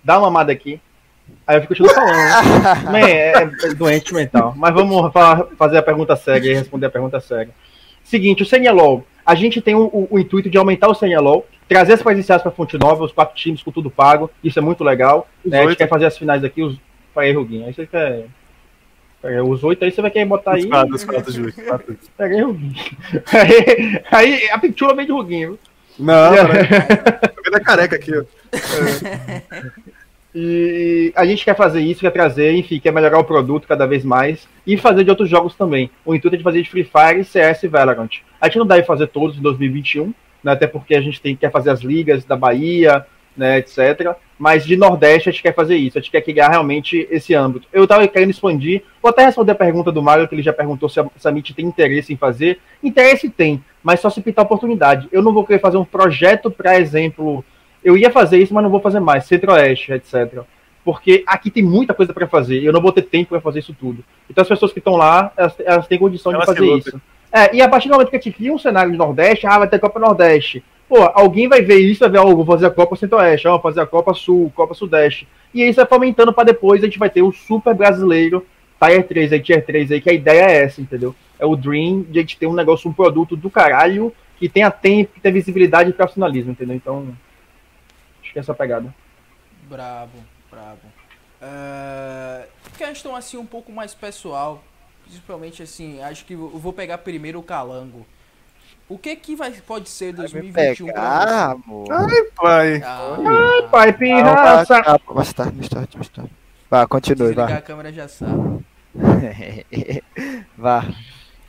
[0.03, 0.79] Dá uma amada aqui.
[1.45, 2.83] Aí eu fico te falando.
[2.91, 4.53] Man, é, é, doente mental.
[4.55, 7.51] Mas vamos falar, fazer a pergunta séria e responder a pergunta séria.
[8.03, 9.05] Seguinte, o CNLOL.
[9.25, 12.51] A gente tem o, o, o intuito de aumentar o CNLOL, trazer as presenciais para
[12.51, 14.29] Fonte Nova, os quatro times com tudo pago.
[14.43, 15.27] Isso é muito legal.
[15.45, 15.61] Né?
[15.61, 16.77] A gente quer fazer as finais aqui, os,
[17.13, 17.65] Paguei Ruguinho.
[17.65, 18.25] Aí você quer.
[19.21, 20.63] Pega os oito aí, você vai querer botar aí.
[20.63, 21.53] Os quatro, os quatro, Júlio.
[22.17, 22.75] Peguei Ruguinho.
[23.31, 25.59] Aí, aí a pintura vem de Ruguinho.
[25.99, 28.23] Não, é da careca aqui, ó.
[28.53, 29.41] É.
[30.33, 34.03] E a gente quer fazer isso, quer trazer, enfim, quer melhorar o produto cada vez
[34.05, 35.91] mais e fazer de outros jogos também.
[36.05, 38.09] O intuito é de fazer de Free Fire, CS e Valorant.
[38.39, 40.13] A gente não deve fazer todos em 2021,
[40.43, 43.05] né, até porque a gente tem, quer fazer as ligas da Bahia,
[43.35, 44.15] né, etc.
[44.39, 47.67] Mas de Nordeste a gente quer fazer isso, a gente quer criar realmente esse âmbito.
[47.71, 50.87] Eu estava querendo expandir, vou até responder a pergunta do Mário, que ele já perguntou
[50.89, 52.59] se a, se a MIT tem interesse em fazer.
[52.81, 55.09] Interesse tem, mas só se pintar oportunidade.
[55.11, 57.43] Eu não vou querer fazer um projeto, para exemplo,
[57.83, 60.41] eu ia fazer isso, mas não vou fazer mais, Centro-Oeste, etc.
[60.83, 63.59] Porque aqui tem muita coisa para fazer, e eu não vou ter tempo para fazer
[63.59, 64.03] isso tudo.
[64.29, 67.01] Então as pessoas que estão lá, elas, elas, têm condição elas de fazer isso.
[67.31, 69.59] É, e a partir do momento que a gente cria um cenário de Nordeste, ah,
[69.59, 72.69] vai ter Copa Nordeste pô, alguém vai ver isso, vai ver, oh, vou fazer a
[72.69, 75.25] Copa Centro-Oeste, vou fazer a Copa Sul, Copa Sudeste.
[75.53, 78.45] E isso vai fomentando para depois a gente vai ter o super brasileiro,
[78.77, 81.15] Tier 3 aí, Tier 3 aí, que a ideia é essa, entendeu?
[81.39, 84.69] É o Dream de a gente ter um negócio, um produto do caralho, que tenha
[84.69, 86.75] tempo, que tenha visibilidade e profissionalismo, entendeu?
[86.75, 87.07] Então,
[88.35, 88.93] é essa pegada.
[89.69, 90.17] Bravo,
[90.49, 90.81] bravo.
[91.41, 92.47] Uh,
[92.77, 94.63] questão assim um pouco mais pessoal,
[95.03, 98.05] principalmente assim, acho que eu vou pegar primeiro o Calango.
[98.87, 101.87] O que que vai, pode ser 2021 pegar, amor.
[101.89, 102.81] Ai, pai.
[102.83, 104.81] Ah, Ai, pai, pirraça.
[104.85, 106.31] Ah, mais tarde, mais tarde, mais tarde.
[106.69, 107.45] Vá, continue, vá.
[107.45, 108.65] a câmera já sabe.
[110.57, 110.85] vá.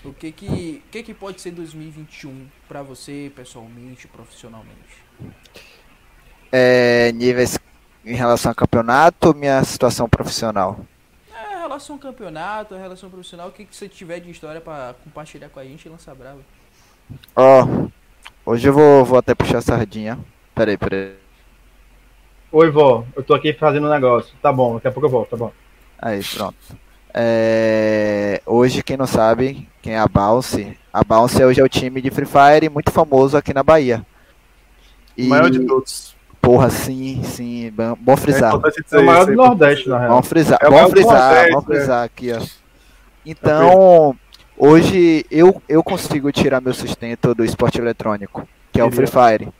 [0.04, 5.02] O que que, o que que pode ser 2021 para você, pessoalmente, profissionalmente?
[6.52, 7.58] É, níveis
[8.04, 10.78] em relação ao campeonato ou minha situação profissional?
[11.34, 15.48] É, relação ao campeonato, relação profissional, o que, que você tiver de história para compartilhar
[15.48, 16.40] com a gente, lança brava.
[17.34, 20.18] Ó, oh, hoje eu vou, vou até puxar a sardinha.
[20.54, 21.14] Peraí, peraí.
[22.52, 24.34] Oi, vó, eu tô aqui fazendo um negócio.
[24.42, 25.52] Tá bom, daqui a pouco eu volto, tá bom.
[25.98, 26.56] Aí, pronto.
[27.14, 28.42] É...
[28.44, 32.10] Hoje, quem não sabe, quem é a Bounce, a Bounce hoje é o time de
[32.10, 34.04] Free Fire muito famoso aqui na Bahia.
[35.16, 35.26] E...
[35.26, 36.11] O maior de todos.
[36.42, 38.52] Porra, sim, sim, bom frisar.
[38.52, 40.16] É, é o maior do Nordeste, na real.
[40.16, 42.42] Bom frisar, é bom frisar, bom frisar aqui, ó.
[43.24, 44.18] Então,
[44.64, 49.52] Hoje eu, eu consigo tirar meu sustento do esporte eletrônico, que é o Free Fire.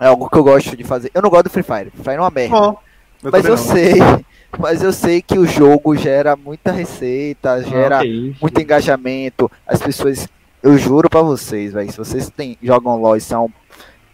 [0.00, 1.10] É algo que eu gosto de fazer.
[1.12, 1.90] Eu não gosto do Free Fire.
[1.90, 2.56] Free Fire é uma merda.
[2.56, 2.76] Oh,
[3.22, 3.56] eu mas eu não.
[3.58, 3.94] sei,
[4.58, 8.00] mas eu sei que o jogo gera muita receita, ah, gera
[8.40, 9.50] muito engajamento.
[9.66, 10.26] As pessoas,
[10.62, 13.52] eu juro para vocês, véio, se vocês tem, jogam LoL e são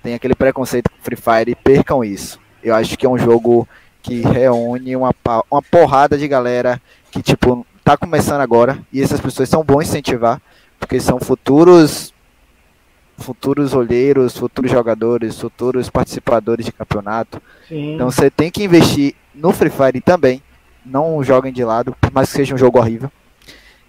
[0.02, 2.38] tem aquele preconceito com Free Fire, percam isso.
[2.62, 3.68] Eu acho que é um jogo
[4.02, 5.14] que reúne uma,
[5.50, 10.40] uma porrada de galera que tipo tá começando agora e essas pessoas são bons incentivar,
[10.78, 12.12] porque são futuros
[13.18, 17.40] futuros olheiros, futuros jogadores, futuros participadores de campeonato.
[17.68, 17.94] Sim.
[17.94, 20.42] Então você tem que investir no Free Fire também.
[20.84, 23.10] Não joguem de lado, por mais que seja um jogo horrível.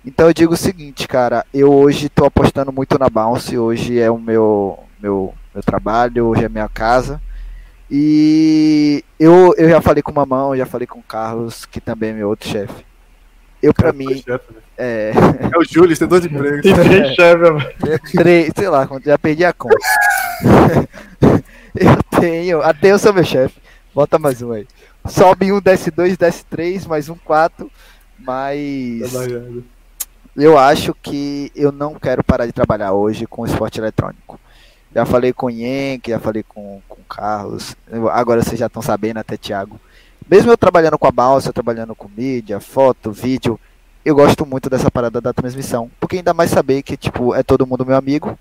[0.05, 4.09] Então eu digo o seguinte, cara, eu hoje estou apostando muito na Bounce, hoje é
[4.09, 7.21] o meu, meu, meu trabalho, hoje é minha casa.
[7.89, 12.11] E eu, eu já falei com o Mamão, já falei com o Carlos, que também
[12.11, 12.85] é meu outro chefe.
[13.61, 14.15] Eu, pra mim.
[14.15, 14.61] Chefe, né?
[14.77, 15.11] é...
[15.53, 16.61] é o Júlio, tem dois empregos.
[16.61, 19.75] Tem três chefes, é, três, sei lá, já perdi a conta.
[21.75, 22.61] eu tenho.
[22.61, 23.61] Até eu sou meu chefe.
[23.93, 24.65] Bota mais um aí.
[25.05, 27.69] Sobe um, desce dois, desce três, mais um, quatro.
[28.17, 29.11] Mas.
[29.11, 29.19] Tá
[30.35, 34.39] eu acho que eu não quero parar de trabalhar hoje com esporte eletrônico.
[34.93, 37.75] Já falei com o Yenk, já falei com, com o Carlos.
[38.11, 39.79] Agora vocês já estão sabendo, até Thiago.
[40.29, 43.59] Mesmo eu trabalhando com a balsa, trabalhando com mídia, foto, vídeo,
[44.03, 45.89] eu gosto muito dessa parada da transmissão.
[45.99, 48.37] Porque ainda mais saber que, tipo, é todo mundo meu amigo.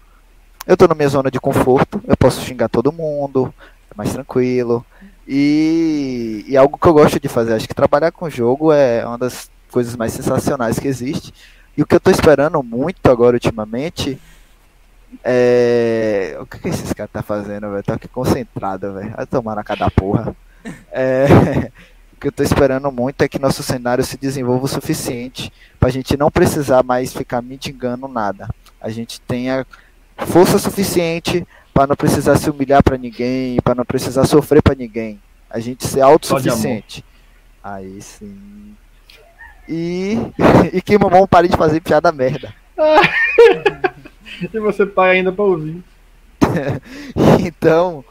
[0.66, 3.52] Eu tô na minha zona de conforto, eu posso xingar todo mundo,
[3.90, 4.84] é mais tranquilo.
[5.26, 9.18] E, e algo que eu gosto de fazer, acho que trabalhar com jogo é uma
[9.18, 11.32] das coisas mais sensacionais que existe.
[11.76, 14.18] E o que eu tô esperando muito agora ultimamente
[15.24, 16.36] é.
[16.40, 17.82] O que, que esses caras tá fazendo, velho?
[17.82, 19.10] Tô aqui concentrado, velho.
[19.16, 20.34] Vai tomar na cada porra.
[20.92, 21.26] É,
[22.12, 25.88] o que eu estou esperando muito é que nosso cenário se desenvolva o suficiente para
[25.88, 28.48] a gente não precisar mais ficar mitigando nada.
[28.80, 29.66] A gente tenha
[30.16, 35.20] força suficiente para não precisar se humilhar para ninguém, para não precisar sofrer para ninguém.
[35.48, 37.04] A gente ser autossuficiente.
[37.62, 38.76] Aí sim.
[39.68, 40.16] E,
[40.72, 42.54] e que mamão pare de fazer piada merda.
[44.42, 45.82] e você tá ainda para ouvir.
[47.44, 48.04] então,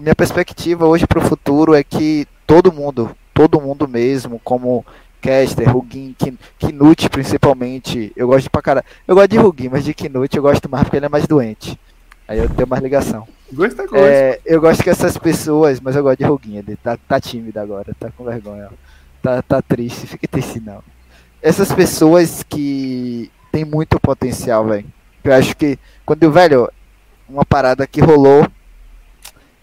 [0.00, 4.84] minha perspectiva hoje para o futuro é que todo mundo, todo mundo mesmo, como
[5.20, 6.14] Caster, Rugin,
[6.58, 8.84] Knut principalmente, eu gosto de pra cara.
[9.06, 11.78] Eu gosto de Rugin, mas de Knut eu gosto mais porque ele é mais doente.
[12.26, 13.26] Aí eu tenho mais ligação.
[13.52, 13.98] Gosta, gosta.
[13.98, 17.58] É, eu gosto que essas pessoas, mas eu gosto de Rugin, ele tá, tá tímido
[17.58, 18.68] agora, tá com vergonha.
[19.22, 20.82] Tá, tá triste, fique triste não.
[21.42, 24.86] Essas pessoas que tem muito potencial, velho.
[25.22, 26.70] Eu acho que quando, velho,
[27.28, 28.46] uma parada que rolou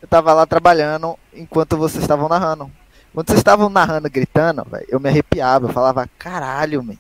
[0.01, 2.71] eu tava lá trabalhando enquanto vocês estavam narrando.
[3.13, 5.65] Quando vocês estavam narrando, gritando, véio, eu me arrepiava.
[5.65, 6.95] Eu falava, caralho, man.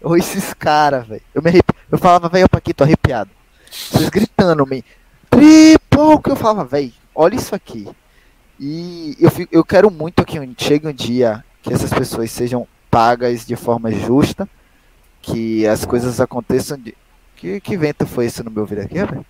[0.00, 1.22] Ou esses caras, velho.
[1.34, 1.74] Eu me arrepi...
[1.90, 3.30] Eu falava, velho, aqui, tô arrepiado.
[3.70, 4.80] Vocês gritando, man.
[5.28, 7.88] Triple, que eu falava, velho, olha isso aqui.
[8.60, 13.44] E eu, fico, eu quero muito que chegue um dia que essas pessoas sejam pagas
[13.44, 14.48] de forma justa,
[15.20, 16.96] que as coisas aconteçam de.
[17.36, 19.26] Que, que vento foi esse no meu vídeo aqui, velho?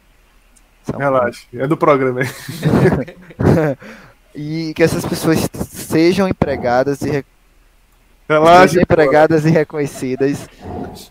[0.96, 2.20] Relaxa, é do programa.
[4.34, 7.24] e que essas pessoas sejam empregadas e
[8.28, 10.48] Relaxa, sejam empregadas e reconhecidas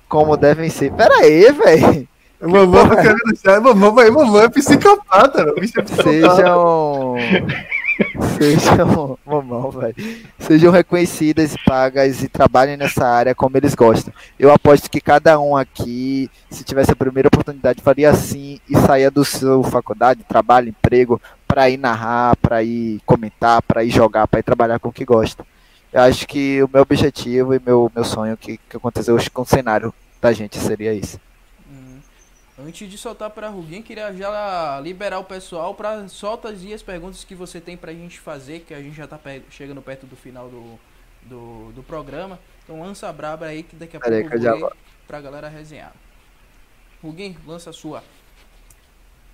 [0.07, 0.93] como devem ser.
[0.93, 2.07] Pera aí, velho.
[2.41, 6.03] Mamãe Mamãe, mamãe é psicopata, bicho é psicopata.
[6.03, 7.15] Sejam.
[8.37, 9.95] Sejam, mamão, velho.
[10.39, 14.13] Sejam reconhecidas e pagas e trabalhem nessa área como eles gostam.
[14.37, 19.09] Eu aposto que cada um aqui, se tivesse a primeira oportunidade, faria assim e saia
[19.09, 24.39] do seu faculdade, trabalho, emprego, para ir narrar, para ir comentar, para ir jogar, para
[24.39, 25.45] ir trabalhar com o que gosta.
[25.93, 29.43] Eu acho que o meu objetivo e meu, meu sonho que, que aconteceu hoje com
[29.43, 31.19] o cenário da gente seria isso.
[32.57, 37.25] Antes de soltar para Ruguinho, queria já liberar o pessoal para soltas e as perguntas
[37.25, 39.19] que você tem para a gente fazer, que a gente já está
[39.49, 40.79] chegando perto do final do,
[41.23, 42.39] do, do, programa.
[42.63, 44.71] Então lança a braba aí que daqui a pouco eu vou
[45.05, 45.91] para a galera resenhar.
[47.03, 48.01] Ruguinho, lança a sua.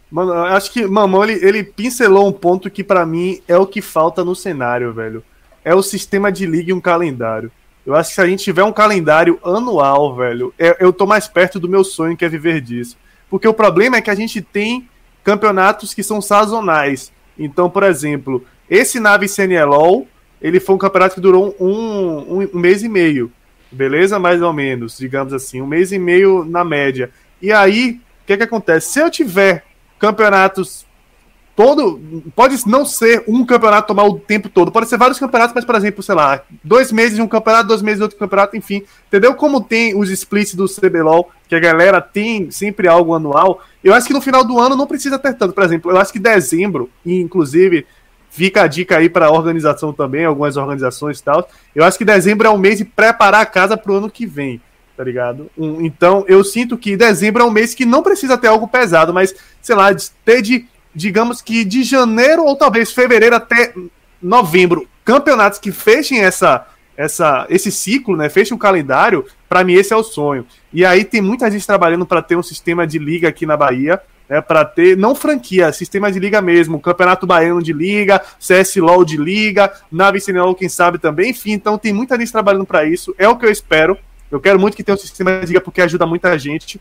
[0.10, 3.68] Mano, eu acho que Mamão ele, ele pincelou um ponto que para mim é o
[3.68, 5.24] que falta no cenário, velho.
[5.64, 7.52] É o sistema de liga e um calendário.
[7.86, 11.28] Eu acho que se a gente tiver um calendário anual, velho, eu, eu tô mais
[11.28, 12.98] perto do meu sonho que é viver disso.
[13.32, 14.88] Porque o problema é que a gente tem
[15.24, 17.12] campeonatos que são sazonais.
[17.40, 20.06] Então, por exemplo, esse Nave CNLOL,
[20.42, 23.32] ele foi um campeonato que durou um, um, um, mês e meio.
[23.72, 24.20] Beleza?
[24.20, 25.62] Mais ou menos, digamos assim.
[25.62, 27.10] Um mês e meio na média.
[27.42, 28.92] E aí, o que, que acontece?
[28.92, 29.64] Se eu tiver
[29.98, 30.86] campeonatos
[31.56, 32.02] todo.
[32.36, 35.76] Pode não ser um campeonato tomar o tempo todo, pode ser vários campeonatos, mas, por
[35.76, 38.84] exemplo, sei lá, dois meses de um campeonato, dois meses de outro campeonato, enfim.
[39.08, 39.36] Entendeu?
[39.36, 43.62] Como tem os splits do CBLOL, que a galera tem sempre algo anual.
[43.84, 45.54] Eu acho que no final do ano não precisa ter tanto.
[45.54, 47.86] Por exemplo, eu acho que dezembro, e inclusive
[48.30, 51.50] fica a dica aí para a organização também, algumas organizações e tal.
[51.76, 54.26] Eu acho que dezembro é um mês de preparar a casa para o ano que
[54.26, 54.62] vem,
[54.96, 55.52] tá ligado?
[55.58, 59.14] Um, então eu sinto que dezembro é um mês que não precisa ter algo pesado,
[59.14, 60.66] mas sei lá, ter de
[60.96, 63.74] digamos que de janeiro ou talvez fevereiro até
[64.22, 66.66] novembro, campeonatos que fechem essa,
[66.96, 68.30] essa, esse ciclo, né?
[68.30, 70.46] Fechem o calendário, para mim esse é o sonho.
[70.72, 74.02] E aí tem muita gente trabalhando para ter um sistema de liga aqui na Bahia,
[74.30, 74.40] né?
[74.40, 79.18] Para ter não franquia, sistema de liga mesmo, Campeonato Baiano de liga, CS LoL de
[79.18, 83.14] liga, Nave CNLOL, quem sabe também, enfim, então tem muita gente trabalhando para isso.
[83.18, 83.98] É o que eu espero.
[84.32, 86.80] Eu quero muito que tenha um sistema de liga porque ajuda muita gente,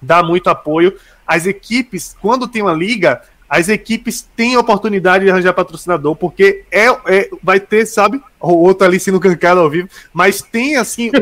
[0.00, 0.94] dá muito apoio.
[1.26, 6.86] As equipes, quando tem uma liga, as equipes têm oportunidade de arranjar patrocinador, porque é,
[7.06, 11.10] é vai ter, sabe, o outro ali sendo cancado ao vivo, mas tem assim.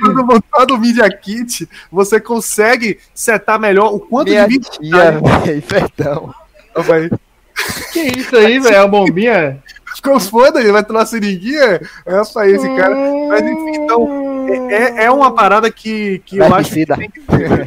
[0.00, 4.70] quando montar no Media Kit, você consegue setar melhor o quanto Minha de vídeo.
[4.70, 6.34] Tia, véio, perdão.
[7.92, 8.74] Que isso aí, velho?
[8.74, 9.62] É a bombinha?
[9.94, 11.80] Ficou foda, ele vai tomar seringuinha?
[12.06, 12.94] É só esse cara.
[13.28, 17.20] Mas enfim, então, é, é, é uma parada que, que eu acho que, tem que,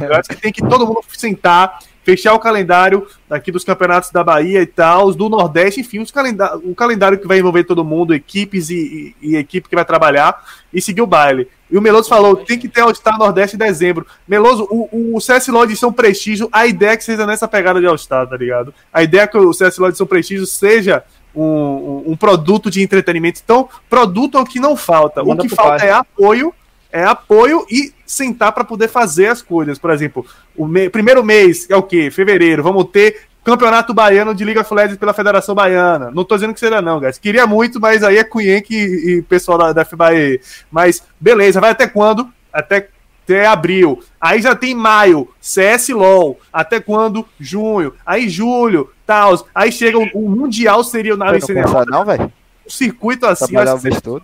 [0.03, 4.23] eu acho que tem que todo mundo sentar fechar o calendário aqui dos campeonatos da
[4.23, 7.83] Bahia e tal, os do Nordeste, enfim, os calendar o calendário que vai envolver todo
[7.83, 10.43] mundo, equipes e, e, e, equipe que vai trabalhar,
[10.73, 11.47] e seguir o baile.
[11.71, 14.05] E o Meloso falou: tem que ter All-Star Nordeste em dezembro.
[14.27, 17.87] Meloso, o, o CS LOL são prestígio, a ideia é que seja nessa pegada de
[17.87, 18.73] All-Star, tá ligado?
[18.91, 21.03] A ideia é que o CS LOL são prestígio seja
[21.35, 23.41] um, um, produto de entretenimento.
[23.43, 25.23] Então, produto é o que não falta.
[25.23, 25.89] Manda o que falta pai.
[25.89, 26.53] é apoio
[26.93, 29.77] é apoio e sentar para poder fazer as coisas.
[29.79, 30.25] Por exemplo,
[30.55, 32.09] o me primeiro mês é o quê?
[32.11, 36.11] Fevereiro, vamos ter Campeonato Baiano de Liga Legends pela Federação Baiana.
[36.11, 37.17] Não tô dizendo que será não, guys.
[37.17, 40.39] Queria muito, mas aí é Cunhenque e, e pessoal da, da FBAE.
[40.71, 42.29] Mas beleza, vai até quando?
[42.51, 42.87] Até
[43.23, 44.03] até abril.
[44.19, 46.39] Aí já tem maio, CS LOL.
[46.51, 47.25] Até quando?
[47.39, 47.93] Junho.
[48.05, 49.47] Aí julho, tal.
[49.55, 52.31] Aí chega o, o Mundial seria o não velho.
[52.65, 53.47] Um circuito assim.
[53.47, 54.23] Trabalhar o mês todo.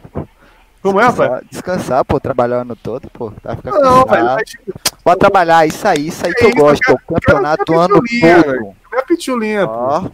[0.82, 1.44] Como é, rapaz?
[1.50, 3.32] Descansar, pô, trabalhar o ano todo, pô.
[3.44, 4.52] Tá ficando não, velho, mas...
[5.04, 7.16] Pode trabalhar, isso aí, isso aí é que eu gosto, pô.
[7.16, 8.04] Campeonato ano todo.
[8.92, 10.10] Minha pitulinha, pô.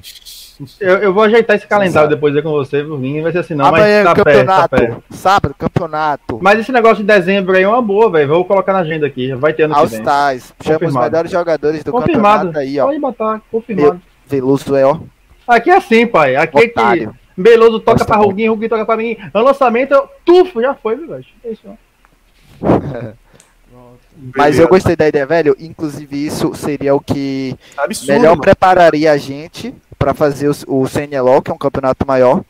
[0.80, 3.70] Eu, eu, vou ajeitar esse calendário depois aí com você, Vinho, vai ser assim, não,
[3.72, 5.04] mas tá campeonato, perto, tá perto.
[5.10, 6.40] Sábado, campeonato.
[6.42, 8.30] Mas esse negócio de dezembro aí é uma boa, velho.
[8.30, 10.00] Vou colocar na agenda aqui, vai ter ano All que vem.
[10.00, 12.46] Stars, chama os melhores jogadores do confirmado.
[12.48, 12.86] campeonato aí, ó.
[12.86, 14.02] Pode botar, confirmado.
[14.26, 14.98] Veloso é, ó.
[15.46, 16.38] Aqui é assim, pai.
[16.38, 17.04] Aqui Otário.
[17.04, 19.18] é que Beloso toca Nossa, pra Ruguinho, Ruguinho toca pra mim.
[19.34, 21.26] No lançamento, tufo, já foi, velho.
[21.44, 21.68] É isso,
[24.36, 25.56] Mas eu gostei da ideia, velho.
[25.60, 28.42] Inclusive, isso seria o que Absurdo, melhor mano.
[28.42, 32.42] prepararia a gente para fazer o, o CNLO, que é um campeonato maior,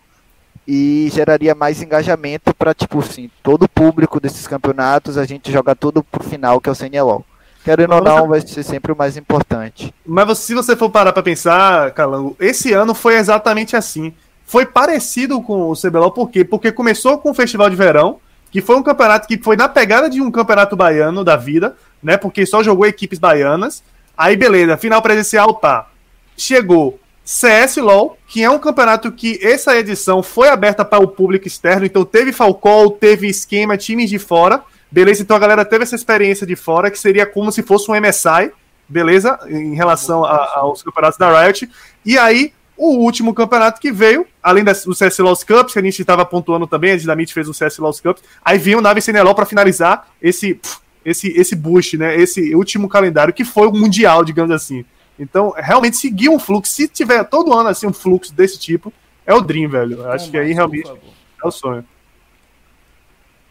[0.67, 5.75] e geraria mais engajamento para, tipo assim, todo o público desses campeonatos, a gente jogar
[5.75, 7.25] tudo pro final, que é o CNLO.
[7.63, 9.91] Querendo ou não, vai ser sempre o mais importante.
[10.05, 14.13] Mas se você for parar para pensar, Calango, esse ano foi exatamente assim
[14.45, 16.43] foi parecido com o CBLOL, por quê?
[16.43, 18.19] Porque começou com o Festival de Verão,
[18.51, 22.15] que foi um campeonato que foi na pegada de um campeonato baiano da vida, né?
[22.15, 23.83] Porque só jogou equipes baianas.
[24.17, 25.89] Aí, beleza, final presencial tá.
[26.37, 31.47] Chegou CS LOL, que é um campeonato que essa edição foi aberta para o público
[31.47, 34.61] externo, então teve Falcol, teve esquema, times de fora.
[34.91, 37.95] Beleza, então a galera teve essa experiência de fora, que seria como se fosse um
[37.99, 38.51] MSI,
[38.87, 39.39] beleza?
[39.47, 41.67] Em relação a, aos campeonatos da Riot.
[42.05, 45.99] E aí o último campeonato que veio, além do CS Lost Cups, que a gente
[45.99, 49.33] estava pontuando também, a Dinamite fez o CS Lost Cups, aí veio o Nave CNLO
[49.33, 50.59] para finalizar esse,
[51.03, 52.15] esse, esse boost, né?
[52.15, 54.83] Esse último calendário, que foi o Mundial, digamos assim.
[55.17, 58.91] Então, realmente seguir um fluxo, se tiver todo ano assim um fluxo desse tipo,
[59.25, 59.99] é o Dream, velho.
[59.99, 61.85] Eu acho que aí realmente é o sonho.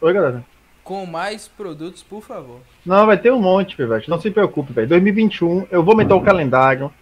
[0.01, 0.45] Oi, galera.
[0.83, 2.61] Com mais produtos, por favor.
[2.85, 4.05] Não, vai ter um monte, velho.
[4.07, 4.87] Não se preocupe, velho.
[4.87, 6.93] 2021, eu vou meter o calendário.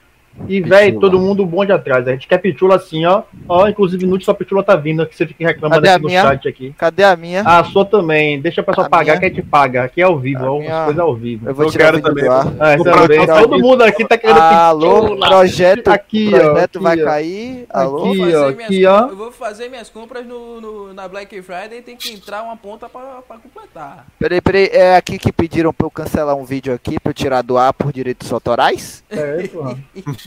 [0.48, 2.06] E, velho, todo mundo bom de atrás.
[2.08, 3.22] A gente quer pitula assim, ó.
[3.48, 6.22] Ó, inclusive, Nude, sua pitula tá vindo, que você fica reclamando aqui no minha?
[6.22, 6.74] chat aqui.
[6.76, 7.42] Cadê a minha?
[7.42, 8.40] A sua também.
[8.40, 9.20] Deixa a pessoa a pagar minha?
[9.20, 9.84] que a gente paga.
[9.84, 10.58] Aqui é ao vivo, ó.
[10.58, 10.84] Minha...
[10.84, 11.48] coisas ao vivo.
[11.48, 12.24] Eu vou tirar eu quero também.
[12.24, 13.26] É, também.
[13.26, 15.28] Todo mundo aqui tá querendo Alô, pitula.
[15.28, 17.66] projeto, aqui, projeto ó, vai aqui, cair.
[17.68, 19.08] Alô, aqui, ó, aqui, ó.
[19.08, 22.56] Eu vou fazer minhas compras no, no, na Black Friday e tem que entrar uma
[22.56, 24.06] ponta pra, pra completar.
[24.18, 24.70] Peraí, peraí.
[24.72, 27.72] É aqui que pediram pra eu cancelar um vídeo aqui pra eu tirar do ar
[27.72, 29.04] por direitos autorais?
[29.10, 29.78] É, porra.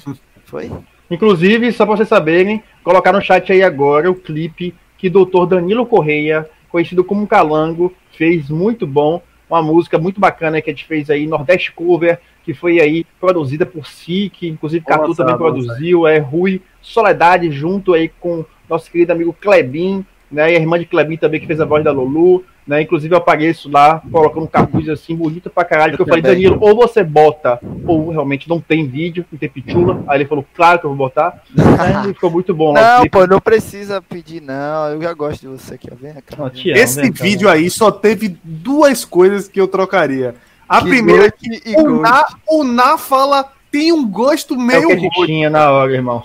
[0.45, 0.71] Foi?
[1.09, 5.45] Inclusive, só para vocês saberem, colocar no chat aí agora o clipe que o Dr.
[5.47, 9.21] Danilo Correia, conhecido como Calango, fez muito bom.
[9.49, 13.65] Uma música muito bacana que a gente fez aí, Nordeste Cover, que foi aí produzida
[13.65, 19.11] por Si, que inclusive Catu também produziu, é Rui Soledade, junto aí com nosso querido
[19.11, 20.53] amigo Klebin, né?
[20.53, 22.43] E a irmã de Klebin também, que fez a voz da Lulu.
[22.67, 22.81] Né?
[22.81, 26.57] Inclusive eu apareço lá, colocando um capuz assim, bonito pra caralho, que eu falei, Danilo,
[26.59, 30.03] ou você bota, ou realmente não tem vídeo, não tem pitula.
[30.07, 31.43] Aí ele falou, claro que eu vou botar.
[31.79, 32.99] Aí ficou muito bom lá.
[32.99, 34.89] Não, pô, não precisa pedir, não.
[34.89, 35.95] Eu já gosto de você aqui, ó.
[35.95, 36.37] Vem cá.
[36.37, 40.35] Não, Esse vem, vídeo aí só teve duas coisas que eu trocaria.
[40.67, 44.83] A que primeira é que o Na, o Na fala tem um gosto meio.
[44.83, 46.23] É o que a gente tinha na hora, irmão.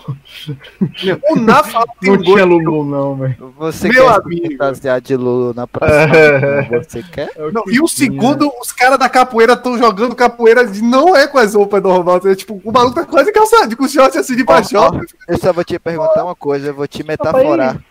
[1.29, 3.53] O Na fala tem não um tinha Lulu, não, velho.
[3.57, 4.51] Você Meu quer amigo.
[4.51, 6.15] fantasiar de Lulu na próxima?
[6.15, 6.79] É.
[6.79, 7.29] Você quer?
[7.35, 11.27] É não, e o segundo, os caras da capoeira estão jogando capoeira de não é
[11.27, 12.25] com as roupas normais.
[12.25, 15.01] É, tipo, o maluco tá quase calçado, com short assim de paixão.
[15.27, 17.81] Eu só vou te perguntar uma coisa, eu vou te metaforar.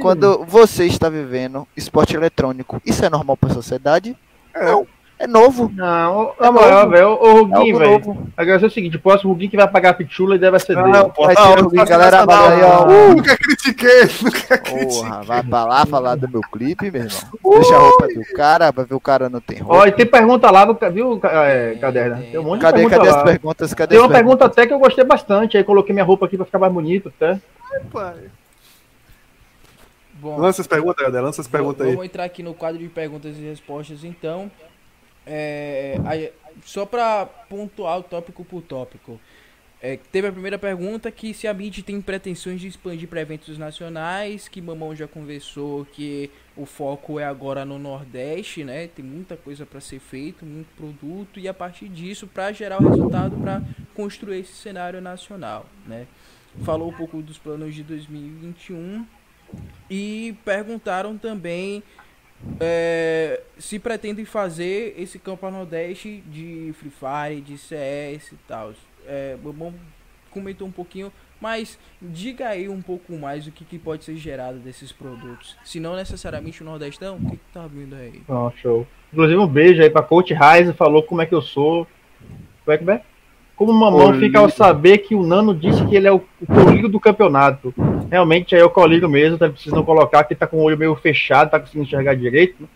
[0.00, 4.16] Quando você está vivendo esporte eletrônico, isso é normal para a sociedade?
[4.54, 4.64] É.
[4.64, 4.86] Não.
[5.18, 5.72] É novo.
[5.74, 8.28] Não, na é moral, velho, o Ruguinho, é velho.
[8.36, 10.76] Agora é o seguinte, o próximo Ruguinho que vai pagar a pitula e deve ser
[10.76, 10.88] dele.
[10.88, 12.20] Não, vai ser o Ruguinho, galera.
[12.20, 12.86] Aí, ó.
[12.86, 14.86] Uh, nunca critiquei, nunca critiquei.
[14.86, 17.20] Porra, vai pra lá falar do meu clipe, meu irmão.
[17.44, 19.82] Deixa a roupa do cara, vai ver o cara não tem roupa.
[19.82, 22.16] Ó, e tem pergunta lá, viu, é, Caderna?
[22.18, 23.16] Tem um monte cadê, de pergunta cadê lá.
[23.16, 23.74] as perguntas?
[23.74, 26.44] Cadê tem uma pergunta até que eu gostei bastante, aí coloquei minha roupa aqui pra
[26.44, 27.40] ficar mais bonito até.
[27.72, 28.16] Ai, pai.
[30.20, 31.24] Bom, lança as perguntas, galera.
[31.24, 31.92] Lança as perguntas aí.
[31.92, 34.50] Vamos entrar aqui no quadro de perguntas e respostas, então.
[35.26, 36.32] É,
[36.64, 39.20] só para pontuar tópico por tópico.
[39.80, 43.58] É, teve a primeira pergunta que se a MIT tem pretensões de expandir para eventos
[43.58, 48.88] nacionais, que Mamão já conversou que o foco é agora no Nordeste, né?
[48.88, 52.88] Tem muita coisa para ser feito, muito produto e a partir disso para gerar o
[52.88, 53.62] resultado para
[53.94, 56.06] construir esse cenário nacional, né?
[56.64, 59.06] Falou um pouco dos planos de 2021
[59.90, 61.82] e perguntaram também
[62.60, 68.72] é, se pretendem fazer esse campo Nordeste de Free Fire, de CS e tal.
[69.06, 69.72] É, bom,
[70.30, 74.58] comentou um pouquinho, mas diga aí um pouco mais do que, que pode ser gerado
[74.58, 75.56] desses produtos.
[75.64, 78.22] Se não necessariamente o Nordestão, o que, que tá vindo aí?
[78.28, 78.86] Oh, show.
[79.12, 81.86] Inclusive um beijo aí pra Coach Reis, falou como é que eu sou.
[82.64, 83.02] Como é que é?
[83.56, 86.90] Como mamão fica ao saber que o Nano disse que ele é o, o colírio
[86.90, 87.72] do campeonato.
[88.10, 90.94] Realmente aí é o colírio mesmo, tá precisando colocar que tá com o olho meio
[90.94, 92.68] fechado, tá conseguindo enxergar direito.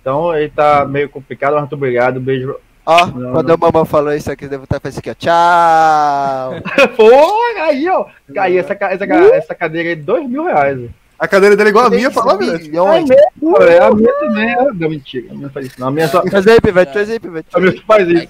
[0.00, 2.18] Então ele tá meio complicado, mas muito obrigado.
[2.18, 2.56] Beijo.
[2.86, 5.14] Ó, oh, quando a mamãe falou isso aqui, devo estar fazendo aqui, ó.
[5.14, 6.88] Tchau!
[6.96, 8.06] Pô, aí, ó.
[8.38, 10.88] Aí, essa, essa, essa cadeira aí, dois mil reais.
[11.18, 12.54] A cadeira dele é igual a minha, fala mesmo.
[12.54, 14.50] É mesmo, é, a minha também.
[14.50, 14.56] É.
[14.56, 15.26] Não, mentira.
[15.30, 15.78] A minha faz isso.
[15.78, 16.22] Não, a minha só.
[16.26, 17.48] Faz aí, Pivete, faz aí, Pivete.
[17.52, 18.28] A minha só faz isso.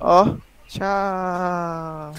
[0.00, 0.36] Ó.
[0.68, 2.12] Tchau.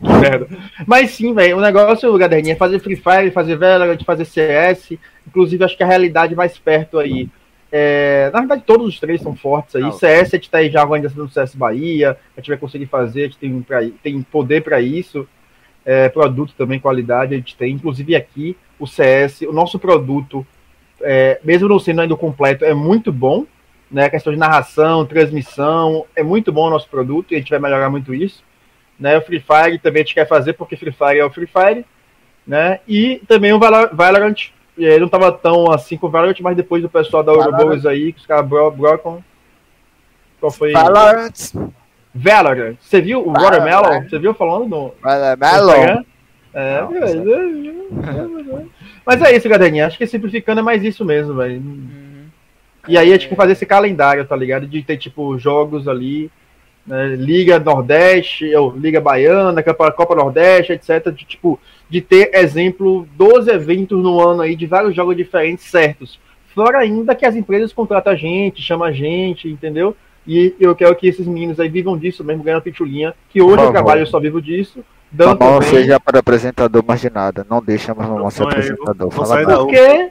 [0.00, 0.48] Merda.
[0.86, 4.92] Mas sim, velho, o negócio, Gaderninha, é fazer Free Fire, fazer Valorant, fazer CS.
[5.26, 7.28] Inclusive, acho que a realidade mais perto aí.
[7.72, 9.82] É, na verdade, todos os três são fortes aí.
[9.82, 12.16] Não, CS, a gente tá aí já organizando no CS Bahia.
[12.36, 15.26] A gente vai conseguir fazer, a gente tem, pra, tem poder para isso.
[15.84, 17.74] É, produto também, qualidade, a gente tem.
[17.74, 20.46] Inclusive aqui, o CS, o nosso produto,
[21.00, 23.46] é, mesmo não sendo ainda completo, é muito bom
[23.90, 24.08] né?
[24.08, 27.90] Questão de narração, transmissão, é muito bom o nosso produto e a gente vai melhorar
[27.90, 28.42] muito isso.
[28.98, 29.16] Né?
[29.18, 31.84] O Free Fire também a gente quer fazer porque Free Fire é o Free Fire,
[32.46, 32.80] né?
[32.86, 36.88] E também o Valorant, ele não estava tão assim com o Valorant, mas depois do
[36.88, 39.24] pessoal da Ouroboros aí, que os caras brocam.
[40.38, 40.72] Qual foi?
[40.72, 41.32] Valorant.
[42.14, 42.76] Valorant.
[42.80, 44.02] Você viu o Watermelon?
[44.08, 44.94] Você viu falando no.
[45.02, 46.04] Watermelon?
[46.52, 46.80] É,
[49.06, 49.86] mas é isso, galerinha.
[49.86, 51.60] Acho que simplificando é mais isso mesmo, velho.
[51.60, 52.09] Hum.
[52.88, 54.66] E aí a gente quer fazer esse calendário, tá ligado?
[54.66, 56.30] De ter, tipo, jogos ali,
[56.86, 61.10] né, Liga Nordeste, ou Liga Baiana, Copa Nordeste, etc.
[61.12, 61.58] De, tipo,
[61.88, 66.18] de ter exemplo dos eventos no ano aí, de vários jogos diferentes certos.
[66.54, 69.96] Fora ainda que as empresas contratam a gente, chamam a gente, entendeu?
[70.26, 73.70] E eu quero que esses meninos aí vivam disso mesmo, ganhando pitulinha, que hoje eu
[73.70, 74.84] trabalho, eu só vivo disso.
[75.10, 77.44] Dando Mamão seja para apresentador mais de nada.
[77.48, 79.10] Não deixa mais mamão ser apresentador.
[79.10, 80.10] Fala Por quê?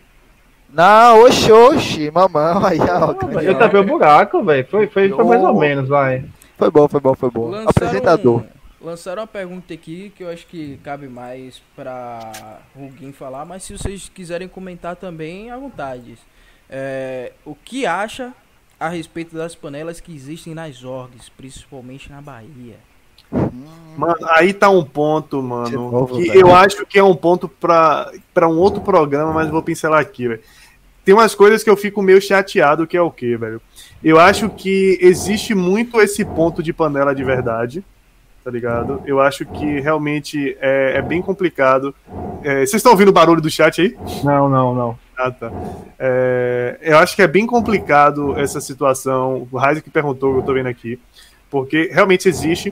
[0.71, 2.63] Não, oxi, oxi, mamão.
[2.65, 4.67] Aí, ó, eu tapei o buraco, velho.
[4.67, 6.25] Foi, foi, foi mais ou menos, vai.
[6.57, 7.49] Foi bom, foi bom, foi bom.
[7.49, 8.41] Lançaram Apresentador.
[8.41, 13.63] Um, lançaram uma pergunta aqui que eu acho que cabe mais pra Ruguin falar, mas
[13.63, 16.17] se vocês quiserem comentar também, à vontade.
[16.69, 18.31] É, o que acha
[18.79, 22.77] a respeito das panelas que existem nas orgs, principalmente na Bahia.
[23.31, 26.39] Mano, aí tá um ponto, mano, novo, que velho.
[26.39, 30.27] eu acho que é um ponto pra, pra um outro programa, mas vou pincelar aqui,
[30.27, 30.41] velho.
[31.09, 33.59] Tem umas coisas que eu fico meio chateado, que é o quê, velho?
[34.03, 37.83] Eu acho que existe muito esse ponto de panela de verdade,
[38.43, 39.01] tá ligado?
[39.07, 41.95] Eu acho que realmente é, é bem complicado.
[42.43, 43.97] É, vocês estão ouvindo o barulho do chat aí?
[44.23, 44.99] Não, não, não.
[45.17, 45.51] Ah, tá.
[45.97, 49.47] É, eu acho que é bem complicado essa situação.
[49.51, 50.99] O Raiz que perguntou, eu tô vendo aqui.
[51.49, 52.71] Porque realmente existe.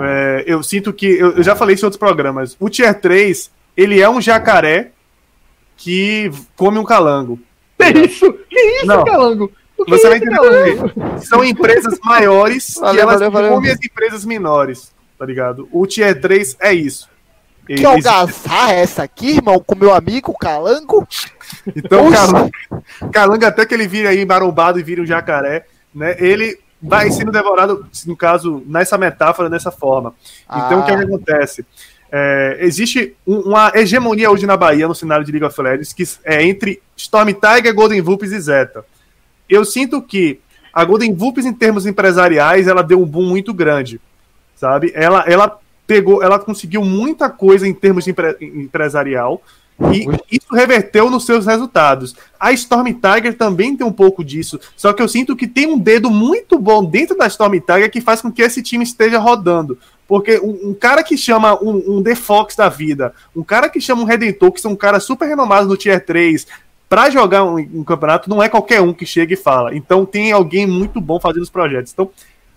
[0.00, 1.06] É, eu sinto que.
[1.06, 2.56] Eu, eu, já falei isso em outros programas.
[2.58, 4.90] O Tier 3, ele é um jacaré
[5.76, 7.38] que come um calango.
[7.78, 8.32] Que isso?
[8.48, 9.04] Que isso, Não.
[9.04, 9.52] calango?
[9.88, 11.20] Você vai entender.
[11.20, 14.92] São empresas maiores valeu, que elas valeu, as empresas menores.
[15.18, 15.68] Tá ligado?
[15.72, 17.08] O Tier 3 é isso.
[17.66, 19.58] Que algazarra é essa aqui, irmão?
[19.58, 21.06] Com meu amigo Calango?
[21.74, 22.50] Então, Calango,
[23.12, 26.14] Calango, até que ele vira aí marombado e vira um jacaré, né?
[26.18, 30.14] Ele vai sendo devorado, no caso, nessa metáfora, dessa forma.
[30.44, 30.82] Então, ah.
[30.82, 31.66] o que, é que acontece?
[32.10, 36.42] É, existe uma hegemonia hoje na Bahia, no cenário de League of Legends, que é
[36.44, 38.84] entre Storm Tiger, Golden Vulpes e Zeta.
[39.48, 40.40] Eu sinto que
[40.72, 44.00] a Golden Vulpes, em termos empresariais, ela deu um boom muito grande,
[44.54, 44.92] sabe?
[44.94, 49.42] Ela, ela pegou, ela conseguiu muita coisa em termos de empre, empresarial
[49.92, 52.16] e isso reverteu nos seus resultados.
[52.40, 55.78] A Storm Tiger também tem um pouco disso, só que eu sinto que tem um
[55.78, 59.78] dedo muito bom dentro da Storm Tiger que faz com que esse time esteja rodando.
[60.06, 63.80] Porque um, um cara que chama um, um The Fox da vida, um cara que
[63.80, 66.46] chama um Redentor, que são um cara super renomado no Tier 3,
[66.88, 69.74] para jogar um, um, campeonato, não é qualquer um que chega e fala.
[69.74, 71.92] Então tem alguém muito bom fazendo os projetos.
[71.92, 72.10] Então,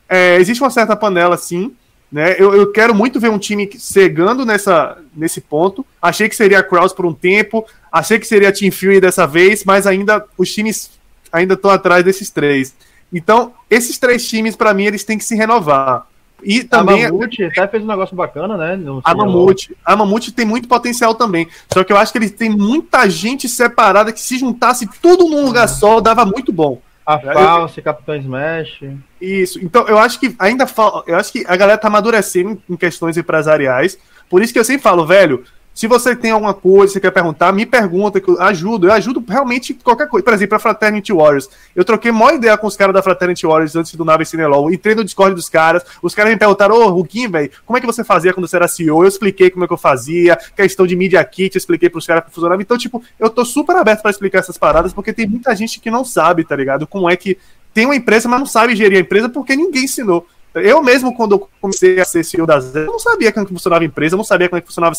[0.08, 1.74] é, existe uma certa panela, sim,
[2.12, 2.36] né?
[2.40, 5.86] Eu, eu quero muito ver um time cegando nessa, nesse ponto.
[6.02, 9.28] Achei que seria a Kraus por um tempo, achei que seria a Team Fury dessa
[9.28, 10.92] vez, mas ainda os times
[11.32, 12.74] ainda estão atrás desses três.
[13.12, 16.08] Então, esses três times, para mim, eles têm que se renovar.
[16.44, 17.06] E também.
[17.06, 18.80] A Mamute até fez um negócio bacana, né?
[19.04, 21.48] a Mamute, a Mamute tem muito potencial também.
[21.74, 25.46] Só que eu acho que eles têm muita gente separada que se juntasse tudo num
[25.46, 26.82] lugar só, dava muito bom.
[27.06, 28.84] A False, Capitão Smash.
[29.20, 29.60] Isso.
[29.64, 31.10] Então, eu acho que ainda falta.
[31.10, 33.98] Eu acho que a galera tá amadurecendo em questões empresariais.
[34.30, 35.44] Por isso que eu sempre falo, velho,
[35.80, 38.88] se você tem alguma coisa, você quer perguntar, me pergunta, que eu ajudo.
[38.88, 40.26] Eu ajudo realmente qualquer coisa.
[40.26, 41.50] Por exemplo, a Fraternity Warriors.
[41.74, 44.74] Eu troquei maior ideia com os caras da Fraternity Warriors antes do Nave Cinelol.
[44.74, 45.82] Entrei no Discord dos caras.
[46.02, 48.68] Os caras me perguntaram, ô, Ruguinho, velho, como é que você fazia quando você era
[48.68, 49.06] CEO?
[49.06, 52.26] Eu expliquei como é que eu fazia, questão de Media Kit, eu expliquei pros caras
[52.26, 52.62] que funcionava.
[52.62, 55.90] Então, tipo, eu tô super aberto para explicar essas paradas, porque tem muita gente que
[55.90, 56.86] não sabe, tá ligado?
[56.86, 57.38] Como é que
[57.74, 60.28] tem uma empresa, mas não sabe gerir a empresa porque ninguém ensinou.
[60.56, 63.84] Eu mesmo, quando eu comecei a ser CEO da Zé, eu não sabia como funcionava
[63.84, 64.96] a empresa, eu não sabia como é que funcionava a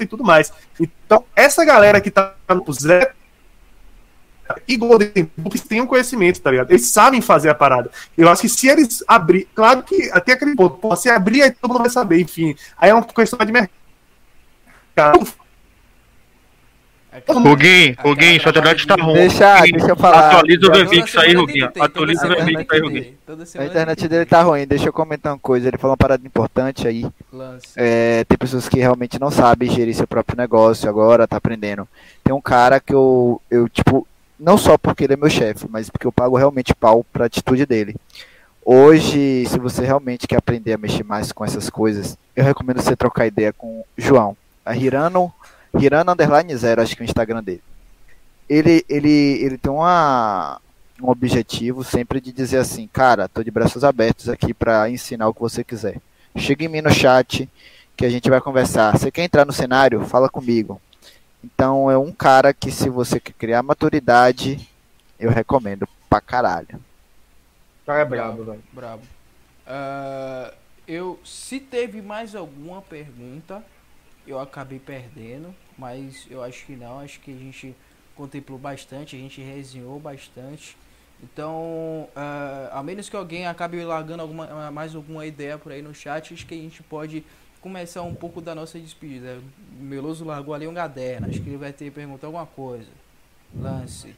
[0.00, 0.52] e tudo mais.
[0.80, 3.12] Então, essa galera que tá no Zé
[4.68, 6.70] e Golden Books têm um conhecimento, tá ligado?
[6.70, 7.90] Eles sabem fazer a parada.
[8.16, 11.70] Eu acho que se eles abrir, claro que até aquele ponto, se abrir, aí todo
[11.70, 12.54] mundo vai saber, enfim.
[12.76, 15.26] Aí é uma questão de mercado
[17.28, 19.14] Ruguinho, Ruguinho, sua internet tá ruim.
[19.14, 20.30] Deixa, deixa eu falar.
[20.30, 21.72] Atualiza o VMix aí, Ruguinho.
[21.78, 23.14] Atualiza o VMix aí, Ruguinho.
[23.58, 24.66] A internet dele tá ruim.
[24.66, 25.68] Deixa eu comentar uma coisa.
[25.68, 27.06] Ele falou uma parada importante aí.
[27.76, 31.86] É, tem pessoas que realmente não sabem gerir seu próprio negócio agora, tá aprendendo.
[32.22, 34.06] Tem um cara que eu, eu tipo,
[34.38, 37.64] não só porque ele é meu chefe, mas porque eu pago realmente pau pra atitude
[37.64, 37.94] dele.
[38.64, 42.96] Hoje, se você realmente quer aprender a mexer mais com essas coisas, eu recomendo você
[42.96, 44.36] trocar ideia com o João.
[44.64, 45.32] A Hirano
[45.78, 47.62] Hirano Underline Zero, acho que é o Instagram dele.
[48.48, 50.60] Ele, ele, ele tem uma,
[51.00, 55.34] um objetivo sempre de dizer assim, cara, tô de braços abertos aqui para ensinar o
[55.34, 56.00] que você quiser.
[56.36, 57.48] Chega em mim no chat
[57.96, 58.96] que a gente vai conversar.
[58.96, 60.04] Você quer entrar no cenário?
[60.04, 60.80] Fala comigo.
[61.42, 64.68] Então é um cara que se você quer criar maturidade,
[65.18, 66.80] eu recomendo pra caralho.
[67.82, 68.62] O cara é brabo, velho.
[68.72, 69.02] Brabo.
[69.66, 70.54] Uh,
[70.86, 73.62] eu, se teve mais alguma pergunta,
[74.26, 77.74] eu acabei perdendo, mas eu acho que não, acho que a gente
[78.14, 80.76] contemplou bastante, a gente resenhou bastante.
[81.22, 85.94] Então, uh, a menos que alguém acabe largando alguma, mais alguma ideia por aí no
[85.94, 87.24] chat, acho que a gente pode
[87.60, 89.40] começar um pouco da nossa despedida.
[89.78, 92.90] O Meloso largou ali um caderno, acho que ele vai ter que perguntar alguma coisa.
[93.54, 94.14] Lance.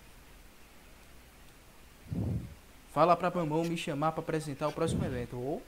[2.93, 5.37] Fala pra Mamão me chamar para apresentar o próximo evento.
[5.37, 5.63] Ou.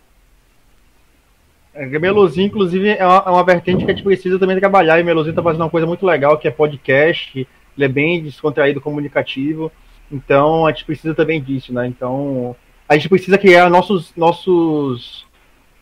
[1.74, 4.99] É, Melozinho, inclusive, é uma, é uma, vertente que a gente precisa também trabalhar.
[4.99, 7.47] E Melozinho tá fazendo uma coisa muito legal, que é podcast.
[7.77, 9.70] Ele é bem descontraído, comunicativo.
[10.11, 11.86] Então, a gente precisa também disso, né?
[11.86, 12.57] Então,
[12.89, 15.27] a gente precisa criar nossos, nossos,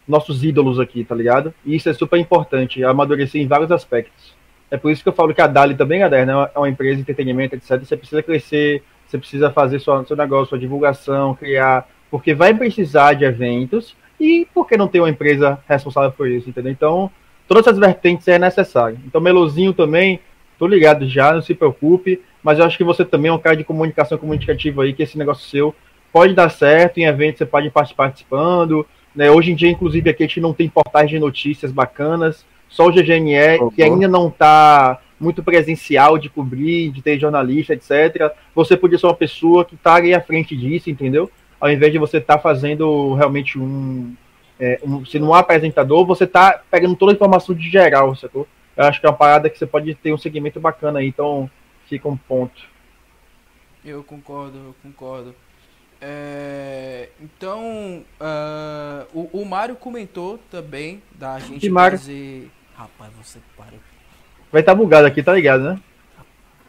[0.07, 1.55] nossos ídolos aqui, tá ligado?
[1.65, 4.35] E isso é super importante, amadurecer em vários aspectos.
[4.71, 6.51] É por isso que eu falo que a Dali também, galera, né?
[6.55, 7.79] é uma empresa de entretenimento, etc.
[7.79, 13.15] Você precisa crescer, você precisa fazer sua, seu negócio, sua divulgação, criar, porque vai precisar
[13.15, 16.73] de eventos e por que não ter uma empresa responsável por isso, entendeu?
[16.73, 17.11] Então,
[17.47, 18.99] todas essas vertentes é necessário.
[19.07, 20.21] Então, Melozinho também,
[20.59, 23.57] tô ligado já, não se preocupe, mas eu acho que você também é um cara
[23.57, 25.75] de comunicação comunicativa aí, que esse negócio seu
[26.13, 29.31] pode dar certo, em eventos você pode participar participando, né?
[29.31, 32.93] Hoje em dia, inclusive, aqui a gente não tem portais de notícias bacanas, só o
[32.93, 33.71] GGNE, uhum.
[33.71, 38.33] que ainda não está muito presencial de cobrir, de ter jornalista, etc.
[38.55, 41.31] Você podia ser uma pessoa que está aí à frente disso, entendeu?
[41.61, 44.15] Ao invés de você estar tá fazendo realmente um,
[44.59, 45.05] é, um.
[45.05, 48.47] Sendo um apresentador, você está pegando toda a informação de geral, sacou?
[48.77, 51.51] Eu acho que é uma parada que você pode ter um segmento bacana aí, então
[51.87, 52.63] fica um ponto.
[53.85, 55.35] Eu concordo, eu concordo.
[56.01, 62.51] É, então, uh, o, o Mário comentou também da gente fazer.
[62.75, 63.73] Rapaz, você para.
[64.53, 65.81] Vai estar tá bugado aqui, tá ligado, né?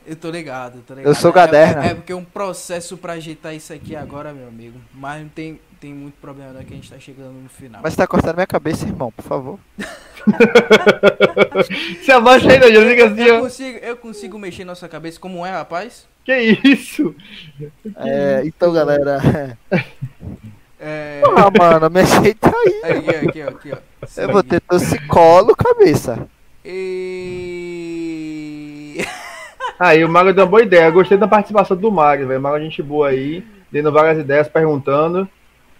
[0.07, 1.11] Eu tô ligado, tô ligado.
[1.11, 1.83] Eu sou caderno.
[1.83, 4.79] É, é, porque é um processo pra ajeitar isso aqui agora, meu amigo.
[4.93, 7.81] Mas não tem, tem muito problema não, que a gente tá chegando no final.
[7.83, 9.59] Mas tá cortando minha cabeça, irmão, por favor.
[12.05, 15.51] Se abaixa aí, já fica assim, eu, consigo, eu consigo mexer nossa cabeça como é,
[15.51, 16.07] rapaz?
[16.23, 17.13] Que isso?
[17.97, 19.57] É, então, galera.
[20.79, 21.23] É...
[21.35, 22.81] Ah, mano, me ajeita aí.
[22.83, 23.77] Aqui, aqui, aqui, ó.
[24.21, 26.29] Eu vou ter toxicolo, cabeça.
[26.63, 27.36] E.
[29.79, 30.89] Aí, o Mago deu uma boa ideia.
[30.89, 32.41] Gostei da participação do Mago, velho.
[32.41, 35.29] Mago, é gente boa aí, dando várias ideias, perguntando.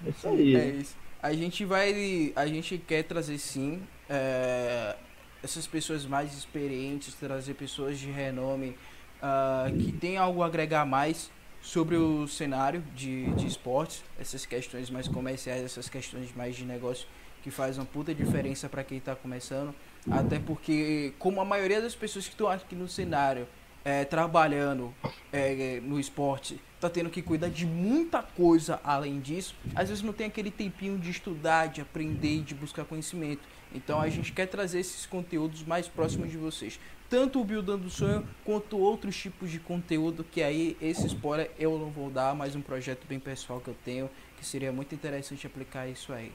[0.06, 0.56] É isso aí.
[0.56, 0.96] É isso.
[1.22, 2.32] A gente vai.
[2.36, 3.82] A gente quer trazer sim.
[4.10, 4.96] É,
[5.44, 8.76] essas pessoas mais experientes, trazer pessoas de renome
[9.22, 14.90] uh, que tem algo a agregar mais sobre o cenário de, de esportes, essas questões
[14.90, 17.08] mais comerciais, essas questões mais de negócio
[17.44, 19.74] que faz uma puta diferença para quem está começando.
[20.10, 23.48] Até porque, como a maioria das pessoas que estão aqui no cenário
[23.88, 24.94] é, trabalhando
[25.32, 30.12] é, no esporte tá tendo que cuidar de muita coisa além disso, às vezes não
[30.12, 33.42] tem aquele tempinho de estudar, de aprender de buscar conhecimento.
[33.74, 36.80] Então a gente quer trazer esses conteúdos mais próximos de vocês.
[37.10, 41.90] Tanto o Buildando Sonho quanto outros tipos de conteúdo que aí esse spoiler eu não
[41.90, 45.88] vou dar, mas um projeto bem pessoal que eu tenho que seria muito interessante aplicar
[45.88, 46.32] isso aí.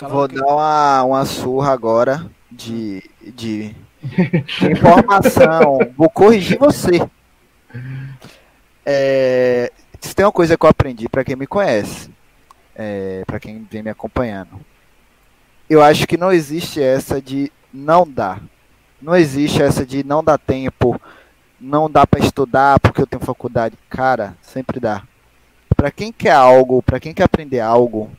[0.00, 3.76] Cala vou dar uma, uma surra agora de, de
[4.72, 5.78] informação.
[5.94, 7.06] vou corrigir você.
[8.86, 9.70] É,
[10.00, 12.08] se tem uma coisa que eu aprendi para quem me conhece,
[12.74, 14.58] é, para quem vem me acompanhando,
[15.68, 18.42] eu acho que não existe essa de não dar.
[19.02, 20.98] Não existe essa de não dar tempo,
[21.60, 23.76] não dá para estudar porque eu tenho faculdade.
[23.90, 25.02] Cara, sempre dá.
[25.76, 28.10] Para quem quer algo, para quem quer aprender algo,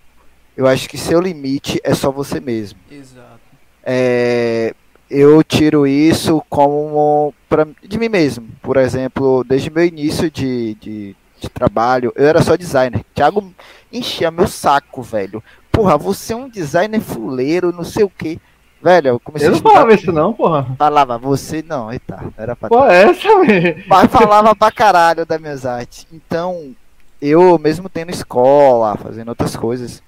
[0.56, 2.80] eu acho que seu limite é só você mesmo.
[2.90, 3.40] Exato.
[3.84, 4.74] É,
[5.10, 8.48] eu tiro isso como pra, de mim mesmo.
[8.62, 13.04] Por exemplo, desde meu início de, de, de trabalho, eu era só designer.
[13.14, 13.54] Thiago
[13.92, 15.44] enchia meu saco, velho.
[15.72, 18.40] Porra, você é um designer fuleiro, não sei o que.
[18.82, 20.68] Velho, eu comecei eu não falava isso não, porra.
[20.78, 22.68] Falava, você não, eita, era pra...
[22.68, 23.84] Pô, essa mesmo.
[23.88, 26.08] Mas falava pra caralho das minhas artes.
[26.12, 26.76] Então,
[27.22, 30.02] eu mesmo tendo escola, fazendo outras coisas,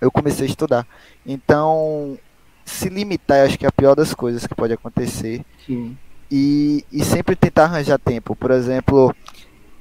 [0.00, 0.86] eu comecei a estudar.
[1.26, 2.18] Então,
[2.64, 5.44] se limitar, acho que é a pior das coisas que pode acontecer.
[5.66, 5.96] Sim.
[6.30, 8.36] E, e sempre tentar arranjar tempo.
[8.36, 9.14] Por exemplo,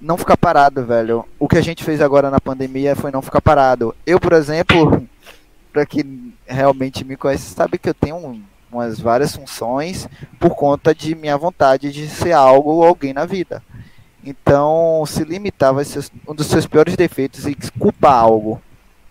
[0.02, 1.26] não ficar parado, velho.
[1.38, 3.96] O que a gente fez agora na pandemia foi não ficar parado.
[4.06, 5.08] Eu, por exemplo,
[5.72, 8.42] para quem realmente me conhece, sabe que eu tenho um,
[8.72, 10.08] umas várias funções
[10.40, 13.62] por conta de minha vontade de ser algo ou alguém na vida.
[14.24, 18.62] Então, se limitar vai ser um dos seus piores defeitos e culpar algo.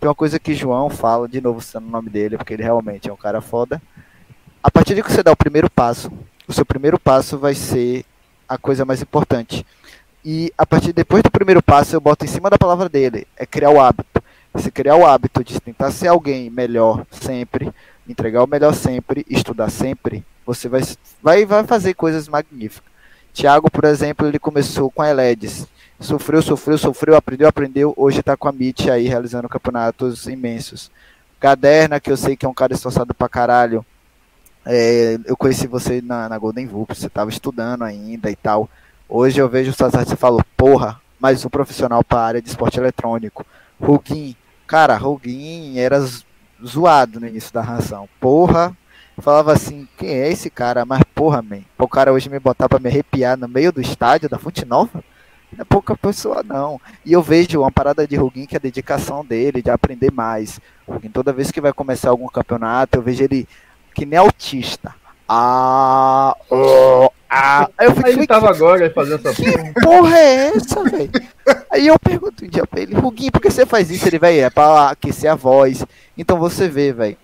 [0.00, 3.08] Tem uma coisa que João fala, de novo citando o nome dele, porque ele realmente
[3.08, 3.80] é um cara foda.
[4.62, 6.10] A partir de que você dá o primeiro passo,
[6.46, 8.04] o seu primeiro passo vai ser
[8.48, 9.64] a coisa mais importante.
[10.24, 13.46] E a partir depois do primeiro passo, eu boto em cima da palavra dele, é
[13.46, 14.22] criar o hábito.
[14.56, 17.72] Se criar o hábito de tentar ser alguém melhor sempre,
[18.08, 20.80] entregar o melhor sempre, estudar sempre, você vai,
[21.22, 22.90] vai, vai fazer coisas magníficas.
[23.34, 25.66] Thiago, por exemplo, ele começou com a Eledes.
[25.98, 27.94] Sofreu, sofreu, sofreu, aprendeu, aprendeu.
[27.96, 30.90] Hoje está com a MIT aí realizando campeonatos imensos.
[31.40, 33.84] Caderna, que eu sei que é um cara esforçado pra caralho.
[34.64, 38.68] É, eu conheci você na, na Golden Vulp, você estava estudando ainda e tal.
[39.08, 42.48] Hoje eu vejo suas artes e falo, porra, mais um profissional para a área de
[42.48, 43.46] esporte eletrônico.
[43.80, 44.36] Rugin,
[44.66, 46.04] cara, Rugin era
[46.64, 48.06] zoado no início da ração.
[48.20, 48.76] Porra,
[49.18, 50.84] falava assim, quem é esse cara?
[50.84, 54.28] Mas porra, man, o cara hoje me botar para me arrepiar no meio do estádio
[54.28, 55.02] da Fonte Nova?
[55.52, 56.80] Não é pouca pessoa não.
[57.04, 60.60] E eu vejo uma parada de Rugin que é a dedicação dele, de aprender mais.
[60.86, 63.48] Rugin, toda vez que vai começar algum campeonato, eu vejo ele
[63.94, 64.94] que nem autista.
[65.28, 67.68] Ah, oh, ah.
[67.76, 69.64] Aí eu fiquei, ele tava que, agora fazendo essa porra.
[69.64, 71.10] Que porra é essa, velho?
[71.70, 74.06] Aí eu pergunto um dia pra ele, Ruguinho, por que você faz isso?
[74.06, 75.84] Ele, vai é pra aquecer a voz.
[76.16, 77.16] Então você vê, velho,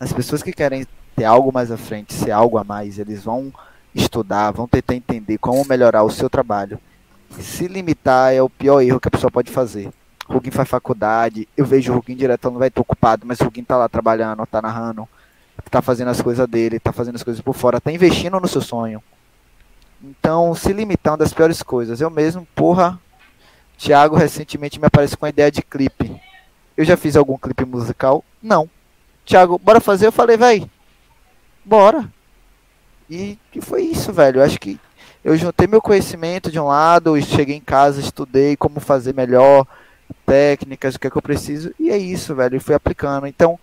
[0.00, 3.52] as pessoas que querem ter algo mais à frente, ser algo a mais, eles vão
[3.94, 6.80] estudar, vão tentar entender como melhorar o seu trabalho.
[7.38, 9.90] Se limitar é o pior erro que a pessoa pode fazer.
[10.26, 13.66] Ruguinho faz faculdade, eu vejo o Ruguinho direto, não vai estar ocupado, mas o Ruguinho
[13.66, 15.08] tá lá trabalhando, tá narrando,
[15.68, 18.60] tá fazendo as coisas dele, tá fazendo as coisas por fora, tá investindo no seu
[18.60, 19.02] sonho.
[20.02, 22.00] Então, se limitar é uma das piores coisas.
[22.00, 22.98] Eu mesmo, porra,
[23.76, 26.14] Thiago recentemente me apareceu com a ideia de clipe.
[26.76, 28.24] Eu já fiz algum clipe musical?
[28.42, 28.70] Não.
[29.24, 30.06] Thiago, bora fazer?
[30.06, 30.70] Eu falei, véi,
[31.64, 32.08] bora.
[33.08, 34.40] E que foi isso, velho.
[34.40, 34.78] Eu acho que
[35.24, 39.66] eu juntei meu conhecimento de um lado, e cheguei em casa, estudei como fazer melhor,
[40.24, 42.56] técnicas, o que é que eu preciso, e é isso, velho.
[42.56, 43.26] E fui aplicando.
[43.26, 43.58] Então,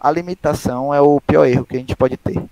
[0.00, 2.42] a limitação é o pior erro que a gente pode ter.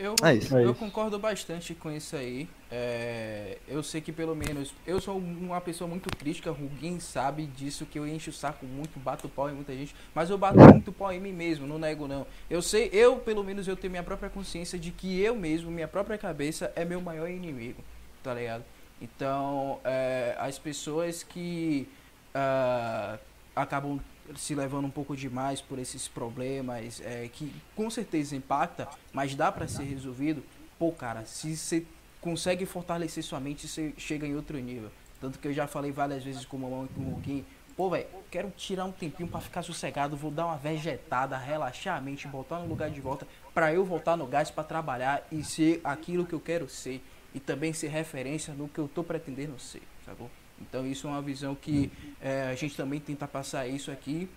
[0.00, 2.48] Eu, é isso, eu é concordo bastante com isso aí.
[2.70, 4.72] É, eu sei que pelo menos.
[4.86, 8.96] Eu sou uma pessoa muito crítica, alguém sabe disso, que eu encho o saco muito,
[9.00, 12.06] bato pau em muita gente, mas eu bato muito pau em mim mesmo, não nego
[12.06, 12.24] não.
[12.48, 15.88] Eu sei, eu pelo menos eu tenho minha própria consciência de que eu mesmo, minha
[15.88, 17.82] própria cabeça, é meu maior inimigo,
[18.22, 18.64] tá ligado?
[19.02, 21.88] Então, é, as pessoas que
[22.36, 23.18] uh,
[23.56, 23.98] acabam
[24.36, 29.50] se levando um pouco demais por esses problemas é, que com certeza impacta, mas dá
[29.50, 30.42] para ser resolvido.
[30.78, 31.84] Pô, cara, se você
[32.20, 34.90] consegue fortalecer sua mente, você chega em outro nível.
[35.20, 37.44] Tanto que eu já falei várias vezes com o Mamão e com o Ruquinho,
[37.76, 42.00] pô, velho, quero tirar um tempinho para ficar sossegado, vou dar uma vegetada, relaxar a
[42.00, 45.80] mente, botar no lugar de volta, para eu voltar no gás para trabalhar e ser
[45.82, 47.02] aquilo que eu quero ser
[47.34, 50.30] e também ser referência no que eu tô pretendendo ser, sacou?
[50.60, 51.90] Então isso é uma visão que
[52.20, 54.28] é, a gente também tenta passar isso aqui.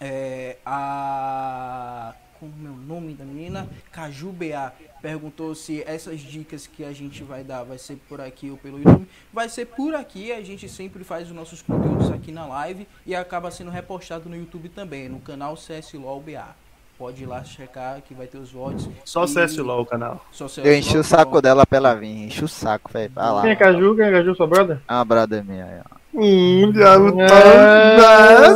[0.00, 2.14] É, a
[2.52, 3.68] como é o nome da menina?
[3.90, 8.50] Caju BA perguntou se essas dicas que a gente vai dar vai ser por aqui
[8.50, 9.08] ou pelo YouTube.
[9.32, 13.14] Vai ser por aqui, a gente sempre faz os nossos conteúdos aqui na live e
[13.14, 16.63] acaba sendo repostado no YouTube também, no canal CSLOL BA.
[16.96, 18.88] Pode ir lá checar que vai ter os votos.
[19.04, 20.24] Só acesse lá o canal.
[20.62, 22.26] Eu enchi o saco dela pra ela vir.
[22.26, 23.10] Enchi o saco, velho.
[23.12, 23.42] Vai lá.
[23.42, 23.96] Quem é Caju?
[23.96, 24.78] Quem é Caju, sua brother?
[24.86, 25.64] Ah, brother minha.
[25.64, 25.82] É.
[26.16, 28.52] Hum, diabo tá.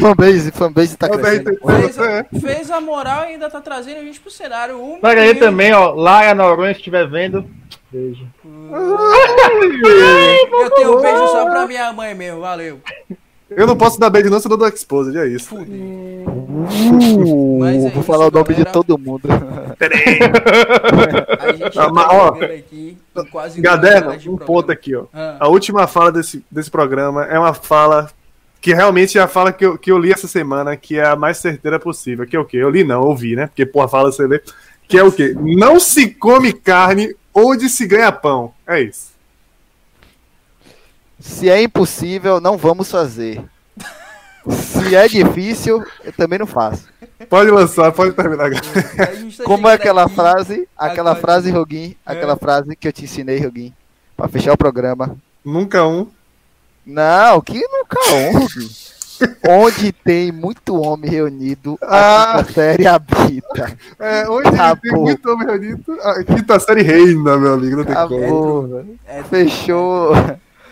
[0.00, 1.56] Fanbase, fanbase tá crescendo.
[1.60, 4.82] Fez, fez a moral e ainda tá trazendo a gente pro cenário.
[4.82, 5.92] Um Pega aí também, ó.
[5.94, 7.48] Laia Noronha, se estiver vendo.
[7.92, 8.26] Beijo.
[10.50, 12.80] Eu tenho um beijo só pra minha mãe mesmo, valeu.
[13.48, 15.54] Eu não posso dar beijo não, senão eu dou exposed, é isso.
[15.54, 16.24] Uh,
[17.64, 19.28] é vou isso, falar o nome de todo mundo.
[19.78, 20.18] Peraí.
[21.38, 22.98] A gente tá ó, aqui
[23.30, 25.04] quase Gaderno, um ponto aqui, ó.
[25.12, 25.36] Ah.
[25.40, 28.10] A última fala desse, desse programa é uma fala
[28.60, 31.14] que realmente é a fala que eu, que eu li essa semana, que é a
[31.16, 32.26] mais certeira possível.
[32.26, 32.56] Que é o quê?
[32.56, 33.46] Eu li não, ouvi, né?
[33.46, 34.40] Porque, porra, fala você lê.
[34.88, 35.34] Que é o quê?
[35.38, 38.52] Não se come carne onde se ganha pão.
[38.66, 39.15] É isso.
[41.18, 43.42] Se é impossível, não vamos fazer.
[44.48, 46.86] Se é difícil, eu também não faço.
[47.28, 48.50] Pode lançar, pode terminar.
[48.50, 49.08] Tá
[49.44, 51.20] Como é aquela aqui, frase, aquela agora.
[51.20, 52.12] frase, Roguin, é.
[52.12, 53.72] aquela frase que eu te ensinei, Roguin,
[54.16, 55.16] pra fechar o programa.
[55.44, 56.06] Nunca um.
[56.84, 58.68] Não, que nunca um, Roguin.
[59.48, 62.34] onde tem muito homem reunido, ah.
[62.34, 63.76] a quinta série habita.
[63.98, 64.76] É, onde Acabou.
[64.82, 67.76] tem muito homem reunido, a quinta série reina, meu amigo.
[67.78, 68.98] Não tem Acabou, como.
[69.06, 70.12] É, Fechou.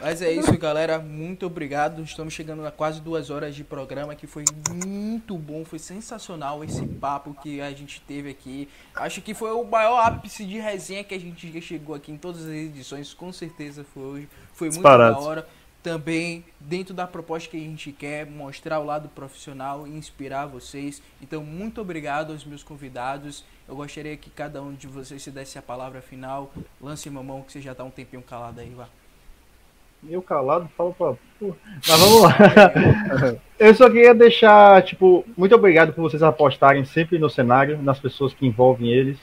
[0.05, 0.98] Mas é isso, galera.
[0.98, 2.02] Muito obrigado.
[2.02, 4.44] Estamos chegando a quase duas horas de programa, que foi
[4.85, 8.68] muito bom, foi sensacional esse papo que a gente teve aqui.
[8.94, 12.43] Acho que foi o maior ápice de resenha que a gente chegou aqui em todas
[12.43, 14.28] as edições, com certeza foi hoje.
[14.52, 15.14] Foi muito Disparado.
[15.14, 15.48] da hora.
[15.82, 21.01] Também dentro da proposta que a gente quer, mostrar o lado profissional e inspirar vocês.
[21.22, 23.43] Então, muito obrigado aos meus convidados.
[23.66, 26.52] Eu gostaria que cada um de vocês se desse a palavra final.
[26.78, 28.86] Lance mamão, que você já está um tempinho calado aí, vá
[30.05, 31.14] meio calado, fala pra.
[31.40, 32.36] Mas vamos lá.
[33.59, 38.35] Eu só queria deixar, tipo, muito obrigado por vocês apostarem sempre no cenário, nas pessoas
[38.35, 39.18] que envolvem eles.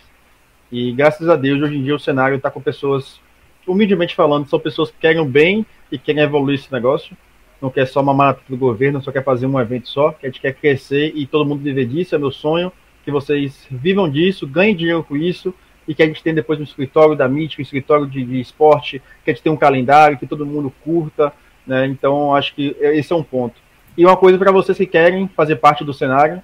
[0.71, 3.19] E graças a Deus, hoje em dia o cenário está com pessoas,
[3.67, 7.15] humildemente falando, são pessoas que querem o bem e querem evoluir esse negócio.
[7.61, 10.29] Não quer só uma mata do governo, só quer fazer um evento só, que a
[10.29, 12.71] gente quer crescer e todo mundo viver disso, é meu sonho,
[13.03, 15.53] que vocês vivam disso, ganhem dinheiro com isso
[15.91, 19.01] e que a gente tenha depois um escritório da mítica, um escritório de, de esporte,
[19.26, 21.34] que a gente tenha um calendário, que todo mundo curta,
[21.68, 21.85] né?
[21.85, 23.55] Então, acho que esse é um ponto.
[23.97, 26.41] E uma coisa para vocês que querem fazer parte do cenário,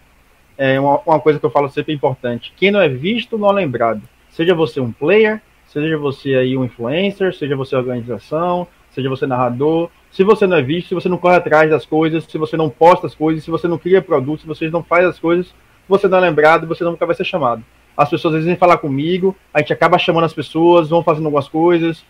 [0.57, 3.53] é uma, uma coisa que eu falo sempre importante: quem não é visto, não é
[3.53, 4.02] lembrado.
[4.30, 9.90] Seja você um player, seja você aí um influencer, seja você organização, seja você narrador.
[10.11, 12.69] Se você não é visto, se você não corre atrás das coisas, se você não
[12.69, 15.56] posta as coisas, se você não cria produtos, se você não faz as coisas,
[15.88, 17.64] você não é lembrado, você nunca vai ser chamado.
[17.98, 21.26] As pessoas às vezes vêm falar comigo, a gente acaba chamando as pessoas, vão fazendo
[21.26, 22.06] algumas coisas.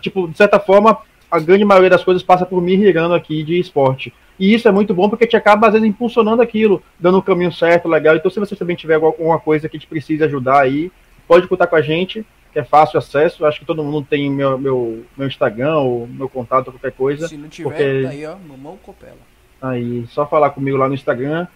[0.00, 0.98] Tipo, de certa forma,
[1.30, 4.12] a grande maioria das coisas passa por mim girando aqui de esporte.
[4.38, 7.52] E isso é muito bom porque te acaba, às vezes, impulsionando aquilo, dando o caminho
[7.52, 8.16] certo, legal.
[8.16, 10.90] Então, se você também tiver alguma coisa que te precise ajudar aí,
[11.28, 13.44] pode contar com a gente, que é fácil acesso.
[13.44, 17.28] Acho que todo mundo tem meu, meu, meu Instagram ou meu contato, qualquer coisa.
[17.28, 18.02] Se não tiver, porque...
[18.02, 19.18] tá aí, ó, mamão copela.
[19.60, 21.46] Aí, só falar comigo lá no Instagram.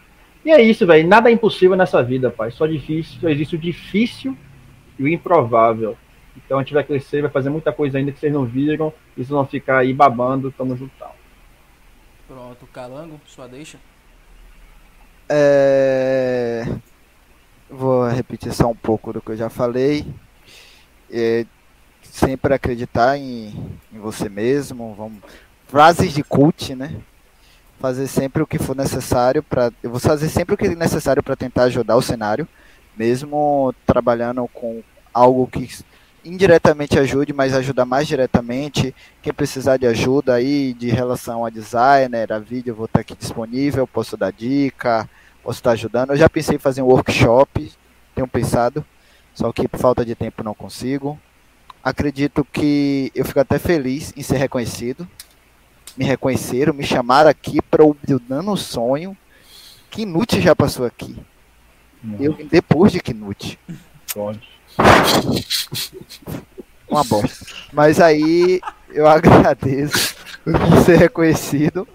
[0.45, 1.09] E é isso, velho.
[1.09, 2.51] Nada é impossível nessa vida, pai.
[2.51, 4.37] Só difícil, só existe o difícil
[4.99, 5.97] e o improvável.
[6.37, 8.93] Então a gente vai crescer, vai fazer muita coisa ainda que vocês não viram.
[9.17, 11.11] E vocês vão ficar aí babando, tamo juntão.
[12.29, 13.79] Pronto, Calango, sua deixa.
[15.29, 16.65] É...
[17.71, 20.05] Vou repetir só um pouco do que eu já falei.
[21.11, 21.47] É...
[22.03, 23.55] Sempre acreditar em,
[23.93, 24.95] em você mesmo.
[24.95, 25.19] Vamos...
[25.67, 27.01] Frases de cult, né?
[27.85, 29.71] Fazer sempre o que for necessário para.
[29.83, 32.49] Eu vou fazer sempre o que é necessário para tentar ajudar o cenário,
[32.97, 34.83] mesmo trabalhando com
[35.13, 35.69] algo que
[36.25, 38.95] indiretamente ajude, mas ajuda mais diretamente.
[39.21, 43.15] Quem precisar de ajuda aí de relação a designer, a vídeo, eu vou estar aqui
[43.15, 45.07] disponível, posso dar dica,
[45.43, 46.13] posso estar ajudando.
[46.13, 47.71] Eu já pensei em fazer um workshop,
[48.15, 48.83] tenho pensado,
[49.35, 51.21] só que por falta de tempo não consigo.
[51.83, 55.07] Acredito que eu fico até feliz em ser reconhecido.
[55.97, 57.97] Me reconheceram, me chamaram aqui para o
[58.29, 59.17] Dando Sonho.
[59.91, 61.17] Knut já passou aqui.
[62.03, 62.17] Uhum.
[62.19, 63.59] Eu depois de Knut.
[64.13, 64.49] Pode.
[66.89, 67.47] Uma bosta.
[67.73, 68.61] Mas aí
[68.91, 71.87] eu agradeço por ser reconhecido.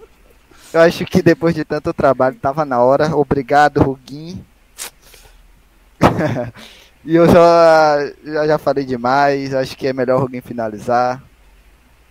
[0.72, 3.14] Eu acho que depois de tanto trabalho tava na hora.
[3.16, 4.44] Obrigado, Ruguin.
[7.04, 9.54] e eu já, já, já falei demais.
[9.54, 11.22] Acho que é melhor o Ruguin finalizar.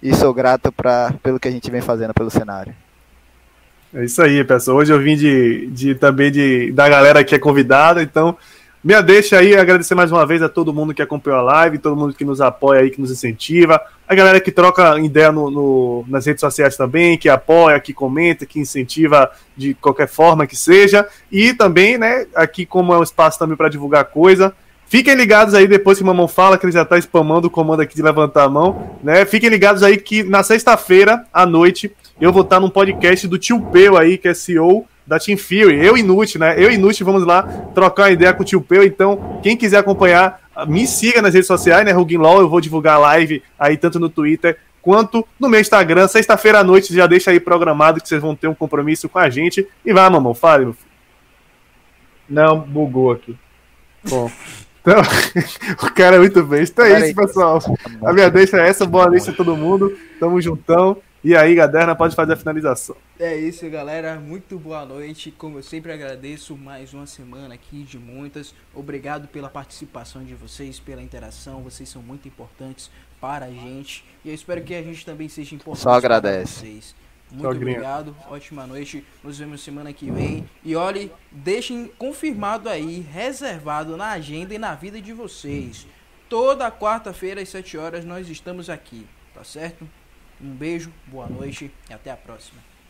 [0.01, 2.73] E sou grato pra, pelo que a gente vem fazendo pelo cenário.
[3.93, 4.77] É isso aí, pessoal.
[4.77, 8.37] Hoje eu vim de, de também de, da galera que é convidada, então
[8.81, 11.97] minha deixa aí, agradecer mais uma vez a todo mundo que acompanhou a live, todo
[11.97, 16.05] mundo que nos apoia aí, que nos incentiva, a galera que troca ideia no, no,
[16.07, 21.05] nas redes sociais também, que apoia, que comenta, que incentiva de qualquer forma que seja,
[21.29, 24.55] e também, né, aqui como é um espaço também para divulgar coisa,
[24.89, 27.81] Fiquem ligados aí depois que o Mamão fala, que ele já tá spamando o comando
[27.81, 29.23] aqui de levantar a mão, né?
[29.23, 33.61] Fiquem ligados aí que na sexta-feira à noite eu vou estar num podcast do Tio
[33.61, 35.85] Peu aí, que é CEO da Team Fury.
[35.85, 36.55] Eu e Nut, né?
[36.57, 37.43] Eu e Nut vamos lá
[37.75, 38.83] trocar uma ideia com o tio Peu.
[38.83, 41.91] Então, quem quiser acompanhar, me siga nas redes sociais, né?
[41.91, 46.07] Rugin Law, eu vou divulgar live aí tanto no Twitter quanto no meu Instagram.
[46.07, 49.29] Sexta-feira à noite já deixa aí programado que vocês vão ter um compromisso com a
[49.29, 49.67] gente.
[49.85, 50.89] E vai, mamão, fale, meu filho.
[52.27, 53.35] Não, bugou aqui.
[54.07, 54.31] Bom.
[54.81, 55.01] Então,
[55.83, 56.63] o cara é muito bem.
[56.63, 57.59] Então é isso, pessoal.
[58.03, 58.85] A minha deixa é essa.
[58.85, 59.97] Boa noite a todo mundo.
[60.19, 60.97] Tamo juntão.
[61.21, 62.95] E aí, Gaderna, pode fazer a finalização.
[63.19, 64.17] É isso, galera.
[64.17, 65.31] Muito boa noite.
[65.31, 68.55] Como eu sempre agradeço, mais uma semana aqui de muitas.
[68.73, 71.61] Obrigado pela participação de vocês, pela interação.
[71.61, 72.89] Vocês são muito importantes
[73.19, 74.05] para a gente.
[74.23, 76.61] E eu espero que a gente também seja importante Só agradece.
[76.61, 76.95] para vocês.
[77.31, 79.05] Muito obrigado, ótima noite.
[79.23, 80.49] Nos vemos semana que vem.
[80.63, 85.85] E olhe, deixem confirmado aí, reservado na agenda e na vida de vocês.
[86.27, 89.87] Toda quarta-feira às 7 horas nós estamos aqui, tá certo?
[90.41, 92.68] Um beijo, boa noite e até a próxima.